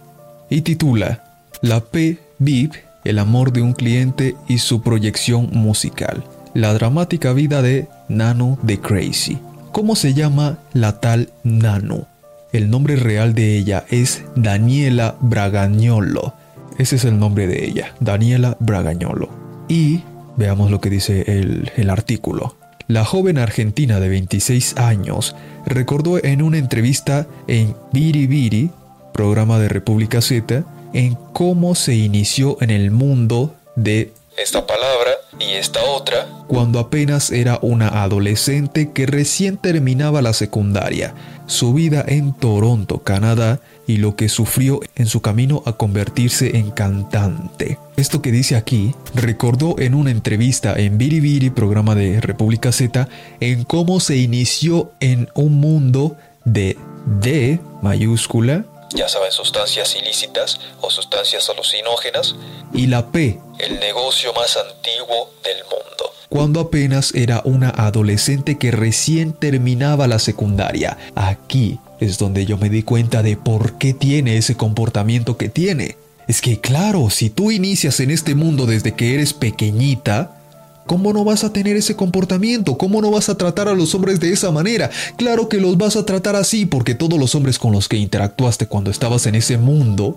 y 0.50 0.62
titula 0.62 1.22
La 1.60 1.78
P. 1.78 2.18
VIP, 2.38 2.74
el 3.04 3.18
amor 3.18 3.52
de 3.52 3.62
un 3.62 3.72
cliente 3.72 4.36
y 4.48 4.58
su 4.58 4.82
proyección 4.82 5.50
musical. 5.52 6.24
La 6.54 6.72
dramática 6.72 7.32
vida 7.32 7.62
de 7.62 7.88
Nano 8.08 8.58
de 8.62 8.80
Crazy. 8.80 9.38
¿Cómo 9.72 9.96
se 9.96 10.14
llama 10.14 10.58
la 10.72 11.00
tal 11.00 11.30
Nano? 11.42 12.06
El 12.52 12.70
nombre 12.70 12.96
real 12.96 13.34
de 13.34 13.56
ella 13.56 13.84
es 13.90 14.22
Daniela 14.36 15.16
Bragagnolo. 15.20 16.34
Ese 16.78 16.96
es 16.96 17.04
el 17.04 17.18
nombre 17.18 17.46
de 17.46 17.64
ella, 17.64 17.94
Daniela 18.00 18.56
Bragagnolo. 18.60 19.30
Y 19.68 20.02
veamos 20.36 20.70
lo 20.70 20.80
que 20.80 20.90
dice 20.90 21.24
el, 21.26 21.72
el 21.76 21.90
artículo. 21.90 22.56
La 22.86 23.04
joven 23.04 23.38
argentina 23.38 23.98
de 23.98 24.08
26 24.08 24.76
años 24.76 25.34
recordó 25.64 26.22
en 26.22 26.42
una 26.42 26.58
entrevista 26.58 27.26
en 27.48 27.74
Biri 27.92 28.70
programa 29.14 29.58
de 29.58 29.68
República 29.68 30.20
Z, 30.20 30.64
en 30.94 31.16
cómo 31.32 31.74
se 31.74 31.94
inició 31.94 32.56
en 32.62 32.70
el 32.70 32.90
mundo 32.90 33.54
de 33.76 34.12
esta 34.36 34.66
palabra 34.66 35.10
y 35.38 35.52
esta 35.52 35.80
otra 35.84 36.26
cuando 36.46 36.78
apenas 36.78 37.30
era 37.30 37.58
una 37.62 38.02
adolescente 38.02 38.92
que 38.92 39.06
recién 39.06 39.56
terminaba 39.56 40.22
la 40.22 40.32
secundaria, 40.32 41.14
su 41.46 41.72
vida 41.74 42.04
en 42.06 42.32
Toronto, 42.32 43.02
Canadá, 43.02 43.60
y 43.86 43.98
lo 43.98 44.16
que 44.16 44.28
sufrió 44.28 44.80
en 44.94 45.06
su 45.06 45.20
camino 45.20 45.62
a 45.66 45.74
convertirse 45.74 46.56
en 46.56 46.70
cantante. 46.70 47.78
Esto 47.96 48.22
que 48.22 48.32
dice 48.32 48.56
aquí, 48.56 48.94
recordó 49.14 49.76
en 49.78 49.94
una 49.94 50.10
entrevista 50.10 50.74
en 50.74 50.96
Biribiri, 50.96 51.50
programa 51.50 51.94
de 51.94 52.20
República 52.20 52.72
Z, 52.72 53.08
en 53.40 53.64
cómo 53.64 54.00
se 54.00 54.16
inició 54.16 54.92
en 55.00 55.28
un 55.34 55.60
mundo 55.60 56.16
de 56.44 56.78
D 57.20 57.60
mayúscula, 57.82 58.64
ya 58.94 59.08
saben, 59.08 59.32
sustancias 59.32 59.94
ilícitas 59.96 60.60
o 60.80 60.90
sustancias 60.90 61.50
alucinógenas, 61.50 62.36
y 62.72 62.86
la 62.86 63.10
P, 63.10 63.40
el 63.58 63.80
negocio 63.80 64.32
más 64.32 64.56
antiguo 64.56 65.30
del 65.42 65.58
mundo. 65.64 66.12
Cuando 66.28 66.60
apenas 66.60 67.14
era 67.14 67.42
una 67.44 67.70
adolescente 67.70 68.58
que 68.58 68.70
recién 68.70 69.32
terminaba 69.32 70.08
la 70.08 70.18
secundaria. 70.18 70.98
Aquí 71.14 71.78
es 72.00 72.18
donde 72.18 72.46
yo 72.46 72.56
me 72.58 72.70
di 72.70 72.82
cuenta 72.82 73.22
de 73.22 73.36
por 73.36 73.78
qué 73.78 73.94
tiene 73.94 74.36
ese 74.36 74.56
comportamiento 74.56 75.36
que 75.36 75.48
tiene. 75.48 75.96
Es 76.26 76.40
que 76.40 76.60
claro, 76.60 77.10
si 77.10 77.30
tú 77.30 77.50
inicias 77.50 78.00
en 78.00 78.10
este 78.10 78.34
mundo 78.34 78.66
desde 78.66 78.94
que 78.94 79.14
eres 79.14 79.32
pequeñita, 79.32 80.40
¿Cómo 80.86 81.14
no 81.14 81.24
vas 81.24 81.44
a 81.44 81.52
tener 81.52 81.76
ese 81.76 81.96
comportamiento? 81.96 82.76
¿Cómo 82.76 83.00
no 83.00 83.10
vas 83.10 83.28
a 83.30 83.38
tratar 83.38 83.68
a 83.68 83.74
los 83.74 83.94
hombres 83.94 84.20
de 84.20 84.32
esa 84.32 84.50
manera? 84.50 84.90
Claro 85.16 85.48
que 85.48 85.58
los 85.58 85.78
vas 85.78 85.96
a 85.96 86.04
tratar 86.04 86.36
así 86.36 86.66
porque 86.66 86.94
todos 86.94 87.18
los 87.18 87.34
hombres 87.34 87.58
con 87.58 87.72
los 87.72 87.88
que 87.88 87.96
interactuaste 87.96 88.66
cuando 88.66 88.90
estabas 88.90 89.26
en 89.26 89.34
ese 89.34 89.56
mundo 89.56 90.16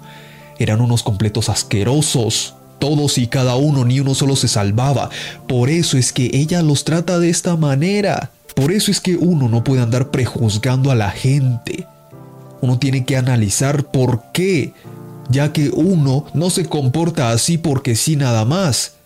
eran 0.59 0.82
unos 0.82 1.03
completos 1.03 1.49
asquerosos. 1.49 2.55
Todos 2.80 3.18
y 3.18 3.28
cada 3.28 3.55
uno, 3.55 3.86
ni 3.86 3.99
uno 4.01 4.13
solo 4.13 4.36
se 4.36 4.47
salvaba. 4.47 5.09
Por 5.47 5.70
eso 5.70 5.97
es 5.97 6.13
que 6.13 6.30
ella 6.34 6.61
los 6.61 6.84
trata 6.84 7.18
de 7.18 7.30
esta 7.30 7.55
manera. 7.55 8.32
Por 8.53 8.72
eso 8.72 8.91
es 8.91 8.99
que 8.99 9.15
uno 9.15 9.49
no 9.49 9.63
puede 9.63 9.82
andar 9.82 10.11
prejuzgando 10.11 10.91
a 10.91 10.95
la 10.95 11.11
gente. 11.11 11.88
Uno 12.61 12.78
tiene 12.78 13.05
que 13.05 13.18
analizar 13.18 13.86
por 13.86 14.24
qué, 14.34 14.74
ya 15.30 15.53
que 15.53 15.70
uno 15.70 16.26
no 16.34 16.49
se 16.49 16.65
comporta 16.65 17.32
así 17.32 17.57
porque 17.57 17.95
sí 17.95 18.15
nada 18.15 18.45
más. 18.45 18.97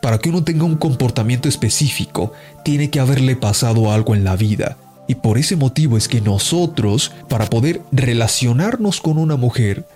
Para 0.00 0.18
que 0.18 0.28
uno 0.28 0.44
tenga 0.44 0.64
un 0.64 0.76
comportamiento 0.76 1.48
específico, 1.48 2.32
tiene 2.64 2.90
que 2.90 3.00
haberle 3.00 3.36
pasado 3.36 3.92
algo 3.92 4.14
en 4.14 4.24
la 4.24 4.36
vida. 4.36 4.76
Y 5.08 5.16
por 5.16 5.38
ese 5.38 5.56
motivo 5.56 5.96
es 5.96 6.06
que 6.06 6.20
nosotros, 6.20 7.12
para 7.28 7.46
poder 7.46 7.80
relacionarnos 7.92 9.00
con 9.00 9.18
una 9.18 9.36
mujer, 9.36 9.86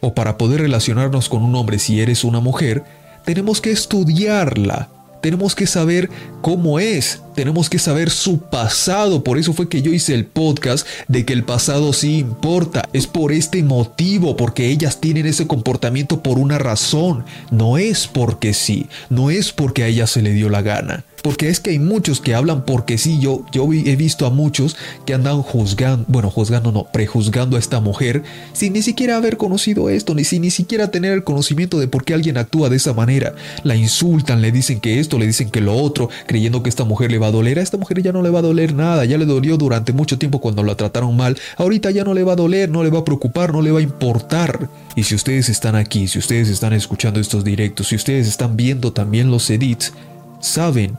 o 0.00 0.14
para 0.14 0.38
poder 0.38 0.60
relacionarnos 0.60 1.28
con 1.28 1.42
un 1.42 1.54
hombre 1.54 1.78
si 1.78 2.00
eres 2.00 2.24
una 2.24 2.40
mujer, 2.40 2.84
tenemos 3.24 3.60
que 3.60 3.70
estudiarla, 3.70 4.88
tenemos 5.20 5.54
que 5.54 5.66
saber 5.66 6.08
cómo 6.40 6.78
es, 6.78 7.20
tenemos 7.34 7.68
que 7.70 7.78
saber 7.78 8.10
su 8.10 8.38
pasado. 8.38 9.22
Por 9.22 9.38
eso 9.38 9.52
fue 9.52 9.68
que 9.68 9.82
yo 9.82 9.92
hice 9.92 10.14
el 10.14 10.26
podcast 10.26 10.86
de 11.08 11.24
que 11.24 11.32
el 11.32 11.44
pasado 11.44 11.92
sí 11.92 12.18
importa. 12.18 12.88
Es 12.92 13.06
por 13.06 13.32
este 13.32 13.62
motivo, 13.62 14.36
porque 14.36 14.66
ellas 14.68 15.00
tienen 15.00 15.26
ese 15.26 15.46
comportamiento 15.46 16.22
por 16.22 16.38
una 16.38 16.58
razón. 16.58 17.24
No 17.50 17.78
es 17.78 18.06
porque 18.06 18.54
sí, 18.54 18.88
no 19.10 19.30
es 19.30 19.52
porque 19.52 19.84
a 19.84 19.86
ella 19.86 20.06
se 20.06 20.22
le 20.22 20.32
dio 20.32 20.48
la 20.48 20.62
gana. 20.62 21.04
Porque 21.22 21.48
es 21.48 21.60
que 21.60 21.70
hay 21.70 21.78
muchos 21.78 22.20
que 22.20 22.34
hablan 22.34 22.64
porque 22.64 22.98
sí, 22.98 23.18
yo, 23.20 23.44
yo 23.52 23.68
he 23.72 23.96
visto 23.96 24.26
a 24.26 24.30
muchos 24.30 24.76
que 25.04 25.14
andan 25.14 25.42
juzgando, 25.42 26.04
bueno, 26.08 26.30
juzgando 26.30 26.72
no, 26.72 26.84
prejuzgando 26.84 27.56
a 27.56 27.58
esta 27.58 27.80
mujer 27.80 28.22
sin 28.52 28.72
ni 28.72 28.82
siquiera 28.82 29.16
haber 29.16 29.36
conocido 29.36 29.90
esto, 29.90 30.14
ni 30.14 30.24
sin 30.24 30.42
ni 30.42 30.50
siquiera 30.50 30.90
tener 30.90 31.12
el 31.12 31.24
conocimiento 31.24 31.78
de 31.78 31.88
por 31.88 32.04
qué 32.04 32.14
alguien 32.14 32.36
actúa 32.36 32.68
de 32.68 32.76
esa 32.76 32.92
manera. 32.92 33.34
La 33.62 33.76
insultan, 33.76 34.40
le 34.40 34.52
dicen 34.52 34.80
que 34.80 35.00
esto, 35.00 35.18
le 35.18 35.26
dicen 35.26 35.50
que 35.50 35.60
lo 35.60 35.74
otro, 35.74 36.08
creyendo 36.26 36.62
que 36.62 36.68
esta 36.68 36.84
mujer 36.84 37.10
le 37.10 37.18
va 37.18 37.28
a 37.28 37.32
doler. 37.32 37.58
A 37.58 37.62
esta 37.62 37.76
mujer 37.76 38.02
ya 38.02 38.12
no 38.12 38.22
le 38.22 38.30
va 38.30 38.40
a 38.40 38.42
doler 38.42 38.74
nada, 38.74 39.04
ya 39.04 39.18
le 39.18 39.26
dolió 39.26 39.56
durante 39.56 39.92
mucho 39.92 40.18
tiempo 40.18 40.40
cuando 40.40 40.62
la 40.62 40.76
trataron 40.76 41.16
mal. 41.16 41.36
Ahorita 41.56 41.90
ya 41.90 42.04
no 42.04 42.14
le 42.14 42.22
va 42.24 42.32
a 42.32 42.36
doler, 42.36 42.70
no 42.70 42.84
le 42.84 42.90
va 42.90 43.00
a 43.00 43.04
preocupar, 43.04 43.52
no 43.52 43.62
le 43.62 43.72
va 43.72 43.80
a 43.80 43.82
importar. 43.82 44.68
Y 44.96 45.04
si 45.04 45.14
ustedes 45.14 45.48
están 45.48 45.74
aquí, 45.74 46.08
si 46.08 46.18
ustedes 46.18 46.48
están 46.48 46.72
escuchando 46.72 47.20
estos 47.20 47.44
directos, 47.44 47.88
si 47.88 47.96
ustedes 47.96 48.28
están 48.28 48.56
viendo 48.56 48.92
también 48.92 49.30
los 49.30 49.48
edits, 49.50 49.92
saben 50.40 50.96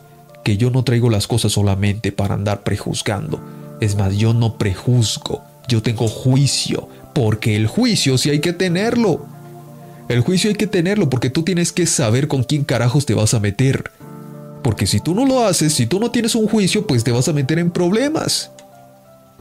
que 0.50 0.58
yo 0.58 0.72
no 0.72 0.84
traigo 0.84 1.12
las 1.12 1.28
cosas 1.28 1.52
solamente 1.52 2.12
para 2.12 2.34
andar 2.34 2.64
prejuzgando. 2.64 3.40
Es 3.82 3.96
más, 3.96 4.18
yo 4.18 4.34
no 4.34 4.58
prejuzgo, 4.58 5.44
yo 5.68 5.84
tengo 5.84 6.08
juicio, 6.08 6.90
porque 7.14 7.56
el 7.56 7.68
juicio 7.68 8.18
sí 8.18 8.32
hay 8.32 8.40
que 8.40 8.52
tenerlo. 8.52 9.28
El 10.08 10.22
juicio 10.22 10.50
hay 10.50 10.56
que 10.56 10.66
tenerlo 10.66 11.08
porque 11.08 11.30
tú 11.30 11.44
tienes 11.44 11.72
que 11.72 11.86
saber 11.86 12.28
con 12.28 12.44
quién 12.44 12.64
carajos 12.64 13.06
te 13.06 13.14
vas 13.14 13.36
a 13.36 13.40
meter. 13.40 13.92
Porque 14.64 14.88
si 14.88 15.00
tú 15.00 15.14
no 15.14 15.28
lo 15.28 15.46
haces, 15.46 15.72
si 15.72 15.86
tú 15.86 16.00
no 16.00 16.10
tienes 16.10 16.34
un 16.34 16.48
juicio, 16.48 16.88
pues 16.88 17.04
te 17.04 17.12
vas 17.12 17.28
a 17.28 17.34
meter 17.34 17.60
en 17.60 17.70
problemas. 17.70 18.50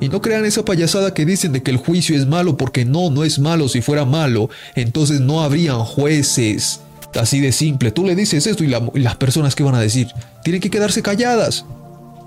Y 0.01 0.11
no 0.11 0.21
crean 0.21 0.45
esa 0.45 0.63
payasada 0.63 1.15
que 1.15 1.25
dicen 1.25 1.55
de 1.55 1.63
que 1.63 1.71
el 1.71 1.79
juicio 1.79 2.19
es 2.19 2.27
malo 2.27 2.59
porque 2.59 2.85
no, 2.85 3.09
no 3.09 3.25
es 3.25 3.39
malo. 3.39 3.67
Si 3.71 3.81
fuera 3.81 4.05
malo, 4.05 4.51
entonces 4.75 5.23
no 5.23 5.41
habrían 5.41 5.79
jueces. 5.85 6.81
Así 7.15 7.41
de 7.41 7.53
simple. 7.53 7.91
Tú 7.91 8.05
le 8.05 8.15
dices 8.15 8.47
esto 8.47 8.65
y, 8.65 8.69
las 8.69 9.17
personas 9.17 9.55
que 9.55 9.63
van 9.63 9.75
a 9.75 9.81
decir, 9.81 10.09
tienen 10.43 10.61
que 10.61 10.71
quedarse 10.71 11.03
calladas. 11.03 11.65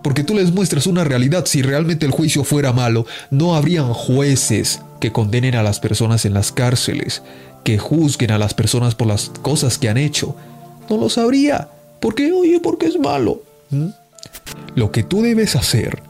Porque 0.03 0.23
tú 0.23 0.33
les 0.33 0.51
muestras 0.51 0.87
una 0.87 1.03
realidad. 1.03 1.45
Si 1.45 1.61
realmente 1.61 2.05
el 2.05 2.11
juicio 2.11 2.43
fuera 2.43 2.73
malo, 2.73 3.05
no 3.29 3.55
habrían 3.55 3.93
jueces 3.93 4.81
que 4.99 5.11
condenen 5.11 5.55
a 5.55 5.63
las 5.63 5.79
personas 5.79 6.25
en 6.25 6.33
las 6.33 6.51
cárceles, 6.51 7.21
que 7.63 7.77
juzguen 7.77 8.31
a 8.31 8.39
las 8.39 8.53
personas 8.53 8.95
por 8.95 9.07
las 9.07 9.29
cosas 9.41 9.77
que 9.77 9.89
han 9.89 9.97
hecho. 9.97 10.35
No 10.89 10.97
lo 10.97 11.09
sabría. 11.09 11.69
¿Por 11.99 12.15
qué? 12.15 12.31
Oye, 12.31 12.59
porque 12.59 12.87
es 12.87 12.99
malo. 12.99 13.43
¿Mm? 13.69 13.89
Lo 14.75 14.91
que 14.91 15.03
tú 15.03 15.21
debes 15.21 15.55
hacer 15.55 16.01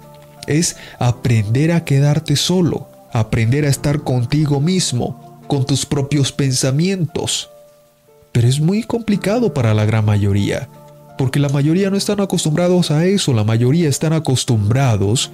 es 0.47 0.77
aprender 0.99 1.71
a 1.71 1.83
quedarte 1.83 2.35
solo, 2.35 2.87
aprender 3.11 3.65
a 3.65 3.69
estar 3.69 4.01
contigo 4.01 4.59
mismo, 4.59 5.41
con 5.47 5.65
tus 5.65 5.85
propios 5.85 6.31
pensamientos. 6.31 7.49
Pero 8.31 8.47
es 8.47 8.59
muy 8.59 8.83
complicado 8.83 9.53
para 9.53 9.73
la 9.73 9.85
gran 9.85 10.05
mayoría, 10.05 10.69
porque 11.17 11.39
la 11.39 11.49
mayoría 11.49 11.89
no 11.89 11.97
están 11.97 12.21
acostumbrados 12.21 12.91
a 12.91 13.05
eso, 13.05 13.33
la 13.33 13.43
mayoría 13.43 13.89
están 13.89 14.13
acostumbrados 14.13 15.31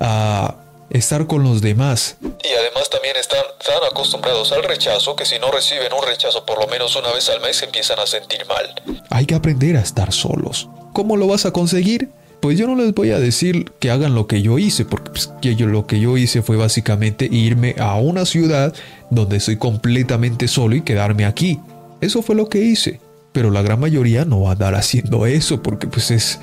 a 0.00 0.56
estar 0.90 1.26
con 1.26 1.42
los 1.42 1.62
demás. 1.62 2.16
Y 2.20 2.52
además 2.58 2.90
también 2.90 3.16
están 3.16 3.44
tan 3.64 3.82
acostumbrados 3.90 4.52
al 4.52 4.62
rechazo 4.62 5.16
que 5.16 5.24
si 5.24 5.38
no 5.38 5.50
reciben 5.50 5.92
un 5.92 6.06
rechazo 6.06 6.44
por 6.44 6.60
lo 6.60 6.66
menos 6.68 6.94
una 6.96 7.12
vez 7.12 7.28
al 7.30 7.40
mes 7.40 7.56
se 7.56 7.64
empiezan 7.64 7.98
a 7.98 8.06
sentir 8.06 8.44
mal. 8.46 9.00
Hay 9.10 9.26
que 9.26 9.34
aprender 9.34 9.76
a 9.76 9.80
estar 9.80 10.12
solos. 10.12 10.68
¿Cómo 10.92 11.16
lo 11.16 11.26
vas 11.26 11.46
a 11.46 11.52
conseguir? 11.52 12.10
Pues 12.40 12.58
yo 12.58 12.66
no 12.66 12.74
les 12.74 12.92
voy 12.92 13.12
a 13.12 13.20
decir 13.20 13.70
que 13.78 13.90
hagan 13.90 14.14
lo 14.16 14.26
que 14.26 14.42
yo 14.42 14.58
hice, 14.58 14.84
porque 14.84 15.10
pues, 15.10 15.30
que 15.40 15.54
yo, 15.54 15.66
lo 15.66 15.86
que 15.86 16.00
yo 16.00 16.16
hice 16.16 16.42
fue 16.42 16.56
básicamente 16.56 17.28
irme 17.30 17.76
a 17.78 17.94
una 17.94 18.26
ciudad 18.26 18.74
donde 19.10 19.36
estoy 19.36 19.58
completamente 19.58 20.48
solo 20.48 20.74
y 20.74 20.82
quedarme 20.82 21.24
aquí. 21.24 21.60
Eso 22.02 22.20
fue 22.20 22.34
lo 22.34 22.50
que 22.50 22.58
hice. 22.58 23.00
Pero 23.32 23.50
la 23.50 23.62
gran 23.62 23.80
mayoría 23.80 24.26
no 24.26 24.42
va 24.42 24.50
a 24.50 24.52
andar 24.52 24.74
haciendo 24.74 25.24
eso 25.24 25.62
porque 25.62 25.86
pues 25.86 26.10
es, 26.10 26.38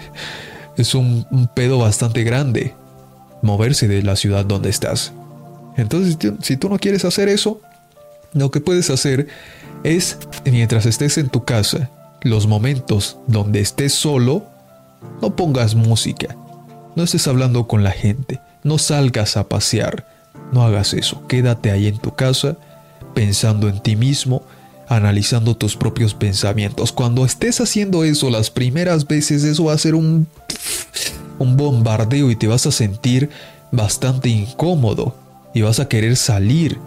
es 0.75 0.95
un, 0.95 1.27
un 1.29 1.47
pedo 1.47 1.77
bastante 1.77 2.23
grande 2.23 2.73
moverse 3.41 3.87
de 3.87 4.01
la 4.01 4.15
ciudad 4.15 4.45
donde 4.45 4.69
estás. 4.69 5.13
Entonces, 5.77 6.17
si 6.41 6.57
tú 6.57 6.69
no 6.69 6.79
quieres 6.79 7.05
hacer 7.05 7.29
eso, 7.29 7.61
lo 8.33 8.51
que 8.51 8.61
puedes 8.61 8.89
hacer 8.89 9.27
es, 9.83 10.17
mientras 10.45 10.85
estés 10.85 11.17
en 11.17 11.29
tu 11.29 11.45
casa, 11.45 11.89
los 12.21 12.47
momentos 12.47 13.17
donde 13.27 13.61
estés 13.61 13.93
solo, 13.93 14.45
no 15.21 15.35
pongas 15.35 15.75
música, 15.75 16.35
no 16.95 17.03
estés 17.03 17.27
hablando 17.27 17.67
con 17.67 17.83
la 17.83 17.91
gente, 17.91 18.41
no 18.63 18.77
salgas 18.77 19.37
a 19.37 19.47
pasear, 19.47 20.05
no 20.51 20.63
hagas 20.63 20.93
eso, 20.93 21.25
quédate 21.27 21.71
ahí 21.71 21.87
en 21.87 21.97
tu 21.97 22.13
casa, 22.13 22.57
pensando 23.13 23.69
en 23.69 23.79
ti 23.79 23.95
mismo, 23.95 24.43
analizando 24.89 25.55
tus 25.55 25.77
propios 25.77 26.13
pensamientos. 26.13 26.91
Cuando 26.91 27.25
estés 27.25 27.61
haciendo 27.61 28.03
eso 28.03 28.29
las 28.29 28.49
primeras 28.49 29.07
veces, 29.07 29.43
eso 29.43 29.65
va 29.65 29.73
a 29.73 29.77
ser 29.77 29.95
un 29.95 30.27
un 31.39 31.55
bombardeo 31.57 32.29
y 32.29 32.35
te 32.35 32.47
vas 32.47 32.67
a 32.67 32.71
sentir 32.71 33.29
bastante 33.71 34.29
incómodo 34.29 35.15
y 35.53 35.61
vas 35.61 35.79
a 35.79 35.87
querer 35.87 36.15
salir. 36.15 36.77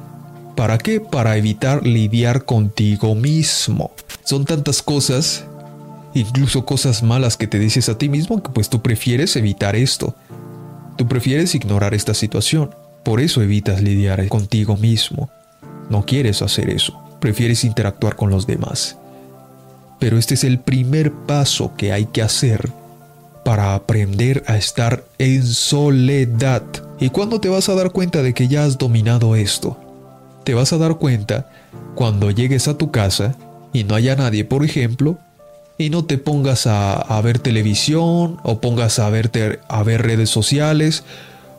¿Para 0.55 0.79
qué? 0.79 1.01
Para 1.01 1.37
evitar 1.37 1.85
lidiar 1.87 2.45
contigo 2.45 3.15
mismo. 3.15 3.91
Son 4.23 4.45
tantas 4.45 4.83
cosas, 4.83 5.45
incluso 6.15 6.65
cosas 6.65 7.03
malas 7.03 7.37
que 7.37 7.47
te 7.47 7.59
dices 7.59 7.89
a 7.89 7.99
ti 7.99 8.09
mismo, 8.09 8.43
que 8.43 8.51
pues 8.51 8.69
tú 8.69 8.83
prefieres 8.83 9.35
evitar 9.37 9.75
esto. 9.75 10.15
Tú 10.97 11.09
prefieres 11.09 11.55
ignorar 11.55 11.95
esta 11.95 12.15
situación. 12.15 12.75
Por 13.03 13.21
eso 13.21 13.43
evitas 13.43 13.83
lidiar 13.83 14.29
contigo 14.29 14.77
mismo. 14.77 15.31
No 15.89 16.05
quieres 16.05 16.43
hacer 16.43 16.69
eso. 16.69 17.12
Prefieres 17.23 17.63
interactuar 17.63 18.17
con 18.17 18.31
los 18.31 18.49
demás. 18.49 18.97
Pero 20.01 20.19
este 20.19 20.35
es 20.35 20.43
el 20.43 20.59
primer 20.59 21.13
paso 21.13 21.73
que 21.77 21.93
hay 21.93 22.07
que 22.07 22.21
hacer 22.21 22.69
para 23.45 23.77
aprender 23.77 24.43
a 24.49 24.57
estar 24.57 25.05
en 25.19 25.47
soledad. 25.47 26.65
¿Y 26.99 27.11
cuándo 27.11 27.41
te 27.41 27.49
vas 27.49 27.69
a 27.69 27.77
dar 27.77 27.93
cuenta 27.93 28.23
de 28.23 28.35
que 28.35 28.49
ya 28.49 28.65
has 28.65 28.77
dominado 28.77 29.37
esto? 29.37 29.79
Te 30.43 30.55
vas 30.55 30.73
a 30.73 30.79
dar 30.79 30.97
cuenta 30.97 31.49
cuando 31.95 32.33
llegues 32.33 32.67
a 32.67 32.77
tu 32.77 32.91
casa 32.91 33.37
y 33.73 33.85
no 33.85 33.95
haya 33.95 34.17
nadie, 34.17 34.45
por 34.45 34.65
ejemplo, 34.65 35.17
y 35.79 35.91
no 35.91 36.05
te 36.05 36.19
pongas 36.19 36.67
a, 36.67 37.21
ver 37.23 37.39
televisión 37.39 38.39
o 38.43 38.61
pongas 38.61 38.99
a, 38.99 39.09
verte, 39.11 39.61
a 39.69 39.85
ver 39.85 40.03
redes 40.03 40.29
sociales 40.29 41.05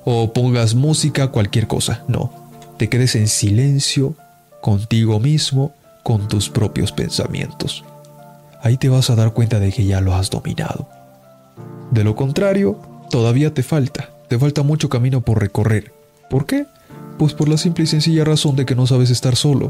o 0.03 0.33
pongas 0.33 0.75
música, 0.75 1.29
cualquier 1.29 1.67
cosa. 1.67 2.03
No, 2.09 2.33
te 2.77 2.89
quedes 2.89 3.15
en 3.15 3.29
silencio 3.29 4.17
contigo 4.63 5.19
mismo, 5.19 5.73
con 6.03 6.29
tus 6.29 6.47
propios 6.49 6.93
pensamientos. 6.93 7.83
Ahí 8.61 8.77
te 8.77 8.87
vas 8.87 9.09
a 9.09 9.15
dar 9.15 9.33
cuenta 9.33 9.59
de 9.59 9.73
que 9.73 9.83
ya 9.83 9.99
lo 9.99 10.15
has 10.15 10.29
dominado. 10.29 10.87
De 11.91 12.05
lo 12.05 12.15
contrario, 12.15 12.79
todavía 13.09 13.53
te 13.53 13.61
falta, 13.61 14.09
te 14.29 14.39
falta 14.39 14.63
mucho 14.63 14.87
camino 14.87 15.19
por 15.19 15.41
recorrer. 15.41 15.93
¿Por 16.29 16.45
qué? 16.45 16.65
Pues 17.19 17.33
por 17.33 17.49
la 17.49 17.57
simple 17.57 17.83
y 17.83 17.87
sencilla 17.87 18.23
razón 18.23 18.55
de 18.55 18.65
que 18.65 18.73
no 18.73 18.87
sabes 18.87 19.09
estar 19.09 19.35
solo. 19.35 19.69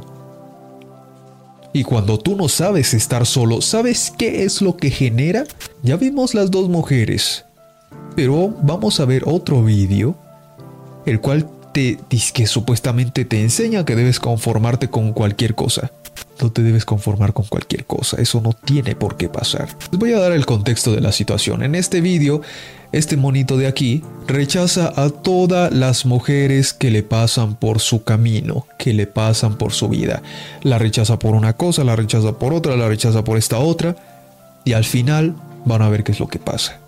Y 1.73 1.83
cuando 1.83 2.19
tú 2.19 2.35
no 2.35 2.47
sabes 2.47 2.93
estar 2.93 3.25
solo, 3.25 3.61
¿sabes 3.61 4.13
qué 4.15 4.43
es 4.43 4.61
lo 4.61 4.77
que 4.77 4.91
genera? 4.91 5.45
Ya 5.81 5.97
vimos 5.97 6.35
las 6.35 6.51
dos 6.51 6.69
mujeres, 6.69 7.45
pero 8.15 8.53
vamos 8.61 8.99
a 8.99 9.05
ver 9.05 9.23
otro 9.25 9.63
vídeo, 9.63 10.15
el 11.07 11.19
cual 11.19 11.49
te 11.73 11.97
que 12.33 12.47
supuestamente 12.47 13.25
te 13.25 13.41
enseña 13.41 13.83
que 13.83 13.95
debes 13.95 14.19
conformarte 14.19 14.89
con 14.89 15.11
cualquier 15.11 15.55
cosa. 15.55 15.91
No 16.41 16.51
te 16.51 16.61
debes 16.61 16.85
conformar 16.85 17.33
con 17.33 17.45
cualquier 17.45 17.85
cosa, 17.85 18.17
eso 18.21 18.41
no 18.41 18.53
tiene 18.53 18.95
por 18.95 19.17
qué 19.17 19.29
pasar. 19.29 19.67
Les 19.91 19.99
voy 19.99 20.13
a 20.13 20.19
dar 20.19 20.31
el 20.31 20.45
contexto 20.45 20.91
de 20.93 21.01
la 21.01 21.11
situación. 21.11 21.63
En 21.63 21.75
este 21.75 22.01
vídeo, 22.01 22.41
este 22.91 23.17
monito 23.17 23.57
de 23.57 23.67
aquí 23.67 24.03
rechaza 24.27 24.93
a 24.95 25.09
todas 25.09 25.73
las 25.73 26.05
mujeres 26.05 26.73
que 26.73 26.91
le 26.91 27.01
pasan 27.01 27.55
por 27.55 27.79
su 27.79 28.03
camino, 28.03 28.67
que 28.77 28.93
le 28.93 29.07
pasan 29.07 29.57
por 29.57 29.73
su 29.73 29.89
vida. 29.89 30.21
La 30.61 30.77
rechaza 30.77 31.17
por 31.17 31.33
una 31.33 31.53
cosa, 31.53 31.83
la 31.83 31.95
rechaza 31.95 32.33
por 32.33 32.53
otra, 32.53 32.75
la 32.75 32.87
rechaza 32.87 33.23
por 33.23 33.37
esta 33.37 33.57
otra. 33.57 33.95
Y 34.65 34.73
al 34.73 34.85
final 34.85 35.35
van 35.65 35.81
a 35.81 35.89
ver 35.89 36.03
qué 36.03 36.11
es 36.11 36.19
lo 36.19 36.27
que 36.27 36.39
pasa. 36.39 36.79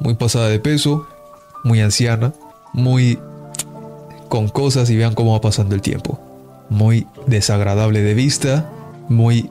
Muy 0.00 0.14
pasada 0.14 0.48
de 0.48 0.58
peso, 0.58 1.06
muy 1.62 1.80
anciana, 1.80 2.32
muy 2.72 3.18
con 4.34 4.48
cosas 4.48 4.90
y 4.90 4.96
vean 4.96 5.14
cómo 5.14 5.34
va 5.34 5.40
pasando 5.40 5.76
el 5.76 5.80
tiempo. 5.80 6.18
Muy 6.68 7.06
desagradable 7.26 8.00
de 8.00 8.14
vista, 8.14 8.68
muy, 9.08 9.48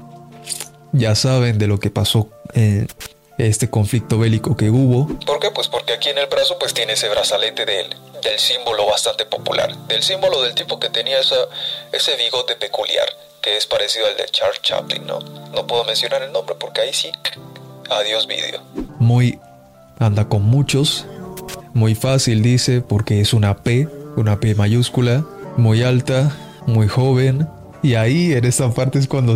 ya 0.91 1.15
saben 1.15 1.57
de 1.57 1.67
lo 1.67 1.79
que 1.79 1.89
pasó 1.89 2.27
en 2.53 2.89
este 3.37 3.69
conflicto 3.69 4.19
bélico 4.19 4.57
que 4.57 4.69
hubo. 4.69 5.07
¿Por 5.25 5.39
qué? 5.39 5.51
Pues 5.51 5.69
porque 5.69 5.93
aquí 5.93 6.09
en 6.09 6.17
el 6.17 6.27
brazo 6.27 6.57
pues 6.59 6.73
tiene 6.73 6.91
ese 6.93 7.07
brazalete 7.07 7.65
del, 7.65 7.95
del 8.21 8.37
símbolo 8.37 8.85
bastante 8.85 9.25
popular, 9.25 9.73
del 9.87 10.03
símbolo 10.03 10.41
del 10.41 10.53
tipo 10.53 10.77
que 10.81 10.89
tenía 10.89 11.17
esa, 11.17 11.47
ese 11.93 12.17
bigote 12.17 12.57
peculiar, 12.57 13.07
que 13.41 13.55
es 13.55 13.65
parecido 13.65 14.05
al 14.07 14.17
de 14.17 14.25
Charles 14.25 14.61
Chaplin, 14.63 15.07
¿no? 15.07 15.19
No 15.55 15.65
puedo 15.65 15.85
mencionar 15.85 16.23
el 16.23 16.33
nombre 16.33 16.55
porque 16.59 16.81
ahí 16.81 16.93
sí, 16.93 17.09
adiós 17.89 18.27
vídeo. 18.27 18.59
Muy, 18.99 19.39
anda 19.97 20.27
con 20.27 20.41
muchos, 20.41 21.05
muy 21.73 21.95
fácil 21.95 22.43
dice 22.43 22.81
porque 22.81 23.21
es 23.21 23.31
una 23.31 23.63
P, 23.63 23.87
una 24.15 24.39
P 24.39 24.55
mayúscula, 24.55 25.25
muy 25.57 25.83
alta, 25.83 26.35
muy 26.67 26.87
joven, 26.87 27.47
y 27.81 27.95
ahí 27.95 28.31
en 28.31 28.45
esta 28.45 28.71
parte 28.71 28.99
es 28.99 29.07
cuando 29.07 29.35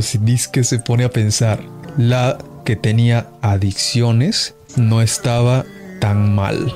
que 0.52 0.64
se 0.64 0.80
pone 0.80 1.04
a 1.04 1.10
pensar, 1.10 1.60
la 1.98 2.38
que 2.64 2.76
tenía 2.76 3.28
adicciones 3.42 4.56
no 4.76 5.02
estaba 5.02 5.66
tan 6.00 6.34
mal. 6.34 6.74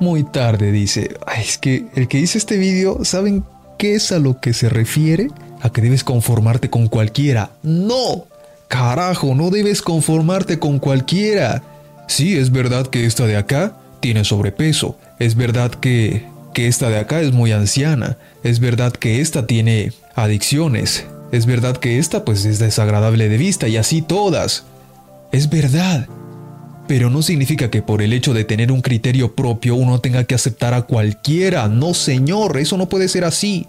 Muy 0.00 0.24
tarde 0.24 0.72
dice, 0.72 1.16
es 1.38 1.58
que 1.58 1.86
el 1.94 2.08
que 2.08 2.18
hice 2.18 2.38
este 2.38 2.56
vídeo, 2.56 3.04
¿saben 3.04 3.44
qué 3.78 3.94
es 3.94 4.12
a 4.12 4.18
lo 4.18 4.40
que 4.40 4.52
se 4.52 4.68
refiere? 4.68 5.28
A 5.62 5.70
que 5.70 5.80
debes 5.80 6.04
conformarte 6.04 6.70
con 6.70 6.88
cualquiera. 6.88 7.50
No, 7.62 8.26
carajo, 8.68 9.34
no 9.34 9.50
debes 9.50 9.82
conformarte 9.82 10.58
con 10.58 10.78
cualquiera. 10.78 11.62
Sí, 12.08 12.36
es 12.36 12.50
verdad 12.52 12.86
que 12.86 13.06
esta 13.06 13.26
de 13.26 13.36
acá 13.36 13.76
tiene 14.00 14.24
sobrepeso. 14.24 14.98
Es 15.18 15.34
verdad 15.34 15.70
que, 15.70 16.26
que 16.56 16.68
esta 16.68 16.88
de 16.88 16.96
acá 16.96 17.20
es 17.20 17.34
muy 17.34 17.52
anciana. 17.52 18.16
Es 18.42 18.60
verdad 18.60 18.94
que 18.94 19.20
esta 19.20 19.46
tiene 19.46 19.92
adicciones. 20.14 21.04
Es 21.30 21.44
verdad 21.44 21.76
que 21.76 21.98
esta 21.98 22.24
pues 22.24 22.46
es 22.46 22.58
desagradable 22.58 23.28
de 23.28 23.36
vista 23.36 23.68
y 23.68 23.76
así 23.76 24.00
todas. 24.00 24.64
Es 25.32 25.50
verdad. 25.50 26.08
Pero 26.88 27.10
no 27.10 27.20
significa 27.20 27.68
que 27.68 27.82
por 27.82 28.00
el 28.00 28.14
hecho 28.14 28.32
de 28.32 28.44
tener 28.44 28.72
un 28.72 28.80
criterio 28.80 29.34
propio 29.34 29.74
uno 29.74 30.00
tenga 30.00 30.24
que 30.24 30.34
aceptar 30.34 30.72
a 30.72 30.86
cualquiera. 30.86 31.68
No, 31.68 31.92
señor, 31.92 32.56
eso 32.56 32.78
no 32.78 32.88
puede 32.88 33.08
ser 33.08 33.24
así. 33.24 33.66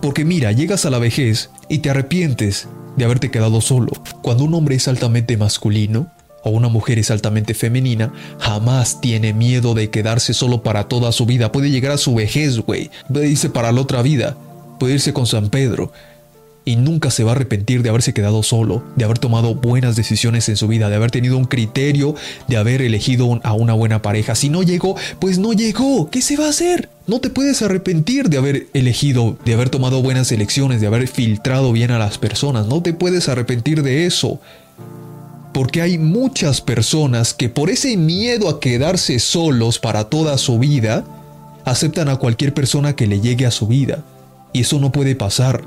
Porque 0.00 0.24
mira, 0.24 0.50
llegas 0.50 0.86
a 0.86 0.90
la 0.90 0.98
vejez 0.98 1.50
y 1.68 1.80
te 1.80 1.90
arrepientes 1.90 2.68
de 2.96 3.04
haberte 3.04 3.30
quedado 3.30 3.60
solo. 3.60 3.92
Cuando 4.22 4.44
un 4.44 4.54
hombre 4.54 4.76
es 4.76 4.88
altamente 4.88 5.36
masculino 5.36 6.10
o 6.42 6.50
una 6.50 6.68
mujer 6.68 6.98
es 6.98 7.10
altamente 7.10 7.54
femenina, 7.54 8.12
jamás 8.38 9.00
tiene 9.00 9.32
miedo 9.32 9.74
de 9.74 9.90
quedarse 9.90 10.34
solo 10.34 10.62
para 10.62 10.84
toda 10.84 11.12
su 11.12 11.26
vida. 11.26 11.52
Puede 11.52 11.70
llegar 11.70 11.92
a 11.92 11.98
su 11.98 12.14
vejez, 12.14 12.58
güey. 12.58 12.90
Puede 13.12 13.28
irse 13.28 13.50
para 13.50 13.72
la 13.72 13.80
otra 13.80 14.02
vida 14.02 14.36
puede 14.80 14.94
irse 14.94 15.12
con 15.12 15.26
San 15.26 15.50
Pedro 15.50 15.92
y 16.64 16.76
nunca 16.76 17.10
se 17.10 17.22
va 17.22 17.32
a 17.32 17.34
arrepentir 17.34 17.82
de 17.82 17.88
haberse 17.88 18.12
quedado 18.12 18.42
solo, 18.42 18.82
de 18.96 19.04
haber 19.04 19.18
tomado 19.18 19.54
buenas 19.54 19.96
decisiones 19.96 20.48
en 20.48 20.56
su 20.56 20.68
vida, 20.68 20.88
de 20.88 20.96
haber 20.96 21.10
tenido 21.10 21.36
un 21.36 21.44
criterio, 21.44 22.14
de 22.48 22.56
haber 22.56 22.82
elegido 22.82 23.40
a 23.42 23.52
una 23.52 23.72
buena 23.72 24.02
pareja. 24.02 24.34
Si 24.34 24.50
no 24.50 24.62
llegó, 24.62 24.96
pues 25.18 25.38
no 25.38 25.52
llegó. 25.52 26.10
¿Qué 26.10 26.22
se 26.22 26.36
va 26.36 26.46
a 26.46 26.50
hacer? 26.50 26.88
No 27.06 27.20
te 27.20 27.30
puedes 27.30 27.62
arrepentir 27.62 28.28
de 28.28 28.38
haber 28.38 28.66
elegido, 28.72 29.36
de 29.44 29.54
haber 29.54 29.70
tomado 29.70 30.02
buenas 30.02 30.32
elecciones, 30.32 30.80
de 30.80 30.86
haber 30.86 31.08
filtrado 31.08 31.72
bien 31.72 31.90
a 31.90 31.98
las 31.98 32.18
personas. 32.18 32.66
No 32.66 32.82
te 32.82 32.92
puedes 32.92 33.28
arrepentir 33.28 33.82
de 33.82 34.06
eso. 34.06 34.40
Porque 35.52 35.82
hay 35.82 35.98
muchas 35.98 36.60
personas 36.60 37.34
que 37.34 37.48
por 37.48 37.70
ese 37.70 37.96
miedo 37.96 38.48
a 38.48 38.60
quedarse 38.60 39.18
solos 39.18 39.78
para 39.78 40.04
toda 40.04 40.38
su 40.38 40.58
vida, 40.58 41.04
aceptan 41.64 42.08
a 42.08 42.16
cualquier 42.16 42.54
persona 42.54 42.94
que 42.94 43.06
le 43.06 43.20
llegue 43.20 43.46
a 43.46 43.50
su 43.50 43.66
vida. 43.66 44.04
Y 44.52 44.60
eso 44.60 44.78
no 44.78 44.92
puede 44.92 45.16
pasar. 45.16 45.62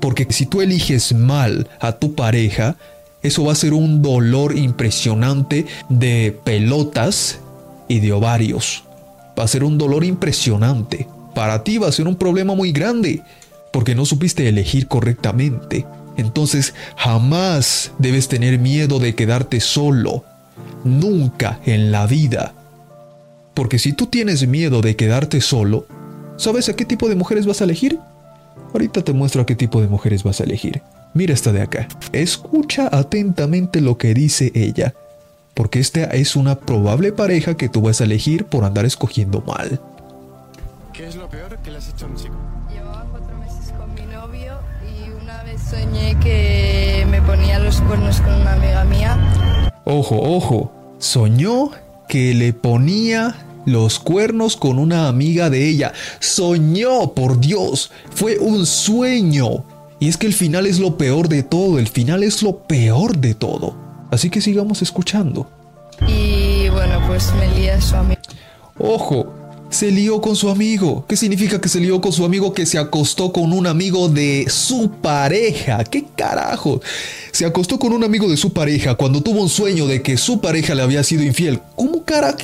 Porque 0.00 0.26
si 0.30 0.46
tú 0.46 0.60
eliges 0.60 1.14
mal 1.14 1.68
a 1.80 1.92
tu 1.92 2.14
pareja, 2.14 2.76
eso 3.22 3.44
va 3.44 3.52
a 3.52 3.56
ser 3.56 3.72
un 3.72 4.02
dolor 4.02 4.56
impresionante 4.56 5.66
de 5.88 6.38
pelotas 6.44 7.38
y 7.88 8.00
de 8.00 8.12
ovarios. 8.12 8.84
Va 9.38 9.44
a 9.44 9.48
ser 9.48 9.64
un 9.64 9.78
dolor 9.78 10.04
impresionante. 10.04 11.08
Para 11.34 11.64
ti 11.64 11.78
va 11.78 11.88
a 11.88 11.92
ser 11.92 12.06
un 12.06 12.16
problema 12.16 12.54
muy 12.54 12.70
grande 12.70 13.22
porque 13.72 13.94
no 13.94 14.04
supiste 14.04 14.48
elegir 14.48 14.86
correctamente. 14.86 15.84
Entonces 16.16 16.74
jamás 16.96 17.92
debes 17.98 18.28
tener 18.28 18.58
miedo 18.58 18.98
de 18.98 19.14
quedarte 19.14 19.60
solo. 19.60 20.24
Nunca 20.84 21.60
en 21.64 21.90
la 21.90 22.06
vida. 22.06 22.54
Porque 23.54 23.78
si 23.78 23.92
tú 23.92 24.06
tienes 24.06 24.46
miedo 24.46 24.80
de 24.80 24.96
quedarte 24.96 25.40
solo, 25.40 25.86
¿sabes 26.36 26.68
a 26.68 26.76
qué 26.76 26.84
tipo 26.84 27.08
de 27.08 27.14
mujeres 27.14 27.46
vas 27.46 27.60
a 27.60 27.64
elegir? 27.64 27.98
Ahorita 28.72 29.02
te 29.02 29.12
muestro 29.12 29.42
a 29.42 29.46
qué 29.46 29.54
tipo 29.54 29.80
de 29.80 29.88
mujeres 29.88 30.24
vas 30.24 30.40
a 30.40 30.44
elegir. 30.44 30.82
Mira 31.14 31.32
esta 31.32 31.52
de 31.52 31.62
acá. 31.62 31.88
Escucha 32.12 32.88
atentamente 32.90 33.80
lo 33.80 33.96
que 33.96 34.14
dice 34.14 34.50
ella. 34.54 34.94
Porque 35.54 35.78
esta 35.78 36.04
es 36.04 36.34
una 36.34 36.56
probable 36.56 37.12
pareja 37.12 37.56
que 37.56 37.68
tú 37.68 37.82
vas 37.82 38.00
a 38.00 38.04
elegir 38.04 38.46
por 38.46 38.64
andar 38.64 38.84
escogiendo 38.84 39.40
mal. 39.42 39.80
¿Qué 40.92 41.06
es 41.06 41.14
lo 41.14 41.28
peor 41.28 41.56
que 41.58 41.70
le 41.70 41.78
has 41.78 41.88
hecho 41.88 42.06
a 42.06 42.08
un 42.08 42.16
chico? 42.16 42.53
Soñé 45.70 46.18
que 46.20 47.06
me 47.08 47.22
ponía 47.22 47.58
los 47.58 47.80
cuernos 47.82 48.20
con 48.20 48.34
una 48.34 48.52
amiga 48.52 48.84
mía. 48.84 49.72
Ojo, 49.84 50.16
ojo. 50.16 50.72
Soñó 50.98 51.70
que 52.08 52.34
le 52.34 52.52
ponía 52.52 53.34
los 53.66 53.98
cuernos 53.98 54.56
con 54.56 54.78
una 54.78 55.08
amiga 55.08 55.50
de 55.50 55.68
ella. 55.68 55.92
Soñó, 56.20 57.12
por 57.14 57.40
Dios. 57.40 57.90
Fue 58.10 58.38
un 58.38 58.66
sueño. 58.66 59.64
Y 60.00 60.08
es 60.08 60.16
que 60.16 60.26
el 60.26 60.34
final 60.34 60.66
es 60.66 60.78
lo 60.78 60.96
peor 60.98 61.28
de 61.28 61.42
todo. 61.42 61.78
El 61.78 61.88
final 61.88 62.22
es 62.22 62.42
lo 62.42 62.58
peor 62.58 63.16
de 63.16 63.34
todo. 63.34 63.76
Así 64.10 64.30
que 64.30 64.40
sigamos 64.40 64.82
escuchando. 64.82 65.48
Y 66.06 66.68
bueno, 66.68 67.00
pues 67.06 67.32
me 67.34 67.48
lié 67.54 67.72
a 67.72 67.80
su 67.80 67.96
amigo. 67.96 68.20
Ojo, 68.78 69.32
se 69.70 69.90
lió 69.90 70.20
con 70.20 70.36
su 70.36 70.48
amigo. 70.48 71.04
¿Qué 71.08 71.16
significa 71.16 71.60
que 71.60 71.68
se 71.68 71.80
lió 71.80 72.00
con 72.00 72.12
su 72.12 72.24
amigo 72.24 72.52
que 72.52 72.66
se 72.66 72.78
acostó 72.78 73.32
con 73.32 73.52
un 73.52 73.66
amigo 73.66 74.08
de 74.08 74.46
su 74.48 74.90
pareja? 74.90 75.82
¿Qué 75.84 76.04
carajo? 76.16 76.80
Se 77.32 77.44
acostó 77.44 77.78
con 77.78 77.92
un 77.92 78.04
amigo 78.04 78.28
de 78.28 78.36
su 78.36 78.52
pareja 78.52 78.94
cuando 78.94 79.22
tuvo 79.22 79.42
un 79.42 79.48
sueño 79.48 79.86
de 79.86 80.02
que 80.02 80.16
su 80.16 80.40
pareja 80.40 80.74
le 80.74 80.82
había 80.82 81.02
sido 81.02 81.22
infiel. 81.22 81.60
¿Cómo 81.76 82.04
carajo? 82.04 82.38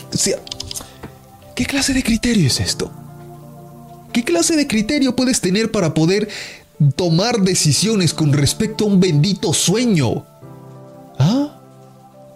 ¿Qué 1.54 1.66
clase 1.66 1.94
de 1.94 2.02
criterio 2.02 2.46
es 2.46 2.58
esto? 2.60 2.90
¿Qué 4.12 4.24
clase 4.24 4.56
de 4.56 4.66
criterio 4.66 5.14
puedes 5.14 5.40
tener 5.40 5.70
para 5.70 5.94
poder 5.94 6.28
tomar 6.96 7.40
decisiones 7.42 8.14
con 8.14 8.32
respecto 8.32 8.84
a 8.84 8.88
un 8.88 8.98
bendito 8.98 9.52
sueño? 9.52 10.26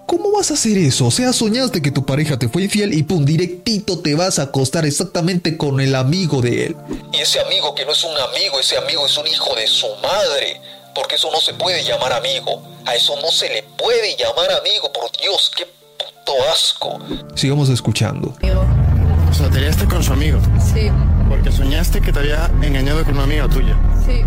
¿Cómo 0.07 0.33
vas 0.33 0.51
a 0.51 0.55
hacer 0.55 0.77
eso? 0.79 1.07
O 1.07 1.11
sea, 1.11 1.33
soñaste 1.33 1.81
que 1.83 1.91
tu 1.91 2.05
pareja 2.05 2.39
te 2.39 2.49
fue 2.49 2.63
infiel 2.65 2.93
y 2.93 3.03
pum, 3.03 3.25
directito 3.25 3.99
te 4.01 4.15
vas 4.15 4.39
a 4.39 4.43
acostar 4.45 4.85
exactamente 4.85 5.57
con 5.57 5.81
el 5.81 5.95
amigo 5.95 6.41
de 6.43 6.67
él. 6.67 6.77
Y 7.13 7.19
ese 7.19 7.41
amigo 7.41 7.75
que 7.75 7.85
no 7.85 7.93
es 7.93 8.05
un 8.05 8.17
amigo, 8.17 8.61
ese 8.61 8.77
amigo 8.77 9.07
es 9.07 9.17
un 9.17 9.27
hijo 9.27 9.55
de 9.57 9.67
su 9.67 9.87
madre. 10.03 10.61
Porque 10.95 11.17
eso 11.17 11.29
no 11.33 11.41
se 11.41 11.55
puede 11.55 11.83
llamar 11.85 12.13
amigo. 12.13 12.63
A 12.87 12.95
eso 12.95 13.15
no 13.21 13.31
se 13.31 13.49
le 13.49 13.63
puede 13.77 14.15
llamar 14.17 14.51
amigo. 14.53 14.93
Por 14.93 15.11
Dios, 15.21 15.51
qué 15.57 15.67
puto 15.67 16.35
asco. 16.53 16.99
Sigamos 17.35 17.69
escuchando. 17.71 18.35
O 19.31 19.35
sea, 19.35 19.51
te 19.51 19.61
liaste 19.61 19.87
con 19.87 20.03
su 20.05 20.13
amigo. 20.13 20.39
Sí, 20.73 20.89
Porque 21.29 21.51
soñaste 21.51 22.01
que 22.01 22.13
te 22.13 22.19
había 22.21 22.49
engañado 22.63 23.03
con 23.05 23.15
una 23.15 23.25
amiga 23.25 23.49
tuya. 23.49 23.77
sí, 24.07 24.21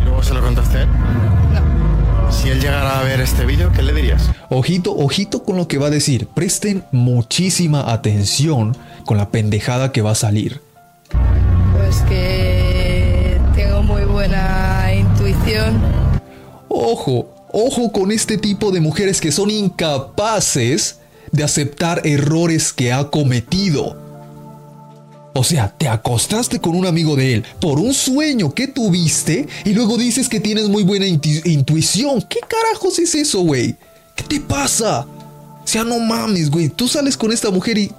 Y 0.00 0.04
luego 0.04 0.22
se 0.22 0.32
lo 0.32 0.40
contaste 0.40 0.78
a 0.78 0.82
él. 0.82 0.88
Si 2.44 2.50
él 2.50 2.60
llegara 2.60 3.00
a 3.00 3.02
ver 3.02 3.22
este 3.22 3.46
vídeo, 3.46 3.72
¿qué 3.74 3.80
le 3.80 3.94
dirías? 3.94 4.30
Ojito, 4.50 4.94
ojito 4.94 5.44
con 5.44 5.56
lo 5.56 5.66
que 5.66 5.78
va 5.78 5.86
a 5.86 5.90
decir. 5.90 6.26
Presten 6.26 6.84
muchísima 6.92 7.90
atención 7.90 8.76
con 9.06 9.16
la 9.16 9.30
pendejada 9.30 9.92
que 9.92 10.02
va 10.02 10.10
a 10.10 10.14
salir. 10.14 10.60
Pues 11.72 12.02
que 12.02 13.40
tengo 13.54 13.82
muy 13.82 14.04
buena 14.04 14.92
intuición. 14.94 15.80
Ojo, 16.68 17.34
ojo 17.50 17.90
con 17.92 18.12
este 18.12 18.36
tipo 18.36 18.72
de 18.72 18.80
mujeres 18.82 19.22
que 19.22 19.32
son 19.32 19.50
incapaces 19.50 21.00
de 21.32 21.44
aceptar 21.44 22.02
errores 22.04 22.74
que 22.74 22.92
ha 22.92 23.08
cometido. 23.08 24.03
O 25.36 25.42
sea, 25.42 25.68
te 25.76 25.88
acostaste 25.88 26.60
con 26.60 26.76
un 26.76 26.86
amigo 26.86 27.16
de 27.16 27.34
él 27.34 27.44
por 27.60 27.80
un 27.80 27.92
sueño 27.92 28.54
que 28.54 28.68
tuviste 28.68 29.48
y 29.64 29.72
luego 29.72 29.96
dices 29.96 30.28
que 30.28 30.38
tienes 30.40 30.68
muy 30.68 30.84
buena 30.84 31.06
intu- 31.06 31.44
intuición. 31.44 32.22
¿Qué 32.22 32.38
carajos 32.46 32.98
es 33.00 33.14
eso, 33.16 33.40
güey? 33.40 33.74
¿Qué 34.14 34.22
te 34.24 34.40
pasa? 34.40 35.00
O 35.00 35.66
sea, 35.66 35.82
no 35.82 35.98
mames, 35.98 36.50
güey. 36.50 36.68
Tú 36.68 36.86
sales 36.86 37.16
con 37.16 37.32
esta 37.32 37.50
mujer 37.50 37.78
y 37.78 37.90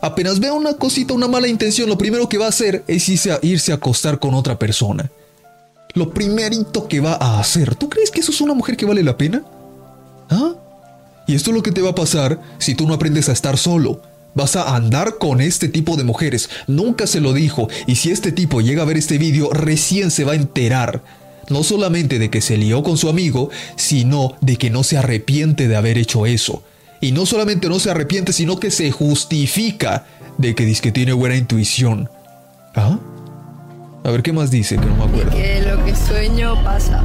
apenas 0.00 0.38
vea 0.38 0.52
una 0.52 0.74
cosita, 0.74 1.12
una 1.12 1.26
mala 1.26 1.48
intención, 1.48 1.88
lo 1.88 1.98
primero 1.98 2.28
que 2.28 2.38
va 2.38 2.46
a 2.46 2.50
hacer 2.50 2.84
es 2.86 3.08
irse 3.08 3.32
a, 3.32 3.38
irse 3.42 3.72
a 3.72 3.76
acostar 3.76 4.20
con 4.20 4.34
otra 4.34 4.56
persona. 4.58 5.10
Lo 5.94 6.10
primerito 6.14 6.86
que 6.86 7.00
va 7.00 7.14
a 7.14 7.40
hacer. 7.40 7.74
¿Tú 7.74 7.88
crees 7.88 8.10
que 8.12 8.20
eso 8.20 8.30
es 8.30 8.40
una 8.40 8.54
mujer 8.54 8.76
que 8.76 8.86
vale 8.86 9.02
la 9.02 9.16
pena? 9.16 9.42
¿Ah? 10.30 10.52
Y 11.26 11.34
esto 11.34 11.50
es 11.50 11.56
lo 11.56 11.62
que 11.64 11.72
te 11.72 11.80
va 11.82 11.90
a 11.90 11.94
pasar 11.96 12.40
si 12.58 12.74
tú 12.76 12.86
no 12.86 12.94
aprendes 12.94 13.28
a 13.28 13.32
estar 13.32 13.56
solo. 13.58 14.00
Vas 14.34 14.56
a 14.56 14.74
andar 14.74 15.18
con 15.18 15.40
este 15.40 15.68
tipo 15.68 15.96
de 15.96 16.04
mujeres. 16.04 16.50
Nunca 16.66 17.06
se 17.06 17.20
lo 17.20 17.32
dijo. 17.32 17.68
Y 17.86 17.96
si 17.96 18.10
este 18.10 18.32
tipo 18.32 18.60
llega 18.60 18.82
a 18.82 18.86
ver 18.86 18.96
este 18.96 19.18
vídeo, 19.18 19.50
recién 19.52 20.10
se 20.10 20.24
va 20.24 20.32
a 20.32 20.36
enterar. 20.36 21.02
No 21.48 21.62
solamente 21.62 22.18
de 22.18 22.30
que 22.30 22.40
se 22.40 22.56
lió 22.56 22.82
con 22.82 22.96
su 22.96 23.08
amigo, 23.08 23.50
sino 23.76 24.34
de 24.40 24.56
que 24.56 24.70
no 24.70 24.82
se 24.82 24.96
arrepiente 24.96 25.68
de 25.68 25.76
haber 25.76 25.98
hecho 25.98 26.26
eso. 26.26 26.62
Y 27.00 27.12
no 27.12 27.26
solamente 27.26 27.68
no 27.68 27.78
se 27.78 27.90
arrepiente, 27.90 28.32
sino 28.32 28.58
que 28.58 28.70
se 28.70 28.90
justifica 28.90 30.06
de 30.38 30.54
que 30.54 30.64
dice 30.64 30.82
que 30.82 30.92
tiene 30.92 31.12
buena 31.12 31.36
intuición. 31.36 32.08
¿Ah? 32.74 32.98
A 34.04 34.10
ver 34.10 34.22
qué 34.22 34.32
más 34.32 34.50
dice, 34.50 34.76
que 34.76 34.86
no 34.86 34.96
me 34.96 35.04
acuerdo. 35.04 35.30
Que 35.30 35.62
lo 35.62 35.84
que 35.84 35.94
sueño 35.94 36.62
pasa. 36.64 37.02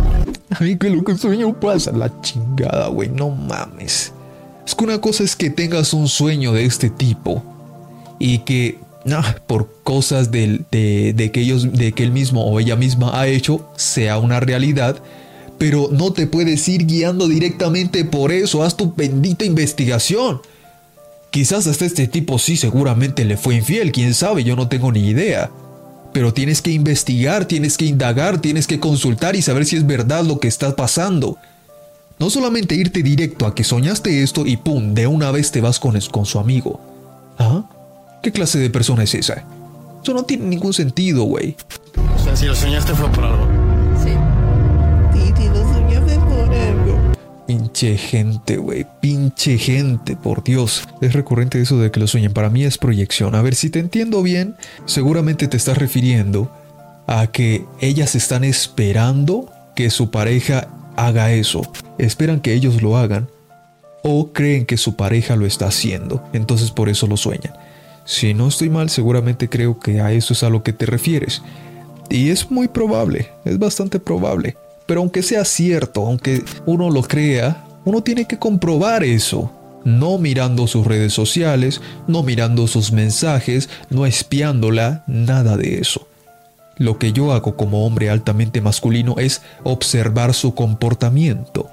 A 0.49 0.63
mí 0.63 0.77
que 0.77 0.89
lo 0.89 1.03
que 1.03 1.17
sueño 1.17 1.57
pasa, 1.59 1.91
la 1.91 2.09
chingada, 2.21 2.88
güey, 2.88 3.09
no 3.09 3.30
mames. 3.30 4.13
Es 4.70 4.76
que 4.76 4.84
una 4.84 5.01
cosa 5.01 5.24
es 5.24 5.36
que 5.36 5.49
tengas 5.49 5.95
un 5.95 6.07
sueño 6.07 6.53
de 6.53 6.63
este 6.63 6.91
tipo 6.91 7.43
y 8.20 8.38
que 8.39 8.78
por 9.47 9.67
cosas 9.82 10.30
de, 10.30 10.63
de 10.70 11.32
que 11.32 11.41
ellos, 11.41 11.74
de 11.74 11.91
que 11.91 12.03
él 12.03 12.11
mismo 12.11 12.45
o 12.45 12.59
ella 12.59 12.76
misma 12.76 13.20
ha 13.20 13.26
hecho 13.26 13.67
sea 13.78 14.20
una 14.20 14.39
realidad, 14.39 15.01
pero 15.57 15.89
no 15.91 16.13
te 16.13 16.28
puedes 16.28 16.67
ir 16.70 16.86
guiando 16.86 17.28
directamente 17.28 18.05
por 18.05 18.32
eso. 18.32 18.61
Haz 18.61 18.78
tu 18.78 18.93
bendita 18.93 19.43
investigación. 19.43 20.39
Quizás 21.32 21.65
hasta 21.65 21.86
este 21.86 22.07
tipo 22.07 22.38
sí 22.38 22.55
seguramente 22.55 23.26
le 23.26 23.38
fue 23.38 23.55
infiel, 23.55 23.91
quién 23.91 24.13
sabe, 24.13 24.43
yo 24.43 24.55
no 24.55 24.67
tengo 24.67 24.91
ni 24.91 25.09
idea. 25.09 25.49
Pero 26.13 26.32
tienes 26.32 26.61
que 26.61 26.70
investigar, 26.70 27.45
tienes 27.45 27.76
que 27.76 27.86
indagar, 27.86 28.39
tienes 28.39 28.67
que 28.67 28.80
consultar 28.80 29.36
y 29.36 29.41
saber 29.41 29.65
si 29.65 29.78
es 29.78 29.88
verdad 29.88 30.24
lo 30.26 30.39
que 30.39 30.47
está 30.47 30.76
pasando. 30.76 31.39
No 32.20 32.30
solamente 32.30 32.76
irte 32.76 33.01
directo 33.01 33.45
a 33.45 33.55
que 33.55 33.63
soñaste 33.63 34.22
esto 34.22 34.45
y 34.45 34.57
pum, 34.57 34.93
de 34.93 35.07
una 35.07 35.32
vez 35.32 35.51
te 35.51 35.61
vas 35.61 35.80
con, 35.80 35.99
su 36.01 36.39
amigo. 36.39 36.82
¿Ah? 37.38 37.63
¿Qué 38.22 38.34
clase 38.34 38.59
de 38.59 38.70
persona 38.70 39.03
es 39.03 39.15
esa? 39.15 39.45
Eso 40.03 40.13
no 40.13 40.24
tiene 40.24 40.45
ningún 40.45 40.74
sentido, 40.74 41.24
güey. 41.24 41.55
O 42.15 42.24
sea, 42.24 42.36
si 42.36 42.45
lo 42.45 42.55
soñaste 42.55 42.93
fue 42.93 43.09
por 43.09 43.24
algo. 43.24 43.47
Sí. 44.03 44.11
Pinche 47.47 47.97
gente, 47.97 48.57
güey. 48.57 48.86
Pinche 49.01 49.57
gente, 49.57 50.15
por 50.15 50.43
Dios. 50.43 50.84
Es 51.01 51.13
recurrente 51.13 51.61
eso 51.61 51.80
de 51.80 51.89
que 51.89 51.99
lo 51.99 52.07
sueñen. 52.07 52.34
Para 52.34 52.49
mí 52.49 52.63
es 52.63 52.78
proyección. 52.78 53.34
A 53.34 53.41
ver, 53.41 53.55
si 53.55 53.70
te 53.70 53.80
entiendo 53.80 54.22
bien, 54.22 54.55
seguramente 54.86 55.47
te 55.47 55.57
estás 55.57 55.78
refiriendo 55.78 56.51
a 57.07 57.28
que 57.28 57.65
ellas 57.80 58.13
están 58.13 58.43
esperando 58.43 59.51
que 59.76 59.89
su 59.89 60.11
pareja 60.11 60.67
haga 61.06 61.32
eso. 61.32 61.62
Esperan 61.97 62.39
que 62.39 62.54
ellos 62.54 62.82
lo 62.82 62.97
hagan 62.97 63.28
o 64.04 64.32
creen 64.32 64.66
que 64.66 64.78
su 64.78 64.95
pareja 64.95 65.36
lo 65.36 65.45
está 65.45 65.68
haciendo. 65.68 66.24
Entonces 66.34 66.72
por 66.72 66.89
eso 66.89 67.08
lo 67.08 67.18
sueñan. 67.18 67.54
Si 68.06 68.34
no 68.34 68.47
estoy 68.47 68.70
mal, 68.70 68.89
seguramente 68.89 69.50
creo 69.50 69.80
que 69.80 70.02
a 70.02 70.12
eso 70.12 70.34
es 70.34 70.43
a 70.43 70.50
lo 70.50 70.64
que 70.64 70.74
te 70.74 70.86
refieres. 70.86 71.41
Y 72.10 72.30
es 72.30 72.50
muy 72.50 72.68
probable, 72.68 73.30
es 73.45 73.60
bastante 73.60 74.00
probable. 74.00 74.58
Pero 74.88 75.02
aunque 75.02 75.22
sea 75.22 75.45
cierto, 75.45 76.08
aunque 76.08 76.43
uno 76.66 76.89
lo 76.89 77.04
crea, 77.04 77.64
uno 77.86 78.02
tiene 78.02 78.26
que 78.26 78.39
comprobar 78.39 79.04
eso. 79.04 79.52
No 79.86 80.18
mirando 80.18 80.68
sus 80.68 80.86
redes 80.86 81.14
sociales, 81.14 81.82
no 82.08 82.24
mirando 82.24 82.68
sus 82.68 82.91
mensajes, 82.91 83.70
no 83.89 84.06
espiándola, 84.06 85.04
nada 85.08 85.56
de 85.56 85.80
eso. 85.80 86.09
Lo 86.80 86.97
que 86.97 87.11
yo 87.13 87.34
hago 87.34 87.55
como 87.55 87.86
hombre 87.86 88.09
altamente 88.09 88.61
masculino 88.61 89.15
es 89.19 89.41
observar 89.63 90.34
su 90.34 90.55
comportamiento. 90.55 91.69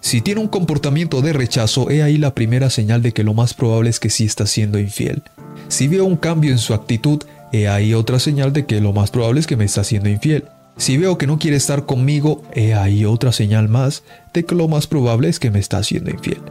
Si 0.00 0.20
tiene 0.20 0.40
un 0.40 0.48
comportamiento 0.48 1.22
de 1.22 1.32
rechazo, 1.32 1.88
he 1.88 2.02
ahí 2.02 2.18
la 2.18 2.34
primera 2.34 2.68
señal 2.70 3.02
de 3.02 3.12
que 3.12 3.24
lo 3.24 3.34
más 3.34 3.54
probable 3.54 3.88
es 3.88 3.98
que 3.98 4.10
sí 4.10 4.24
está 4.24 4.46
siendo 4.46 4.78
infiel. 4.78 5.22
Si 5.68 5.88
veo 5.88 6.04
un 6.04 6.16
cambio 6.16 6.52
en 6.52 6.58
su 6.58 6.74
actitud, 6.74 7.22
he 7.52 7.66
ahí 7.66 7.94
otra 7.94 8.18
señal 8.18 8.52
de 8.52 8.66
que 8.66 8.80
lo 8.80 8.92
más 8.92 9.10
probable 9.10 9.40
es 9.40 9.46
que 9.46 9.56
me 9.56 9.64
está 9.64 9.84
siendo 9.84 10.10
infiel. 10.10 10.44
Si 10.76 10.98
veo 10.98 11.16
que 11.16 11.26
no 11.26 11.38
quiere 11.38 11.56
estar 11.56 11.86
conmigo, 11.86 12.42
he 12.52 12.74
ahí 12.74 13.04
otra 13.04 13.32
señal 13.32 13.68
más 13.68 14.02
de 14.34 14.44
que 14.44 14.54
lo 14.54 14.68
más 14.68 14.86
probable 14.86 15.28
es 15.28 15.38
que 15.38 15.50
me 15.50 15.60
está 15.60 15.78
haciendo 15.78 16.10
infiel. 16.10 16.42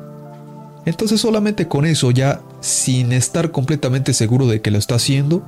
Entonces 0.85 1.21
solamente 1.21 1.67
con 1.67 1.85
eso, 1.85 2.09
ya 2.09 2.41
sin 2.61 3.11
estar 3.11 3.51
completamente 3.51 4.13
seguro 4.13 4.47
de 4.47 4.61
que 4.61 4.71
lo 4.71 4.79
está 4.79 4.95
haciendo, 4.95 5.45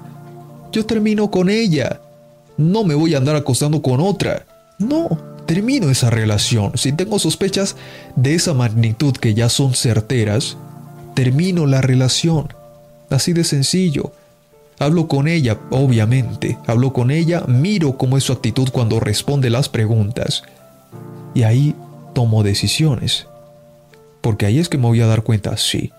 yo 0.71 0.85
termino 0.85 1.31
con 1.31 1.49
ella. 1.49 2.01
No 2.57 2.83
me 2.83 2.95
voy 2.95 3.15
a 3.15 3.17
andar 3.17 3.35
acostando 3.35 3.81
con 3.81 3.99
otra. 3.99 4.45
No, 4.79 5.17
termino 5.45 5.89
esa 5.89 6.09
relación. 6.09 6.77
Si 6.77 6.91
tengo 6.91 7.19
sospechas 7.19 7.75
de 8.15 8.35
esa 8.35 8.53
magnitud 8.53 9.13
que 9.13 9.33
ya 9.33 9.49
son 9.49 9.73
certeras, 9.73 10.57
termino 11.15 11.65
la 11.65 11.81
relación. 11.81 12.53
Así 13.09 13.33
de 13.33 13.43
sencillo. 13.43 14.11
Hablo 14.79 15.07
con 15.07 15.27
ella, 15.27 15.59
obviamente. 15.69 16.57
Hablo 16.67 16.93
con 16.93 17.11
ella, 17.11 17.43
miro 17.47 17.97
cómo 17.97 18.17
es 18.17 18.23
su 18.23 18.33
actitud 18.33 18.69
cuando 18.71 18.99
responde 18.99 19.49
las 19.49 19.69
preguntas. 19.69 20.43
Y 21.33 21.43
ahí 21.43 21.75
tomo 22.13 22.43
decisiones. 22.43 23.27
Porque 24.21 24.45
ahí 24.45 24.59
es 24.59 24.69
que 24.69 24.77
me 24.77 24.87
voy 24.87 25.01
a 25.01 25.07
dar 25.07 25.23
cuenta, 25.23 25.57
sí, 25.57 25.91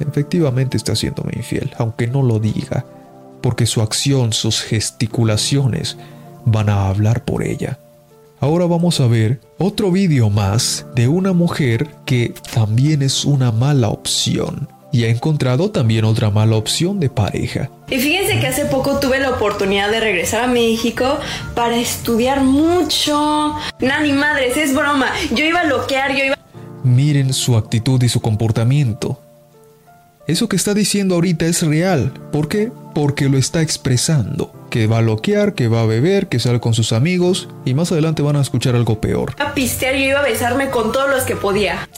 efectivamente 0.00 0.76
está 0.76 0.92
haciéndome 0.92 1.32
infiel, 1.36 1.72
aunque 1.78 2.06
no 2.06 2.22
lo 2.22 2.40
diga. 2.40 2.84
Porque 3.40 3.66
su 3.66 3.80
acción, 3.80 4.32
sus 4.32 4.60
gesticulaciones 4.60 5.96
van 6.44 6.68
a 6.68 6.88
hablar 6.88 7.24
por 7.24 7.42
ella. 7.42 7.78
Ahora 8.40 8.66
vamos 8.66 9.00
a 9.00 9.06
ver 9.06 9.40
otro 9.58 9.90
vídeo 9.90 10.30
más 10.30 10.86
de 10.94 11.08
una 11.08 11.32
mujer 11.32 11.88
que 12.06 12.32
también 12.54 13.02
es 13.02 13.24
una 13.24 13.52
mala 13.52 13.88
opción 13.88 14.68
y 14.92 15.04
ha 15.04 15.08
encontrado 15.08 15.70
también 15.70 16.04
otra 16.04 16.30
mala 16.30 16.56
opción 16.56 16.98
de 17.00 17.08
pareja. 17.08 17.70
Y 17.88 17.98
fíjense 17.98 18.40
que 18.40 18.46
hace 18.46 18.64
poco 18.64 18.98
tuve 18.98 19.20
la 19.20 19.30
oportunidad 19.30 19.90
de 19.90 20.00
regresar 20.00 20.44
a 20.44 20.46
México 20.46 21.18
para 21.54 21.76
estudiar 21.76 22.42
mucho. 22.42 23.54
Nani 23.80 24.12
madres, 24.12 24.56
es 24.56 24.74
broma. 24.74 25.12
Yo 25.34 25.44
iba 25.44 25.60
a 25.60 25.66
bloquear, 25.66 26.16
yo 26.16 26.24
iba... 26.24 26.38
Miren 26.82 27.32
su 27.32 27.56
actitud 27.56 28.02
y 28.02 28.08
su 28.08 28.20
comportamiento. 28.20 29.20
Eso 30.26 30.48
que 30.48 30.56
está 30.56 30.74
diciendo 30.74 31.14
ahorita 31.16 31.46
es 31.46 31.62
real. 31.62 32.12
¿Por 32.32 32.48
qué? 32.48 32.72
Porque 32.94 33.28
lo 33.28 33.38
está 33.38 33.62
expresando. 33.62 34.52
Que 34.70 34.86
va 34.86 34.98
a 34.98 35.02
loquear, 35.02 35.54
que 35.54 35.68
va 35.68 35.82
a 35.82 35.86
beber, 35.86 36.28
que 36.28 36.38
sale 36.38 36.60
con 36.60 36.74
sus 36.74 36.92
amigos 36.92 37.48
y 37.64 37.74
más 37.74 37.90
adelante 37.92 38.22
van 38.22 38.36
a 38.36 38.40
escuchar 38.40 38.74
algo 38.76 39.00
peor. 39.00 39.34
A 39.38 39.54
pistear, 39.54 39.94
yo 39.94 40.04
iba 40.04 40.20
a 40.20 40.24
besarme 40.24 40.70
con 40.70 40.92
todos 40.92 41.10
los 41.10 41.24
que 41.24 41.36
podía. 41.36 41.88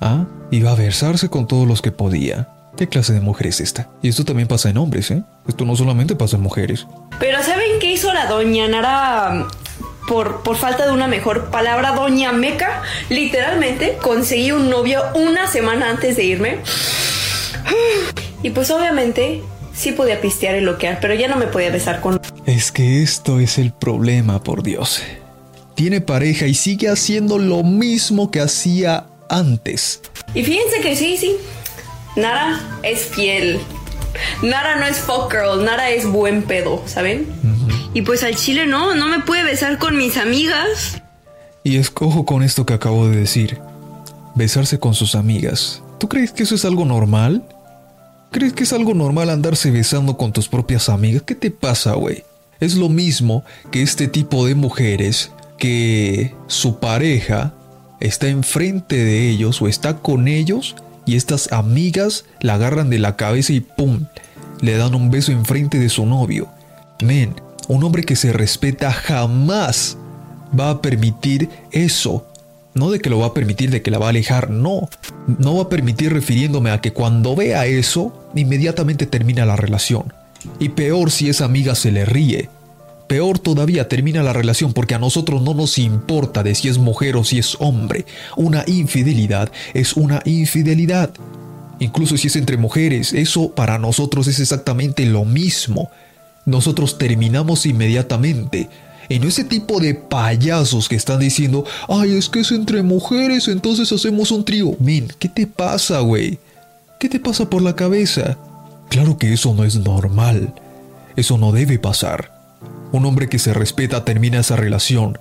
Ah, 0.00 0.26
iba 0.50 0.72
a 0.72 0.74
besarse 0.74 1.28
con 1.28 1.46
todos 1.46 1.66
los 1.66 1.82
que 1.82 1.92
podía. 1.92 2.48
¿Qué 2.76 2.88
clase 2.88 3.12
de 3.12 3.20
mujer 3.20 3.48
es 3.48 3.60
esta? 3.60 3.88
Y 4.02 4.08
esto 4.08 4.24
también 4.24 4.46
pasa 4.46 4.70
en 4.70 4.78
hombres, 4.78 5.10
¿eh? 5.10 5.24
Esto 5.48 5.64
no 5.64 5.74
solamente 5.74 6.14
pasa 6.14 6.36
en 6.36 6.42
mujeres. 6.42 6.86
Pero 7.18 7.42
¿saben 7.42 7.80
qué 7.80 7.92
hizo 7.92 8.14
la 8.14 8.26
doña 8.26 8.68
Nara? 8.68 9.48
Por, 10.06 10.42
por 10.42 10.56
falta 10.56 10.86
de 10.86 10.92
una 10.92 11.08
mejor 11.08 11.50
palabra, 11.50 11.92
doña 11.92 12.32
Meca, 12.32 12.82
literalmente 13.10 13.98
conseguí 14.00 14.52
un 14.52 14.70
novio 14.70 15.02
una 15.14 15.48
semana 15.48 15.90
antes 15.90 16.16
de 16.16 16.24
irme. 16.24 16.58
Y 18.40 18.50
pues 18.50 18.70
obviamente 18.70 19.42
sí 19.78 19.92
podía 19.92 20.20
pistear 20.20 20.56
y 20.56 20.60
loquear, 20.60 20.98
pero 21.00 21.14
ya 21.14 21.28
no 21.28 21.36
me 21.36 21.46
podía 21.46 21.70
besar 21.70 22.00
con... 22.00 22.20
Es 22.46 22.72
que 22.72 23.02
esto 23.02 23.38
es 23.38 23.58
el 23.58 23.72
problema, 23.72 24.42
por 24.42 24.62
Dios. 24.62 25.02
Tiene 25.74 26.00
pareja 26.00 26.46
y 26.46 26.54
sigue 26.54 26.88
haciendo 26.88 27.38
lo 27.38 27.62
mismo 27.62 28.30
que 28.30 28.40
hacía 28.40 29.06
antes. 29.30 30.02
Y 30.34 30.42
fíjense 30.42 30.80
que 30.80 30.96
sí, 30.96 31.16
sí. 31.16 31.36
Nara 32.16 32.60
es 32.82 33.02
fiel. 33.02 33.60
Nara 34.42 34.76
no 34.76 34.86
es 34.86 34.98
fuck 34.98 35.30
girl, 35.30 35.64
Nara 35.64 35.90
es 35.90 36.04
buen 36.04 36.42
pedo, 36.42 36.82
¿saben? 36.86 37.28
Y 37.94 38.02
pues 38.02 38.24
al 38.24 38.34
chile 38.34 38.66
no, 38.66 38.94
no 38.96 39.06
me 39.06 39.20
puede 39.20 39.44
besar 39.44 39.78
con 39.78 39.96
mis 39.96 40.16
amigas. 40.16 41.00
Y 41.62 41.76
escojo 41.76 42.24
con 42.24 42.42
esto 42.42 42.66
que 42.66 42.74
acabo 42.74 43.08
de 43.08 43.16
decir. 43.16 43.58
Besarse 44.34 44.78
con 44.80 44.94
sus 44.94 45.14
amigas. 45.14 45.82
¿Tú 45.98 46.08
crees 46.08 46.32
que 46.32 46.42
eso 46.42 46.56
es 46.56 46.64
algo 46.64 46.84
normal? 46.84 47.44
¿Crees 48.30 48.52
que 48.52 48.64
es 48.64 48.72
algo 48.74 48.92
normal 48.92 49.30
andarse 49.30 49.70
besando 49.70 50.18
con 50.18 50.32
tus 50.32 50.48
propias 50.48 50.90
amigas? 50.90 51.22
¿Qué 51.22 51.34
te 51.34 51.50
pasa, 51.50 51.94
güey? 51.94 52.24
Es 52.60 52.74
lo 52.74 52.90
mismo 52.90 53.42
que 53.70 53.82
este 53.82 54.06
tipo 54.06 54.46
de 54.46 54.54
mujeres 54.54 55.30
que 55.56 56.34
su 56.46 56.78
pareja 56.78 57.54
está 58.00 58.28
enfrente 58.28 58.96
de 58.96 59.30
ellos 59.30 59.62
o 59.62 59.68
está 59.68 59.98
con 59.98 60.28
ellos 60.28 60.76
y 61.06 61.16
estas 61.16 61.52
amigas 61.52 62.26
la 62.40 62.54
agarran 62.54 62.90
de 62.90 62.98
la 62.98 63.16
cabeza 63.16 63.54
y 63.54 63.60
¡pum! 63.60 64.06
le 64.60 64.76
dan 64.76 64.94
un 64.94 65.10
beso 65.10 65.32
enfrente 65.32 65.78
de 65.78 65.88
su 65.88 66.04
novio. 66.04 66.48
Men, 67.02 67.34
un 67.68 67.82
hombre 67.82 68.04
que 68.04 68.16
se 68.16 68.32
respeta 68.32 68.92
jamás 68.92 69.96
va 70.58 70.70
a 70.70 70.82
permitir 70.82 71.48
eso. 71.70 72.26
No 72.74 72.90
de 72.90 73.00
que 73.00 73.10
lo 73.10 73.18
va 73.18 73.26
a 73.26 73.34
permitir, 73.34 73.70
de 73.70 73.82
que 73.82 73.90
la 73.90 73.98
va 73.98 74.06
a 74.06 74.10
alejar, 74.10 74.50
no. 74.50 74.88
No 75.38 75.56
va 75.56 75.64
a 75.64 75.68
permitir 75.68 76.12
refiriéndome 76.12 76.70
a 76.70 76.80
que 76.80 76.92
cuando 76.92 77.34
vea 77.34 77.66
eso, 77.66 78.30
inmediatamente 78.34 79.06
termina 79.06 79.44
la 79.44 79.56
relación. 79.56 80.12
Y 80.58 80.70
peor 80.70 81.10
si 81.10 81.28
esa 81.28 81.44
amiga 81.44 81.74
se 81.74 81.90
le 81.90 82.04
ríe. 82.04 82.48
Peor 83.08 83.38
todavía 83.38 83.88
termina 83.88 84.22
la 84.22 84.34
relación 84.34 84.74
porque 84.74 84.94
a 84.94 84.98
nosotros 84.98 85.42
no 85.42 85.54
nos 85.54 85.78
importa 85.78 86.42
de 86.42 86.54
si 86.54 86.68
es 86.68 86.76
mujer 86.76 87.16
o 87.16 87.24
si 87.24 87.38
es 87.38 87.56
hombre. 87.58 88.04
Una 88.36 88.64
infidelidad 88.66 89.50
es 89.72 89.94
una 89.94 90.20
infidelidad. 90.26 91.10
Incluso 91.80 92.16
si 92.16 92.26
es 92.26 92.36
entre 92.36 92.58
mujeres, 92.58 93.14
eso 93.14 93.54
para 93.54 93.78
nosotros 93.78 94.26
es 94.26 94.40
exactamente 94.40 95.06
lo 95.06 95.24
mismo. 95.24 95.90
Nosotros 96.44 96.98
terminamos 96.98 97.64
inmediatamente. 97.66 98.68
En 99.08 99.24
ese 99.24 99.44
tipo 99.44 99.80
de 99.80 99.94
payasos 99.94 100.88
que 100.88 100.96
están 100.96 101.20
diciendo, 101.20 101.64
ay, 101.88 102.16
es 102.16 102.28
que 102.28 102.40
es 102.40 102.52
entre 102.52 102.82
mujeres, 102.82 103.48
entonces 103.48 103.90
hacemos 103.90 104.30
un 104.30 104.44
trío. 104.44 104.76
Men, 104.80 105.08
¿qué 105.18 105.28
te 105.28 105.46
pasa, 105.46 106.00
güey? 106.00 106.38
¿Qué 107.00 107.08
te 107.08 107.18
pasa 107.18 107.48
por 107.48 107.62
la 107.62 107.74
cabeza? 107.74 108.36
Claro 108.90 109.16
que 109.16 109.32
eso 109.32 109.54
no 109.54 109.64
es 109.64 109.76
normal. 109.76 110.52
Eso 111.16 111.38
no 111.38 111.52
debe 111.52 111.78
pasar. 111.78 112.32
Un 112.92 113.06
hombre 113.06 113.28
que 113.28 113.38
se 113.38 113.54
respeta 113.54 114.04
termina 114.04 114.40
esa 114.40 114.56
relación, 114.56 115.18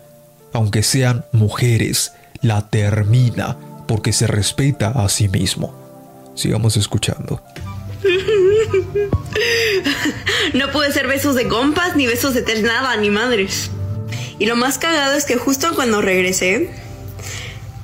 aunque 0.54 0.84
sean 0.84 1.26
mujeres, 1.32 2.14
la 2.42 2.70
termina 2.70 3.58
porque 3.88 4.12
se 4.12 4.28
respeta 4.28 4.90
a 4.90 5.08
sí 5.08 5.30
mismo. 5.30 5.74
Sigamos 6.36 6.78
escuchando. 6.78 7.42
No 10.54 10.72
puede 10.72 10.92
ser 10.92 11.08
besos 11.08 11.36
de 11.36 11.48
compas, 11.48 11.96
ni 11.96 12.08
besos 12.08 12.34
de 12.34 12.42
tel 12.42 12.64
nada, 12.64 12.96
ni 12.98 13.10
madres. 13.10 13.70
Y 14.40 14.46
lo 14.46 14.56
más 14.56 14.78
cagado 14.78 15.16
es 15.16 15.26
que 15.26 15.36
justo 15.36 15.74
cuando 15.76 16.02
regresé, 16.02 16.70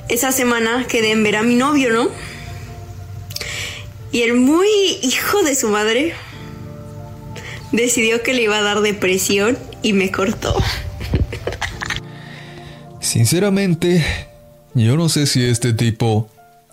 esa 0.09 0.31
semana 0.31 0.85
quedé 0.87 1.11
en 1.11 1.23
ver 1.23 1.35
a 1.37 1.43
mi 1.43 1.55
novio, 1.55 1.91
¿no? 1.91 2.09
Y 4.11 4.21
el 4.21 4.35
muy 4.35 4.67
hijo 5.01 5.41
de 5.41 5.55
su 5.55 5.69
madre 5.69 6.13
decidió 7.71 8.21
que 8.21 8.33
le 8.33 8.43
iba 8.43 8.59
a 8.59 8.61
dar 8.61 8.81
depresión 8.81 9.57
y 9.81 9.93
me 9.93 10.11
cortó. 10.11 10.55
Sinceramente, 12.99 14.05
yo 14.75 14.97
no 14.97 15.09
sé 15.09 15.25
si 15.25 15.43
este 15.43 15.73
tipo 15.73 16.29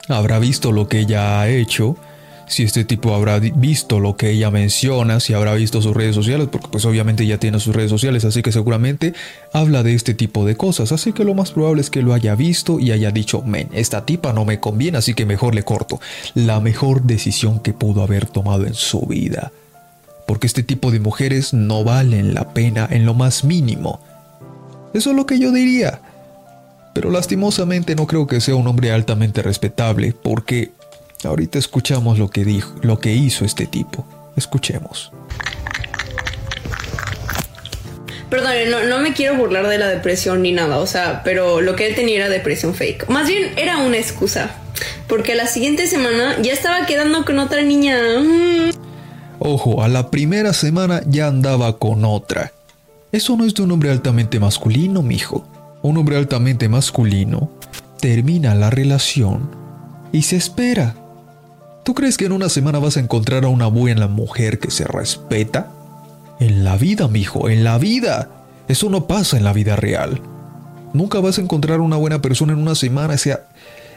habrá 0.08 0.38
visto 0.38 0.72
lo 0.72 0.88
que 0.88 1.00
ella 1.00 1.40
ha 1.40 1.48
hecho, 1.48 1.96
si 2.50 2.64
este 2.64 2.84
tipo 2.84 3.14
habrá 3.14 3.38
visto 3.38 4.00
lo 4.00 4.16
que 4.16 4.30
ella 4.30 4.50
menciona, 4.50 5.20
si 5.20 5.34
habrá 5.34 5.54
visto 5.54 5.80
sus 5.80 5.94
redes 5.94 6.16
sociales, 6.16 6.48
porque 6.50 6.66
pues 6.68 6.84
obviamente 6.84 7.24
ya 7.24 7.38
tiene 7.38 7.60
sus 7.60 7.74
redes 7.74 7.90
sociales, 7.90 8.24
así 8.24 8.42
que 8.42 8.50
seguramente 8.50 9.14
habla 9.52 9.84
de 9.84 9.94
este 9.94 10.14
tipo 10.14 10.44
de 10.44 10.56
cosas, 10.56 10.90
así 10.90 11.12
que 11.12 11.22
lo 11.22 11.34
más 11.34 11.52
probable 11.52 11.80
es 11.80 11.90
que 11.90 12.02
lo 12.02 12.12
haya 12.12 12.34
visto 12.34 12.80
y 12.80 12.90
haya 12.90 13.12
dicho, 13.12 13.42
men, 13.42 13.68
esta 13.72 14.04
tipa 14.04 14.32
no 14.32 14.44
me 14.44 14.58
conviene, 14.58 14.98
así 14.98 15.14
que 15.14 15.26
mejor 15.26 15.54
le 15.54 15.62
corto. 15.62 16.00
La 16.34 16.58
mejor 16.58 17.02
decisión 17.02 17.60
que 17.60 17.72
pudo 17.72 18.02
haber 18.02 18.26
tomado 18.26 18.66
en 18.66 18.74
su 18.74 19.02
vida. 19.02 19.52
Porque 20.26 20.48
este 20.48 20.64
tipo 20.64 20.90
de 20.90 20.98
mujeres 20.98 21.54
no 21.54 21.84
valen 21.84 22.34
la 22.34 22.52
pena 22.52 22.88
en 22.90 23.06
lo 23.06 23.14
más 23.14 23.44
mínimo. 23.44 24.00
Eso 24.92 25.10
es 25.10 25.16
lo 25.16 25.24
que 25.24 25.38
yo 25.38 25.52
diría. 25.52 26.00
Pero 26.94 27.10
lastimosamente 27.10 27.94
no 27.94 28.08
creo 28.08 28.26
que 28.26 28.40
sea 28.40 28.56
un 28.56 28.66
hombre 28.66 28.90
altamente 28.90 29.40
respetable, 29.40 30.12
porque 30.12 30.72
ahorita 31.24 31.58
escuchamos 31.58 32.18
lo 32.18 32.28
que 32.30 32.44
dijo, 32.44 32.74
lo 32.82 32.98
que 32.98 33.12
hizo 33.12 33.44
este 33.44 33.66
tipo. 33.66 34.06
Escuchemos. 34.36 35.12
Perdón, 38.28 38.52
no, 38.70 38.84
no 38.84 39.00
me 39.00 39.12
quiero 39.12 39.36
burlar 39.36 39.66
de 39.66 39.78
la 39.78 39.88
depresión 39.88 40.42
ni 40.42 40.52
nada, 40.52 40.78
o 40.78 40.86
sea, 40.86 41.22
pero 41.24 41.60
lo 41.60 41.74
que 41.74 41.88
él 41.88 41.96
tenía 41.96 42.16
era 42.16 42.28
depresión 42.28 42.74
fake. 42.74 43.08
Más 43.08 43.28
bien 43.28 43.52
era 43.56 43.78
una 43.78 43.96
excusa. 43.96 44.54
Porque 45.08 45.34
la 45.34 45.46
siguiente 45.48 45.88
semana 45.88 46.40
ya 46.40 46.52
estaba 46.52 46.86
quedando 46.86 47.24
con 47.24 47.38
otra 47.40 47.62
niña. 47.62 47.98
Mm. 48.20 48.70
Ojo, 49.40 49.82
a 49.82 49.88
la 49.88 50.10
primera 50.10 50.52
semana 50.52 51.02
ya 51.06 51.26
andaba 51.26 51.78
con 51.78 52.04
otra. 52.04 52.52
Eso 53.10 53.36
no 53.36 53.44
es 53.44 53.54
de 53.54 53.62
un 53.62 53.72
hombre 53.72 53.90
altamente 53.90 54.38
masculino, 54.38 55.02
mijo. 55.02 55.44
Un 55.82 55.96
hombre 55.96 56.16
altamente 56.16 56.68
masculino 56.68 57.50
termina 58.00 58.54
la 58.54 58.70
relación 58.70 59.50
y 60.12 60.22
se 60.22 60.36
espera. 60.36 60.94
¿Tú 61.90 61.94
crees 61.94 62.16
que 62.16 62.26
en 62.26 62.30
una 62.30 62.48
semana 62.48 62.78
vas 62.78 62.96
a 62.96 63.00
encontrar 63.00 63.44
a 63.44 63.48
una 63.48 63.66
buena 63.66 64.06
mujer 64.06 64.60
que 64.60 64.70
se 64.70 64.84
respeta? 64.84 65.72
En 66.38 66.62
la 66.62 66.76
vida, 66.76 67.08
mijo, 67.08 67.48
en 67.48 67.64
la 67.64 67.78
vida. 67.78 68.28
Eso 68.68 68.88
no 68.90 69.08
pasa 69.08 69.36
en 69.36 69.42
la 69.42 69.52
vida 69.52 69.74
real. 69.74 70.22
Nunca 70.92 71.18
vas 71.18 71.38
a 71.38 71.40
encontrar 71.40 71.80
una 71.80 71.96
buena 71.96 72.22
persona 72.22 72.52
en 72.52 72.60
una 72.60 72.76
semana. 72.76 73.14
O 73.14 73.18
sea, 73.18 73.48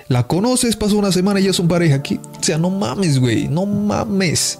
la 0.07 0.25
conoces, 0.25 0.75
pasa 0.75 0.95
una 0.95 1.11
semana 1.11 1.39
y 1.39 1.43
ya 1.43 1.53
son 1.53 1.67
pareja. 1.67 1.97
Aquí, 1.97 2.19
o 2.35 2.43
sea, 2.43 2.57
no 2.57 2.71
mames, 2.71 3.19
güey, 3.19 3.47
no 3.47 3.67
mames. 3.67 4.57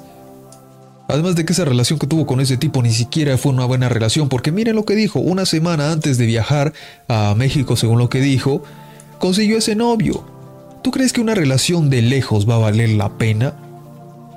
Además 1.08 1.36
de 1.36 1.44
que 1.44 1.54
esa 1.54 1.66
relación 1.66 1.98
que 1.98 2.06
tuvo 2.06 2.28
con 2.28 2.40
ese 2.40 2.58
tipo 2.58 2.84
ni 2.84 2.92
siquiera 2.92 3.36
fue 3.40 3.52
una 3.52 3.66
buena 3.66 3.90
relación, 3.90 4.30
porque 4.30 4.52
miren 4.52 4.76
lo 4.76 4.86
que 4.86 4.94
dijo, 4.94 5.18
una 5.18 5.48
semana 5.48 5.92
antes 5.92 6.20
de 6.20 6.28
viajar 6.28 6.72
a 7.08 7.34
México, 7.36 7.78
según 7.78 7.98
lo 7.98 8.10
que 8.10 8.22
dijo, 8.22 8.62
consiguió 9.18 9.58
ese 9.58 9.76
novio. 9.76 10.33
¿Tú 10.84 10.92
crees 10.92 11.14
que 11.14 11.22
una 11.22 11.34
relación 11.34 11.90
de 11.90 12.02
lejos 12.02 12.48
va 12.48 12.56
a 12.56 12.60
valer 12.60 12.90
la 12.90 13.18
pena? 13.18 13.54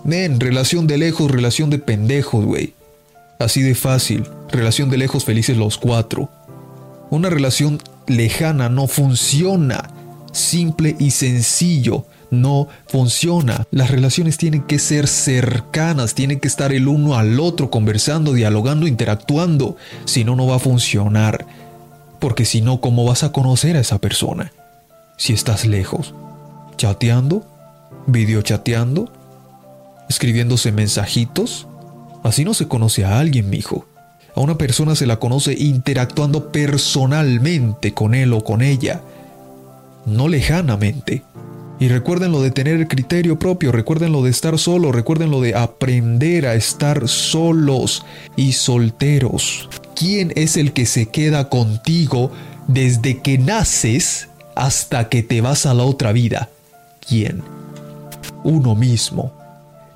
Men, 0.04 0.38
relación 0.38 0.86
de 0.86 0.96
lejos, 0.96 1.28
relación 1.28 1.70
de 1.70 1.80
pendejos, 1.80 2.44
güey. 2.44 2.72
Así 3.40 3.62
de 3.62 3.74
fácil, 3.74 4.22
relación 4.52 4.88
de 4.88 4.96
lejos 4.96 5.24
felices 5.24 5.56
los 5.56 5.76
cuatro. 5.76 6.30
Una 7.10 7.30
relación 7.30 7.82
lejana 8.06 8.68
no 8.68 8.86
funciona. 8.86 9.90
Simple 10.32 10.94
y 11.00 11.10
sencillo 11.10 12.06
no 12.30 12.68
funciona. 12.86 13.66
Las 13.72 13.90
relaciones 13.90 14.38
tienen 14.38 14.62
que 14.62 14.78
ser 14.78 15.08
cercanas, 15.08 16.14
tienen 16.14 16.38
que 16.38 16.46
estar 16.46 16.72
el 16.72 16.86
uno 16.86 17.16
al 17.16 17.40
otro 17.40 17.72
conversando, 17.72 18.32
dialogando, 18.32 18.86
interactuando. 18.86 19.76
Si 20.04 20.22
no, 20.22 20.36
no 20.36 20.46
va 20.46 20.56
a 20.56 20.60
funcionar. 20.60 21.44
Porque 22.20 22.44
si 22.44 22.60
no, 22.60 22.80
¿cómo 22.80 23.04
vas 23.04 23.24
a 23.24 23.32
conocer 23.32 23.76
a 23.76 23.80
esa 23.80 23.98
persona? 23.98 24.52
Si 25.16 25.32
estás 25.32 25.66
lejos 25.66 26.14
chateando, 26.76 27.44
videochateando, 28.06 29.10
escribiéndose 30.08 30.72
mensajitos. 30.72 31.66
Así 32.22 32.44
no 32.44 32.54
se 32.54 32.68
conoce 32.68 33.04
a 33.04 33.18
alguien, 33.18 33.50
mijo. 33.50 33.86
A 34.34 34.40
una 34.40 34.58
persona 34.58 34.94
se 34.94 35.06
la 35.06 35.18
conoce 35.18 35.54
interactuando 35.54 36.52
personalmente 36.52 37.94
con 37.94 38.14
él 38.14 38.34
o 38.34 38.44
con 38.44 38.60
ella, 38.60 39.00
no 40.04 40.28
lejanamente. 40.28 41.22
Y 41.78 41.88
recuerden 41.88 42.32
lo 42.32 42.40
de 42.40 42.50
tener 42.50 42.76
el 42.76 42.88
criterio 42.88 43.38
propio, 43.38 43.70
recuerden 43.70 44.12
lo 44.12 44.22
de 44.22 44.30
estar 44.30 44.58
solo, 44.58 44.92
recuerden 44.92 45.30
lo 45.30 45.40
de 45.40 45.54
aprender 45.54 46.46
a 46.46 46.54
estar 46.54 47.06
solos 47.08 48.04
y 48.34 48.52
solteros. 48.52 49.68
¿Quién 49.94 50.32
es 50.36 50.56
el 50.56 50.72
que 50.72 50.86
se 50.86 51.06
queda 51.06 51.48
contigo 51.48 52.30
desde 52.66 53.20
que 53.20 53.38
naces 53.38 54.28
hasta 54.54 55.08
que 55.08 55.22
te 55.22 55.40
vas 55.42 55.66
a 55.66 55.74
la 55.74 55.84
otra 55.84 56.12
vida? 56.12 56.48
Quién. 57.06 57.42
Uno 58.44 58.74
mismo 58.74 59.32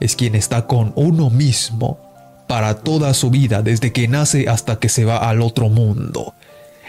es 0.00 0.16
quien 0.16 0.34
está 0.34 0.66
con 0.66 0.92
uno 0.96 1.30
mismo 1.30 1.98
para 2.46 2.74
toda 2.74 3.14
su 3.14 3.30
vida, 3.30 3.62
desde 3.62 3.92
que 3.92 4.08
nace 4.08 4.48
hasta 4.48 4.80
que 4.80 4.88
se 4.88 5.04
va 5.04 5.18
al 5.18 5.40
otro 5.40 5.68
mundo. 5.68 6.34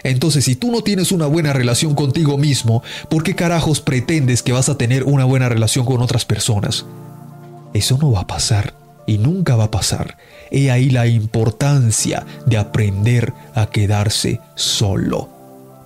Entonces, 0.02 0.44
si 0.44 0.56
tú 0.56 0.72
no 0.72 0.82
tienes 0.82 1.12
una 1.12 1.26
buena 1.26 1.52
relación 1.52 1.94
contigo 1.94 2.36
mismo, 2.36 2.82
¿por 3.08 3.22
qué 3.22 3.36
carajos 3.36 3.80
pretendes 3.80 4.42
que 4.42 4.52
vas 4.52 4.68
a 4.68 4.76
tener 4.76 5.04
una 5.04 5.24
buena 5.24 5.48
relación 5.48 5.84
con 5.84 6.02
otras 6.02 6.24
personas? 6.24 6.84
Eso 7.74 7.96
no 7.98 8.10
va 8.10 8.20
a 8.20 8.26
pasar 8.26 8.74
y 9.06 9.18
nunca 9.18 9.54
va 9.54 9.64
a 9.64 9.70
pasar. 9.70 10.16
He 10.50 10.70
ahí 10.70 10.90
la 10.90 11.06
importancia 11.06 12.26
de 12.46 12.58
aprender 12.58 13.32
a 13.54 13.66
quedarse 13.66 14.40
solo. 14.54 15.28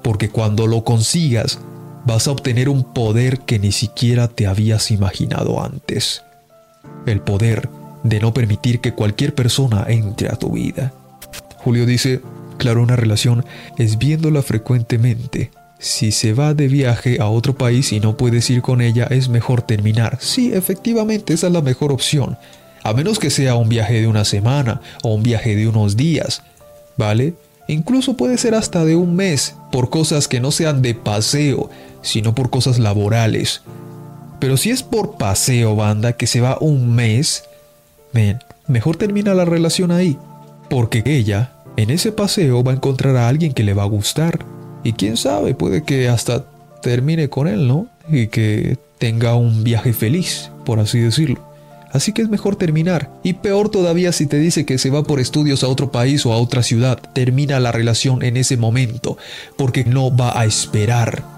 Porque 0.03 0.31
cuando 0.31 0.67
lo 0.67 0.85
consigas, 0.85 1.59
vas 2.07 2.29
a 2.29 2.31
obtener 2.31 2.69
un 2.69 2.85
poder 2.85 3.41
que 3.41 3.59
ni 3.59 3.73
siquiera 3.73 4.29
te 4.29 4.47
habías 4.47 4.91
imaginado 4.91 5.63
antes. 5.63 6.23
El 7.05 7.21
poder 7.21 7.69
de 8.05 8.21
no 8.21 8.33
permitir 8.33 8.81
que 8.81 8.95
cualquier 8.95 9.35
persona 9.35 9.85
entre 9.89 10.29
a 10.29 10.37
tu 10.37 10.53
vida. 10.53 10.93
Julio 11.59 11.85
dice, 11.85 12.21
claro, 12.59 12.83
una 12.83 12.95
relación 12.95 13.45
es 13.77 13.99
viéndola 13.99 14.43
frecuentemente. 14.43 15.51
Si 15.79 16.13
se 16.13 16.33
va 16.33 16.55
de 16.55 16.69
viaje 16.69 17.19
a 17.21 17.27
otro 17.27 17.57
país 17.57 17.93
y 17.93 18.01
no 18.01 18.17
puedes 18.17 18.49
ir 18.51 18.63
con 18.63 18.81
ella, 18.81 19.09
es 19.11 19.29
mejor 19.29 19.63
terminar. 19.63 20.19
Sí, 20.21 20.53
efectivamente, 20.55 21.35
esa 21.35 21.49
es 21.49 21.53
la 21.53 21.61
mejor 21.61 21.93
opción. 21.93 22.39
A 22.85 22.93
menos 22.93 23.19
que 23.19 23.31
sea 23.31 23.57
un 23.57 23.69
viaje 23.69 24.01
de 24.01 24.07
una 24.07 24.25
semana 24.25 24.81
o 25.03 25.13
un 25.13 25.25
viaje 25.25 25.57
de 25.57 25.67
unos 25.67 25.97
días. 25.97 26.43
¿Vale? 26.97 27.35
Incluso 27.69 28.17
puede 28.17 28.39
ser 28.39 28.55
hasta 28.55 28.85
de 28.85 28.95
un 28.95 29.17
mes, 29.17 29.57
por 29.73 29.91
cosas 29.91 30.29
que 30.29 30.41
no 30.41 30.53
sean 30.53 30.83
de 30.83 30.95
paseo, 30.95 31.69
sino 32.07 32.35
por 32.35 32.51
cosas 32.51 32.79
laborales. 32.79 33.63
Pero 34.39 34.57
si 34.57 34.71
es 34.71 34.83
por 34.83 35.17
paseo, 35.17 35.77
banda, 35.77 36.15
que 36.15 36.27
se 36.27 36.41
va 36.41 36.59
un 36.61 36.95
mes, 36.95 37.45
mejor 38.67 38.97
termina 38.97 39.35
la 39.35 39.45
relación 39.45 39.91
ahí. 39.91 40.19
Porque 40.69 41.03
ella, 41.07 41.53
en 41.77 41.91
ese 41.91 42.13
paseo, 42.13 42.63
va 42.63 42.73
a 42.73 42.77
encontrar 42.77 43.17
a 43.17 43.29
alguien 43.29 43.53
que 43.53 43.65
le 43.65 43.75
va 43.75 43.85
a 43.85 43.87
gustar. 43.87 44.39
Y 44.85 44.93
quién 44.93 45.17
sabe, 45.17 45.55
puede 45.55 45.83
que 45.83 46.09
hasta 46.09 46.45
termine 46.83 47.29
con 47.29 47.49
él, 47.49 47.67
¿no? 47.67 47.89
Y 48.09 48.29
que 48.29 48.79
tenga 48.99 49.35
un 49.35 49.65
viaje 49.65 49.93
feliz, 49.93 50.51
por 50.65 50.81
así 50.81 50.99
decirlo. 50.99 51.41
Así 51.93 52.13
que 52.13 52.23
es 52.23 52.29
mejor 52.29 52.57
terminar. 52.57 53.11
Y 53.23 53.35
peor 53.35 53.71
todavía 53.71 54.13
si 54.13 54.27
te 54.27 54.39
dice 54.39 54.67
que 54.67 54.77
se 54.77 54.91
va 54.91 55.03
por 55.03 55.19
estudios 55.19 55.65
a 55.65 55.69
otro 55.69 55.91
país 55.91 56.27
o 56.27 56.33
a 56.33 56.37
otra 56.37 56.63
ciudad. 56.63 56.99
Termina 57.15 57.59
la 57.59 57.73
relación 57.73 58.23
en 58.23 58.37
ese 58.37 58.57
momento, 58.57 59.17
porque 59.57 59.85
no 59.85 60.15
va 60.15 60.39
a 60.39 60.45
esperar. 60.45 61.36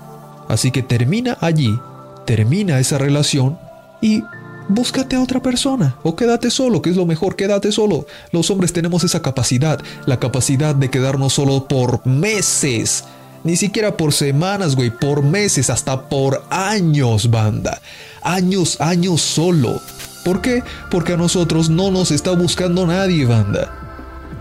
Así 0.49 0.71
que 0.71 0.83
termina 0.83 1.37
allí, 1.41 1.79
termina 2.25 2.79
esa 2.79 2.99
relación 2.99 3.59
y 4.01 4.23
búscate 4.69 5.17
a 5.17 5.23
otra 5.23 5.41
persona 5.41 5.97
o 6.03 6.17
quédate 6.17 6.51
solo, 6.51 6.83
que 6.83 6.91
es 6.91 6.97
lo 6.97 7.07
mejor, 7.07 7.37
quédate 7.37 7.73
solo. 7.73 8.07
Los 8.33 8.51
hombres 8.51 8.73
tenemos 8.73 9.05
esa 9.05 9.23
capacidad, 9.23 9.81
la 10.07 10.19
capacidad 10.19 10.75
de 10.75 10.91
quedarnos 10.91 11.35
solo 11.35 11.69
por 11.69 12.07
meses. 12.07 13.05
Ni 13.45 13.57
siquiera 13.57 13.97
por 13.97 14.13
semanas, 14.13 14.75
güey, 14.75 14.91
por 14.91 15.23
meses, 15.23 15.71
hasta 15.71 16.09
por 16.09 16.45
años, 16.51 17.31
banda. 17.31 17.81
Años, 18.23 18.81
años 18.81 19.21
solo. 19.21 19.81
¿Por 20.25 20.41
qué? 20.41 20.63
Porque 20.91 21.13
a 21.13 21.17
nosotros 21.17 21.71
no 21.71 21.91
nos 21.91 22.11
está 22.11 22.33
buscando 22.33 22.87
nadie, 22.87 23.25
banda. 23.25 23.73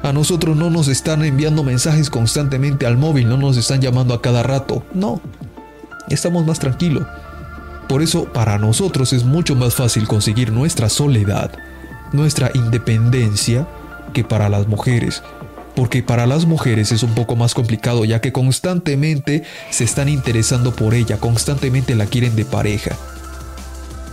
A 0.03 0.13
nosotros 0.13 0.57
no 0.57 0.69
nos 0.69 0.87
están 0.87 1.23
enviando 1.23 1.63
mensajes 1.63 2.09
constantemente 2.09 2.85
al 2.85 2.97
móvil, 2.97 3.29
no 3.29 3.37
nos 3.37 3.57
están 3.57 3.81
llamando 3.81 4.13
a 4.13 4.21
cada 4.21 4.43
rato. 4.43 4.83
No. 4.93 5.21
Estamos 6.09 6.45
más 6.45 6.59
tranquilos. 6.59 7.05
Por 7.87 8.01
eso 8.01 8.25
para 8.25 8.57
nosotros 8.57 9.13
es 9.13 9.23
mucho 9.23 9.55
más 9.55 9.75
fácil 9.75 10.07
conseguir 10.07 10.51
nuestra 10.51 10.89
soledad, 10.89 11.51
nuestra 12.11 12.51
independencia, 12.53 13.67
que 14.13 14.23
para 14.23 14.49
las 14.49 14.67
mujeres. 14.67 15.23
Porque 15.75 16.03
para 16.03 16.25
las 16.25 16.45
mujeres 16.45 16.91
es 16.91 17.03
un 17.03 17.13
poco 17.13 17.35
más 17.35 17.53
complicado 17.53 18.03
ya 18.03 18.19
que 18.19 18.31
constantemente 18.31 19.43
se 19.69 19.83
están 19.83 20.09
interesando 20.09 20.75
por 20.75 20.93
ella, 20.93 21.17
constantemente 21.17 21.95
la 21.95 22.07
quieren 22.07 22.35
de 22.35 22.45
pareja. 22.45 22.95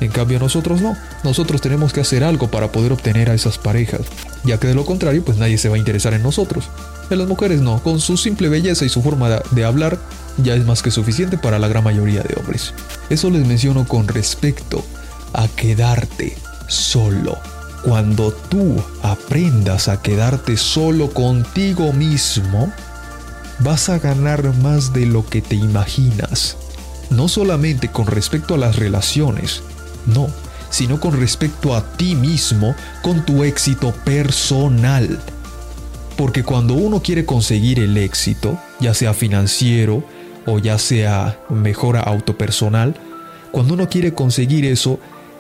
En 0.01 0.11
cambio 0.11 0.39
nosotros 0.39 0.83
no, 0.83 0.97
nosotros 1.23 1.61
tenemos 1.61 1.93
que 1.93 2.01
hacer 2.01 2.23
algo 2.23 2.49
para 2.49 2.71
poder 2.71 2.93
obtener 2.93 3.31
a 3.31 3.35
esas 3.35 3.57
parejas, 3.59 4.03
ya 4.45 4.59
que 4.59 4.67
de 4.67 4.75
lo 4.75 4.85
contrario 4.85 5.25
pues 5.25 5.39
nadie 5.39 5.57
se 5.57 5.69
va 5.69 5.77
a 5.77 5.79
interesar 5.79 6.13
en 6.13 6.23
nosotros. 6.23 6.69
En 7.09 7.19
las 7.19 7.29
mujeres 7.29 7.61
no, 7.61 7.83
con 7.83 8.01
su 8.01 8.17
simple 8.17 8.49
belleza 8.49 8.85
y 8.85 8.91
su 8.91 9.03
forma 9.03 9.31
de 9.51 9.65
hablar 9.65 9.99
ya 10.39 10.55
es 10.55 10.65
más 10.65 10.83
que 10.83 10.91
suficiente 10.91 11.39
para 11.39 11.59
la 11.59 11.69
gran 11.69 11.85
mayoría 11.85 12.23
de 12.23 12.35
hombres. 12.39 12.75
Eso 13.11 13.31
les 13.31 13.47
menciono 13.47 13.87
con 13.87 14.09
respecto 14.09 14.85
a 15.33 15.49
quedarte 15.49 16.37
solo. 16.69 17.39
Cuando 17.83 18.33
tú 18.33 18.83
aprendas 19.03 19.89
a 19.89 20.01
quedarte 20.01 20.57
solo 20.57 21.11
contigo 21.11 21.93
mismo, 21.93 22.73
vas 23.59 23.89
a 23.89 23.99
ganar 23.99 24.55
más 24.57 24.93
de 24.93 25.07
lo 25.07 25.27
que 25.27 25.43
te 25.43 25.55
imaginas. 25.55 26.57
No 27.11 27.29
solamente 27.29 27.89
con 27.89 28.07
respecto 28.07 28.55
a 28.55 28.59
las 28.59 28.77
relaciones, 28.77 29.63
no, 30.07 30.29
sino 30.71 30.99
con 30.99 31.19
respecto 31.19 31.77
a 31.77 31.97
ti 31.97 32.15
mismo, 32.15 32.75
con 33.03 33.25
tu 33.25 33.45
éxito 33.45 33.93
personal. 34.05 35.21
Porque 36.17 36.43
cuando 36.43 36.75
uno 36.75 37.03
quiere 37.03 37.27
conseguir 37.27 37.81
el 37.81 37.97
éxito, 37.97 38.59
ya 38.81 38.95
sea 38.95 39.13
financiero 39.15 40.03
o 40.47 40.59
ya 40.59 40.79
sea 40.79 41.39
mejora 41.49 42.01
autopersonal, 42.01 42.95
cuando 43.51 43.75
uno 43.75 43.89
quiere 43.89 44.15
conseguir 44.15 44.65
eso, 44.65 44.99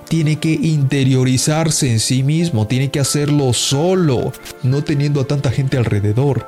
tiene 0.08 0.38
que 0.38 0.52
interiorizarse 0.52 1.90
en 1.90 2.00
sí 2.00 2.22
mismo, 2.22 2.66
tiene 2.66 2.90
que 2.90 3.00
hacerlo 3.00 3.52
solo, 3.52 4.32
no 4.62 4.84
teniendo 4.84 5.20
a 5.20 5.24
tanta 5.24 5.50
gente 5.50 5.76
alrededor. 5.76 6.46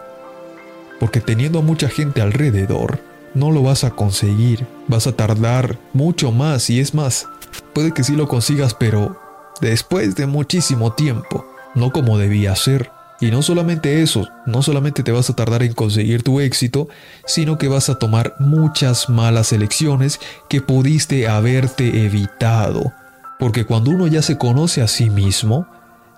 Porque 1.01 1.21
teniendo 1.21 1.59
a 1.59 1.63
mucha 1.63 1.89
gente 1.89 2.23
alrededor, 2.23 3.01
no 3.35 3.51
lo 3.51 3.63
vas 3.63 3.85
a 3.85 3.91
conseguir, 3.91 4.67
vas 4.89 5.07
a 5.07 5.13
tardar 5.13 5.79
mucho 5.93 6.33
más 6.33 6.71
y 6.71 6.81
es 6.81 6.95
más, 6.95 7.27
puede 7.75 7.93
que 7.93 8.05
sí 8.05 8.17
lo 8.17 8.29
consigas, 8.29 8.75
pero 8.75 9.21
después 9.61 10.15
de 10.15 10.27
muchísimo 10.27 10.93
tiempo, 10.93 11.45
no 11.75 11.93
como 11.93 12.19
debía 12.19 12.55
ser. 12.57 12.91
Y 13.21 13.31
no 13.31 13.43
solamente 13.43 14.03
eso, 14.03 14.29
no 14.45 14.63
solamente 14.63 15.03
te 15.03 15.13
vas 15.13 15.31
a 15.31 15.35
tardar 15.35 15.63
en 15.63 15.73
conseguir 15.73 16.23
tu 16.23 16.41
éxito, 16.41 16.89
sino 17.25 17.57
que 17.57 17.69
vas 17.69 17.89
a 17.89 17.99
tomar 17.99 18.35
muchas 18.39 19.09
malas 19.09 19.53
elecciones 19.53 20.21
que 20.49 20.61
pudiste 20.61 21.27
haberte 21.27 22.05
evitado. 22.05 22.93
Porque 23.39 23.65
cuando 23.65 23.91
uno 23.91 24.07
ya 24.07 24.21
se 24.21 24.37
conoce 24.37 24.83
a 24.83 24.89
sí 24.89 25.09
mismo, 25.09 25.67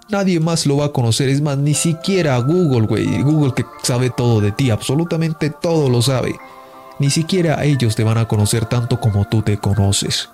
nadie 0.09 0.41
más 0.41 0.67
lo 0.67 0.79
va 0.79 0.87
a 0.87 0.93
conocer. 0.93 1.29
Es 1.29 1.41
más, 1.41 1.57
ni 1.59 1.75
siquiera 1.75 2.37
Google, 2.39 2.87
güey. 2.87 3.23
Google 3.23 3.55
que 3.55 3.65
sabe 3.83 4.11
todo 4.11 4.41
de 4.41 4.53
ti, 4.53 4.71
absolutamente 4.71 5.51
todo 5.51 5.89
lo 5.89 6.03
sabe. 6.03 6.35
Ni 6.99 7.11
siquiera 7.11 7.63
ellos 7.65 7.95
te 7.95 8.03
van 8.03 8.19
a 8.19 8.27
conocer 8.27 8.67
tanto 8.67 8.99
como 8.99 9.25
tú 9.25 9.43
te 9.43 9.59
conoces. 9.59 10.31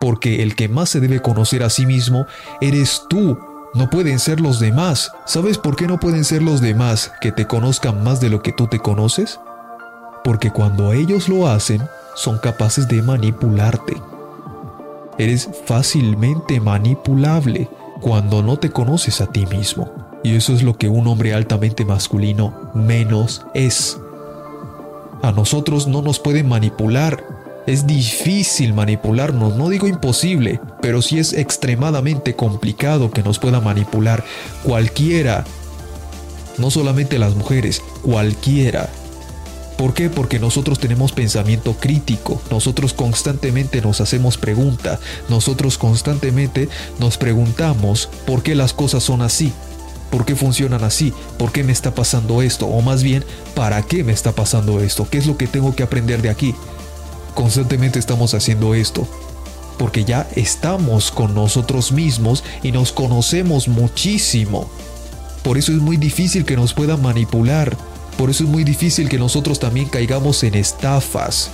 Porque 0.00 0.42
el 0.42 0.54
que 0.54 0.68
más 0.68 0.90
se 0.90 1.00
debe 1.00 1.20
conocer 1.20 1.62
a 1.62 1.70
sí 1.70 1.86
mismo 1.86 2.26
eres 2.60 3.02
tú. 3.08 3.38
No 3.74 3.88
pueden 3.88 4.18
ser 4.18 4.40
los 4.40 4.60
demás. 4.60 5.12
¿Sabes 5.24 5.56
por 5.56 5.76
qué 5.76 5.86
no 5.86 5.98
pueden 5.98 6.24
ser 6.24 6.42
los 6.42 6.60
demás 6.60 7.10
que 7.22 7.32
te 7.32 7.46
conozcan 7.46 8.04
más 8.04 8.20
de 8.20 8.28
lo 8.28 8.42
que 8.42 8.52
tú 8.52 8.66
te 8.66 8.78
conoces? 8.78 9.40
Porque 10.24 10.50
cuando 10.50 10.92
ellos 10.92 11.28
lo 11.28 11.48
hacen, 11.48 11.82
son 12.14 12.38
capaces 12.38 12.86
de 12.86 13.00
manipularte. 13.00 13.96
Eres 15.16 15.48
fácilmente 15.64 16.60
manipulable 16.60 17.68
cuando 18.02 18.42
no 18.42 18.58
te 18.58 18.70
conoces 18.70 19.22
a 19.22 19.26
ti 19.26 19.46
mismo. 19.46 19.90
Y 20.22 20.36
eso 20.36 20.52
es 20.52 20.62
lo 20.62 20.76
que 20.76 20.88
un 20.88 21.06
hombre 21.06 21.32
altamente 21.32 21.86
masculino 21.86 22.70
menos 22.74 23.46
es. 23.54 23.98
A 25.22 25.32
nosotros 25.32 25.86
no 25.86 26.02
nos 26.02 26.18
pueden 26.18 26.46
manipular. 26.46 27.24
Es 27.66 27.86
difícil 27.86 28.74
manipularnos, 28.74 29.56
no 29.56 29.68
digo 29.68 29.86
imposible, 29.86 30.60
pero 30.80 31.00
sí 31.00 31.20
es 31.20 31.32
extremadamente 31.32 32.34
complicado 32.34 33.12
que 33.12 33.22
nos 33.22 33.38
pueda 33.38 33.60
manipular 33.60 34.24
cualquiera. 34.64 35.44
No 36.58 36.72
solamente 36.72 37.20
las 37.20 37.36
mujeres, 37.36 37.80
cualquiera. 38.02 38.90
¿Por 39.76 39.94
qué? 39.94 40.10
Porque 40.10 40.40
nosotros 40.40 40.80
tenemos 40.80 41.12
pensamiento 41.12 41.74
crítico, 41.74 42.42
nosotros 42.50 42.92
constantemente 42.92 43.80
nos 43.80 44.00
hacemos 44.00 44.38
preguntas, 44.38 44.98
nosotros 45.28 45.78
constantemente 45.78 46.68
nos 46.98 47.16
preguntamos 47.16 48.08
por 48.26 48.42
qué 48.42 48.54
las 48.54 48.72
cosas 48.72 49.04
son 49.04 49.22
así, 49.22 49.52
por 50.10 50.24
qué 50.24 50.36
funcionan 50.36 50.84
así, 50.84 51.12
por 51.38 51.52
qué 51.52 51.64
me 51.64 51.72
está 51.72 51.94
pasando 51.94 52.42
esto, 52.42 52.66
o 52.66 52.82
más 52.82 53.02
bien, 53.02 53.24
¿para 53.54 53.82
qué 53.82 54.04
me 54.04 54.12
está 54.12 54.32
pasando 54.32 54.80
esto? 54.80 55.08
¿Qué 55.08 55.18
es 55.18 55.26
lo 55.26 55.36
que 55.36 55.46
tengo 55.46 55.74
que 55.74 55.82
aprender 55.82 56.22
de 56.22 56.30
aquí? 56.30 56.54
Constantemente 57.34 57.98
estamos 57.98 58.34
haciendo 58.34 58.74
esto, 58.74 59.06
porque 59.78 60.04
ya 60.04 60.28
estamos 60.36 61.10
con 61.10 61.34
nosotros 61.34 61.92
mismos 61.92 62.44
y 62.62 62.72
nos 62.72 62.92
conocemos 62.92 63.68
muchísimo. 63.68 64.68
Por 65.42 65.58
eso 65.58 65.72
es 65.72 65.78
muy 65.78 65.96
difícil 65.96 66.44
que 66.44 66.56
nos 66.56 66.74
puedan 66.74 67.02
manipular 67.02 67.76
por 68.16 68.30
eso 68.30 68.44
es 68.44 68.50
muy 68.50 68.64
difícil 68.64 69.08
que 69.08 69.18
nosotros 69.18 69.58
también 69.58 69.88
caigamos 69.88 70.42
en 70.44 70.54
estafas. 70.54 71.50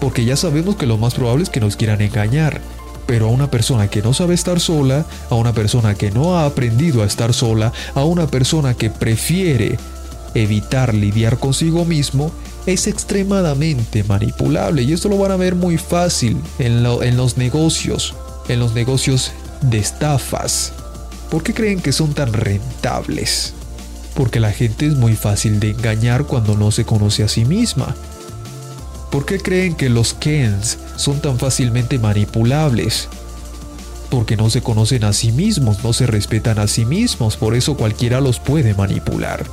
Porque 0.00 0.24
ya 0.24 0.36
sabemos 0.36 0.76
que 0.76 0.86
lo 0.86 0.98
más 0.98 1.14
probable 1.14 1.44
es 1.44 1.50
que 1.50 1.60
nos 1.60 1.76
quieran 1.76 2.00
engañar. 2.00 2.60
Pero 3.06 3.26
a 3.26 3.30
una 3.30 3.50
persona 3.50 3.88
que 3.88 4.02
no 4.02 4.12
sabe 4.12 4.34
estar 4.34 4.60
sola, 4.60 5.06
a 5.30 5.34
una 5.34 5.52
persona 5.52 5.94
que 5.94 6.10
no 6.10 6.36
ha 6.36 6.44
aprendido 6.44 7.02
a 7.02 7.06
estar 7.06 7.32
sola, 7.32 7.72
a 7.94 8.04
una 8.04 8.26
persona 8.26 8.74
que 8.74 8.90
prefiere 8.90 9.78
evitar 10.34 10.92
lidiar 10.92 11.38
consigo 11.38 11.86
mismo, 11.86 12.30
es 12.72 12.86
extremadamente 12.86 14.04
manipulable. 14.04 14.82
Y 14.82 14.92
esto 14.92 15.08
lo 15.08 15.18
van 15.18 15.32
a 15.32 15.36
ver 15.36 15.54
muy 15.54 15.78
fácil 15.78 16.40
en, 16.58 16.82
los 16.82 17.36
negocios, 17.36 18.14
en 18.48 18.60
los 18.60 18.74
negocios 18.74 19.32
de 19.62 19.78
estafas. 19.78 20.72
¿Por 21.30 21.42
qué 21.42 21.52
creen 21.54 21.80
que 21.80 21.92
son 21.92 22.14
tan 22.14 22.32
rentables? 22.32 23.54
porque 24.18 24.40
la 24.40 24.50
gente 24.50 24.84
es 24.84 24.96
muy 24.96 25.14
fácil 25.14 25.60
de 25.60 25.70
engañar 25.70 26.24
cuando 26.24 26.56
no 26.56 26.72
se 26.72 26.84
conoce 26.84 27.22
a 27.22 27.28
sí 27.28 27.44
misma. 27.44 27.94
¿Por 29.12 29.24
qué 29.24 29.38
creen 29.38 29.76
que 29.76 29.88
los 29.88 30.12
Kens 30.12 30.76
son 30.96 31.20
tan 31.20 31.38
fácilmente 31.38 32.00
manipulables? 32.00 33.08
Porque 34.10 34.36
no 34.36 34.50
se 34.50 34.60
conocen 34.60 35.04
a 35.04 35.12
sí 35.12 35.30
mismos, 35.30 35.84
no 35.84 35.92
se 35.92 36.08
respetan 36.08 36.58
a 36.58 36.66
sí 36.66 36.84
mismos, 36.84 37.36
por 37.36 37.54
eso 37.54 37.76
cualquiera 37.76 38.20
los 38.20 38.40
puede 38.40 38.74
manipular. 38.74 39.46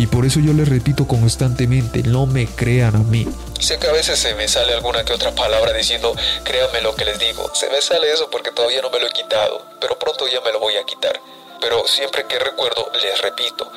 Y 0.00 0.06
por 0.06 0.24
eso 0.24 0.40
yo 0.40 0.54
les 0.54 0.66
repito 0.66 1.06
constantemente, 1.06 2.02
no 2.02 2.24
me 2.24 2.46
crean 2.46 2.96
a 2.96 3.00
mí. 3.00 3.28
Sé 3.58 3.78
que 3.78 3.86
a 3.86 3.92
veces 3.92 4.18
se 4.18 4.34
me 4.34 4.48
sale 4.48 4.72
alguna 4.72 5.04
que 5.04 5.12
otra 5.12 5.34
palabra 5.34 5.74
diciendo, 5.74 6.16
créanme 6.42 6.80
lo 6.80 6.94
que 6.96 7.04
les 7.04 7.18
digo. 7.18 7.54
Se 7.54 7.68
me 7.68 7.82
sale 7.82 8.10
eso 8.10 8.30
porque 8.32 8.50
todavía 8.50 8.80
no 8.80 8.88
me 8.88 8.98
lo 8.98 9.06
he 9.06 9.10
quitado, 9.10 9.62
pero 9.78 9.98
pronto 9.98 10.26
ya 10.26 10.40
me 10.40 10.52
lo 10.52 10.58
voy 10.58 10.74
a 10.76 10.84
quitar. 10.84 11.20
Pero 11.60 11.86
siempre 11.86 12.24
que 12.26 12.38
recuerdo, 12.38 12.90
les 12.94 13.20
repito, 13.20 13.70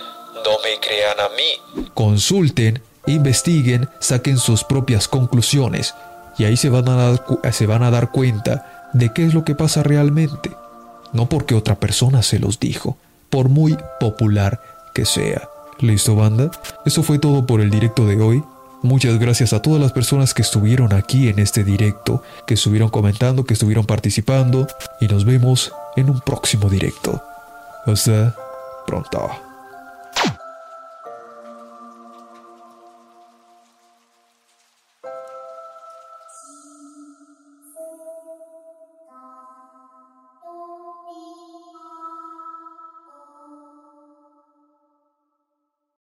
no 0.46 0.52
me 0.64 0.80
crean 0.80 1.20
a 1.20 1.28
mí. 1.28 1.90
Consulten, 1.94 2.82
investiguen, 3.06 3.90
saquen 4.00 4.38
sus 4.38 4.64
propias 4.64 5.10
conclusiones 5.10 5.94
y 6.38 6.46
ahí 6.46 6.56
se 6.56 6.70
van 6.70 6.88
a 6.88 6.96
dar, 6.96 7.54
se 7.54 7.66
van 7.66 7.84
a 7.84 7.92
dar 7.92 8.12
cuenta 8.12 8.90
de 8.94 9.12
qué 9.12 9.26
es 9.26 9.34
lo 9.34 9.44
que 9.44 9.56
pasa 9.56 9.84
realmente. 9.84 10.52
No 11.12 11.28
porque 11.28 11.54
otra 11.54 11.76
persona 11.82 12.24
se 12.24 12.40
los 12.40 12.62
dijo, 12.62 12.98
por 13.30 13.50
muy 13.50 13.78
popular 14.00 14.62
que 14.94 15.04
sea. 15.04 15.50
¿Listo, 15.80 16.16
banda? 16.16 16.52
Eso 16.86 17.04
fue 17.04 17.20
todo 17.20 17.46
por 17.46 17.62
el 17.62 17.70
directo 17.70 18.06
de 18.06 18.22
hoy. 18.22 18.44
Muchas 18.82 19.18
gracias 19.18 19.54
a 19.54 19.62
todas 19.62 19.82
las 19.82 19.94
personas 19.94 20.34
que 20.34 20.42
estuvieron 20.42 20.94
aquí 20.94 21.30
en 21.30 21.40
este 21.40 21.64
directo, 21.64 22.22
que 22.46 22.56
estuvieron 22.56 22.90
comentando, 22.90 23.46
que 23.46 23.54
estuvieron 23.54 23.86
participando 23.86 24.68
y 25.00 25.08
nos 25.08 25.24
vemos 25.24 25.72
en 25.96 26.10
un 26.10 26.20
próximo 26.20 26.70
directo. 26.70 27.22
Hasta 27.86 28.36
pronto. 28.86 29.53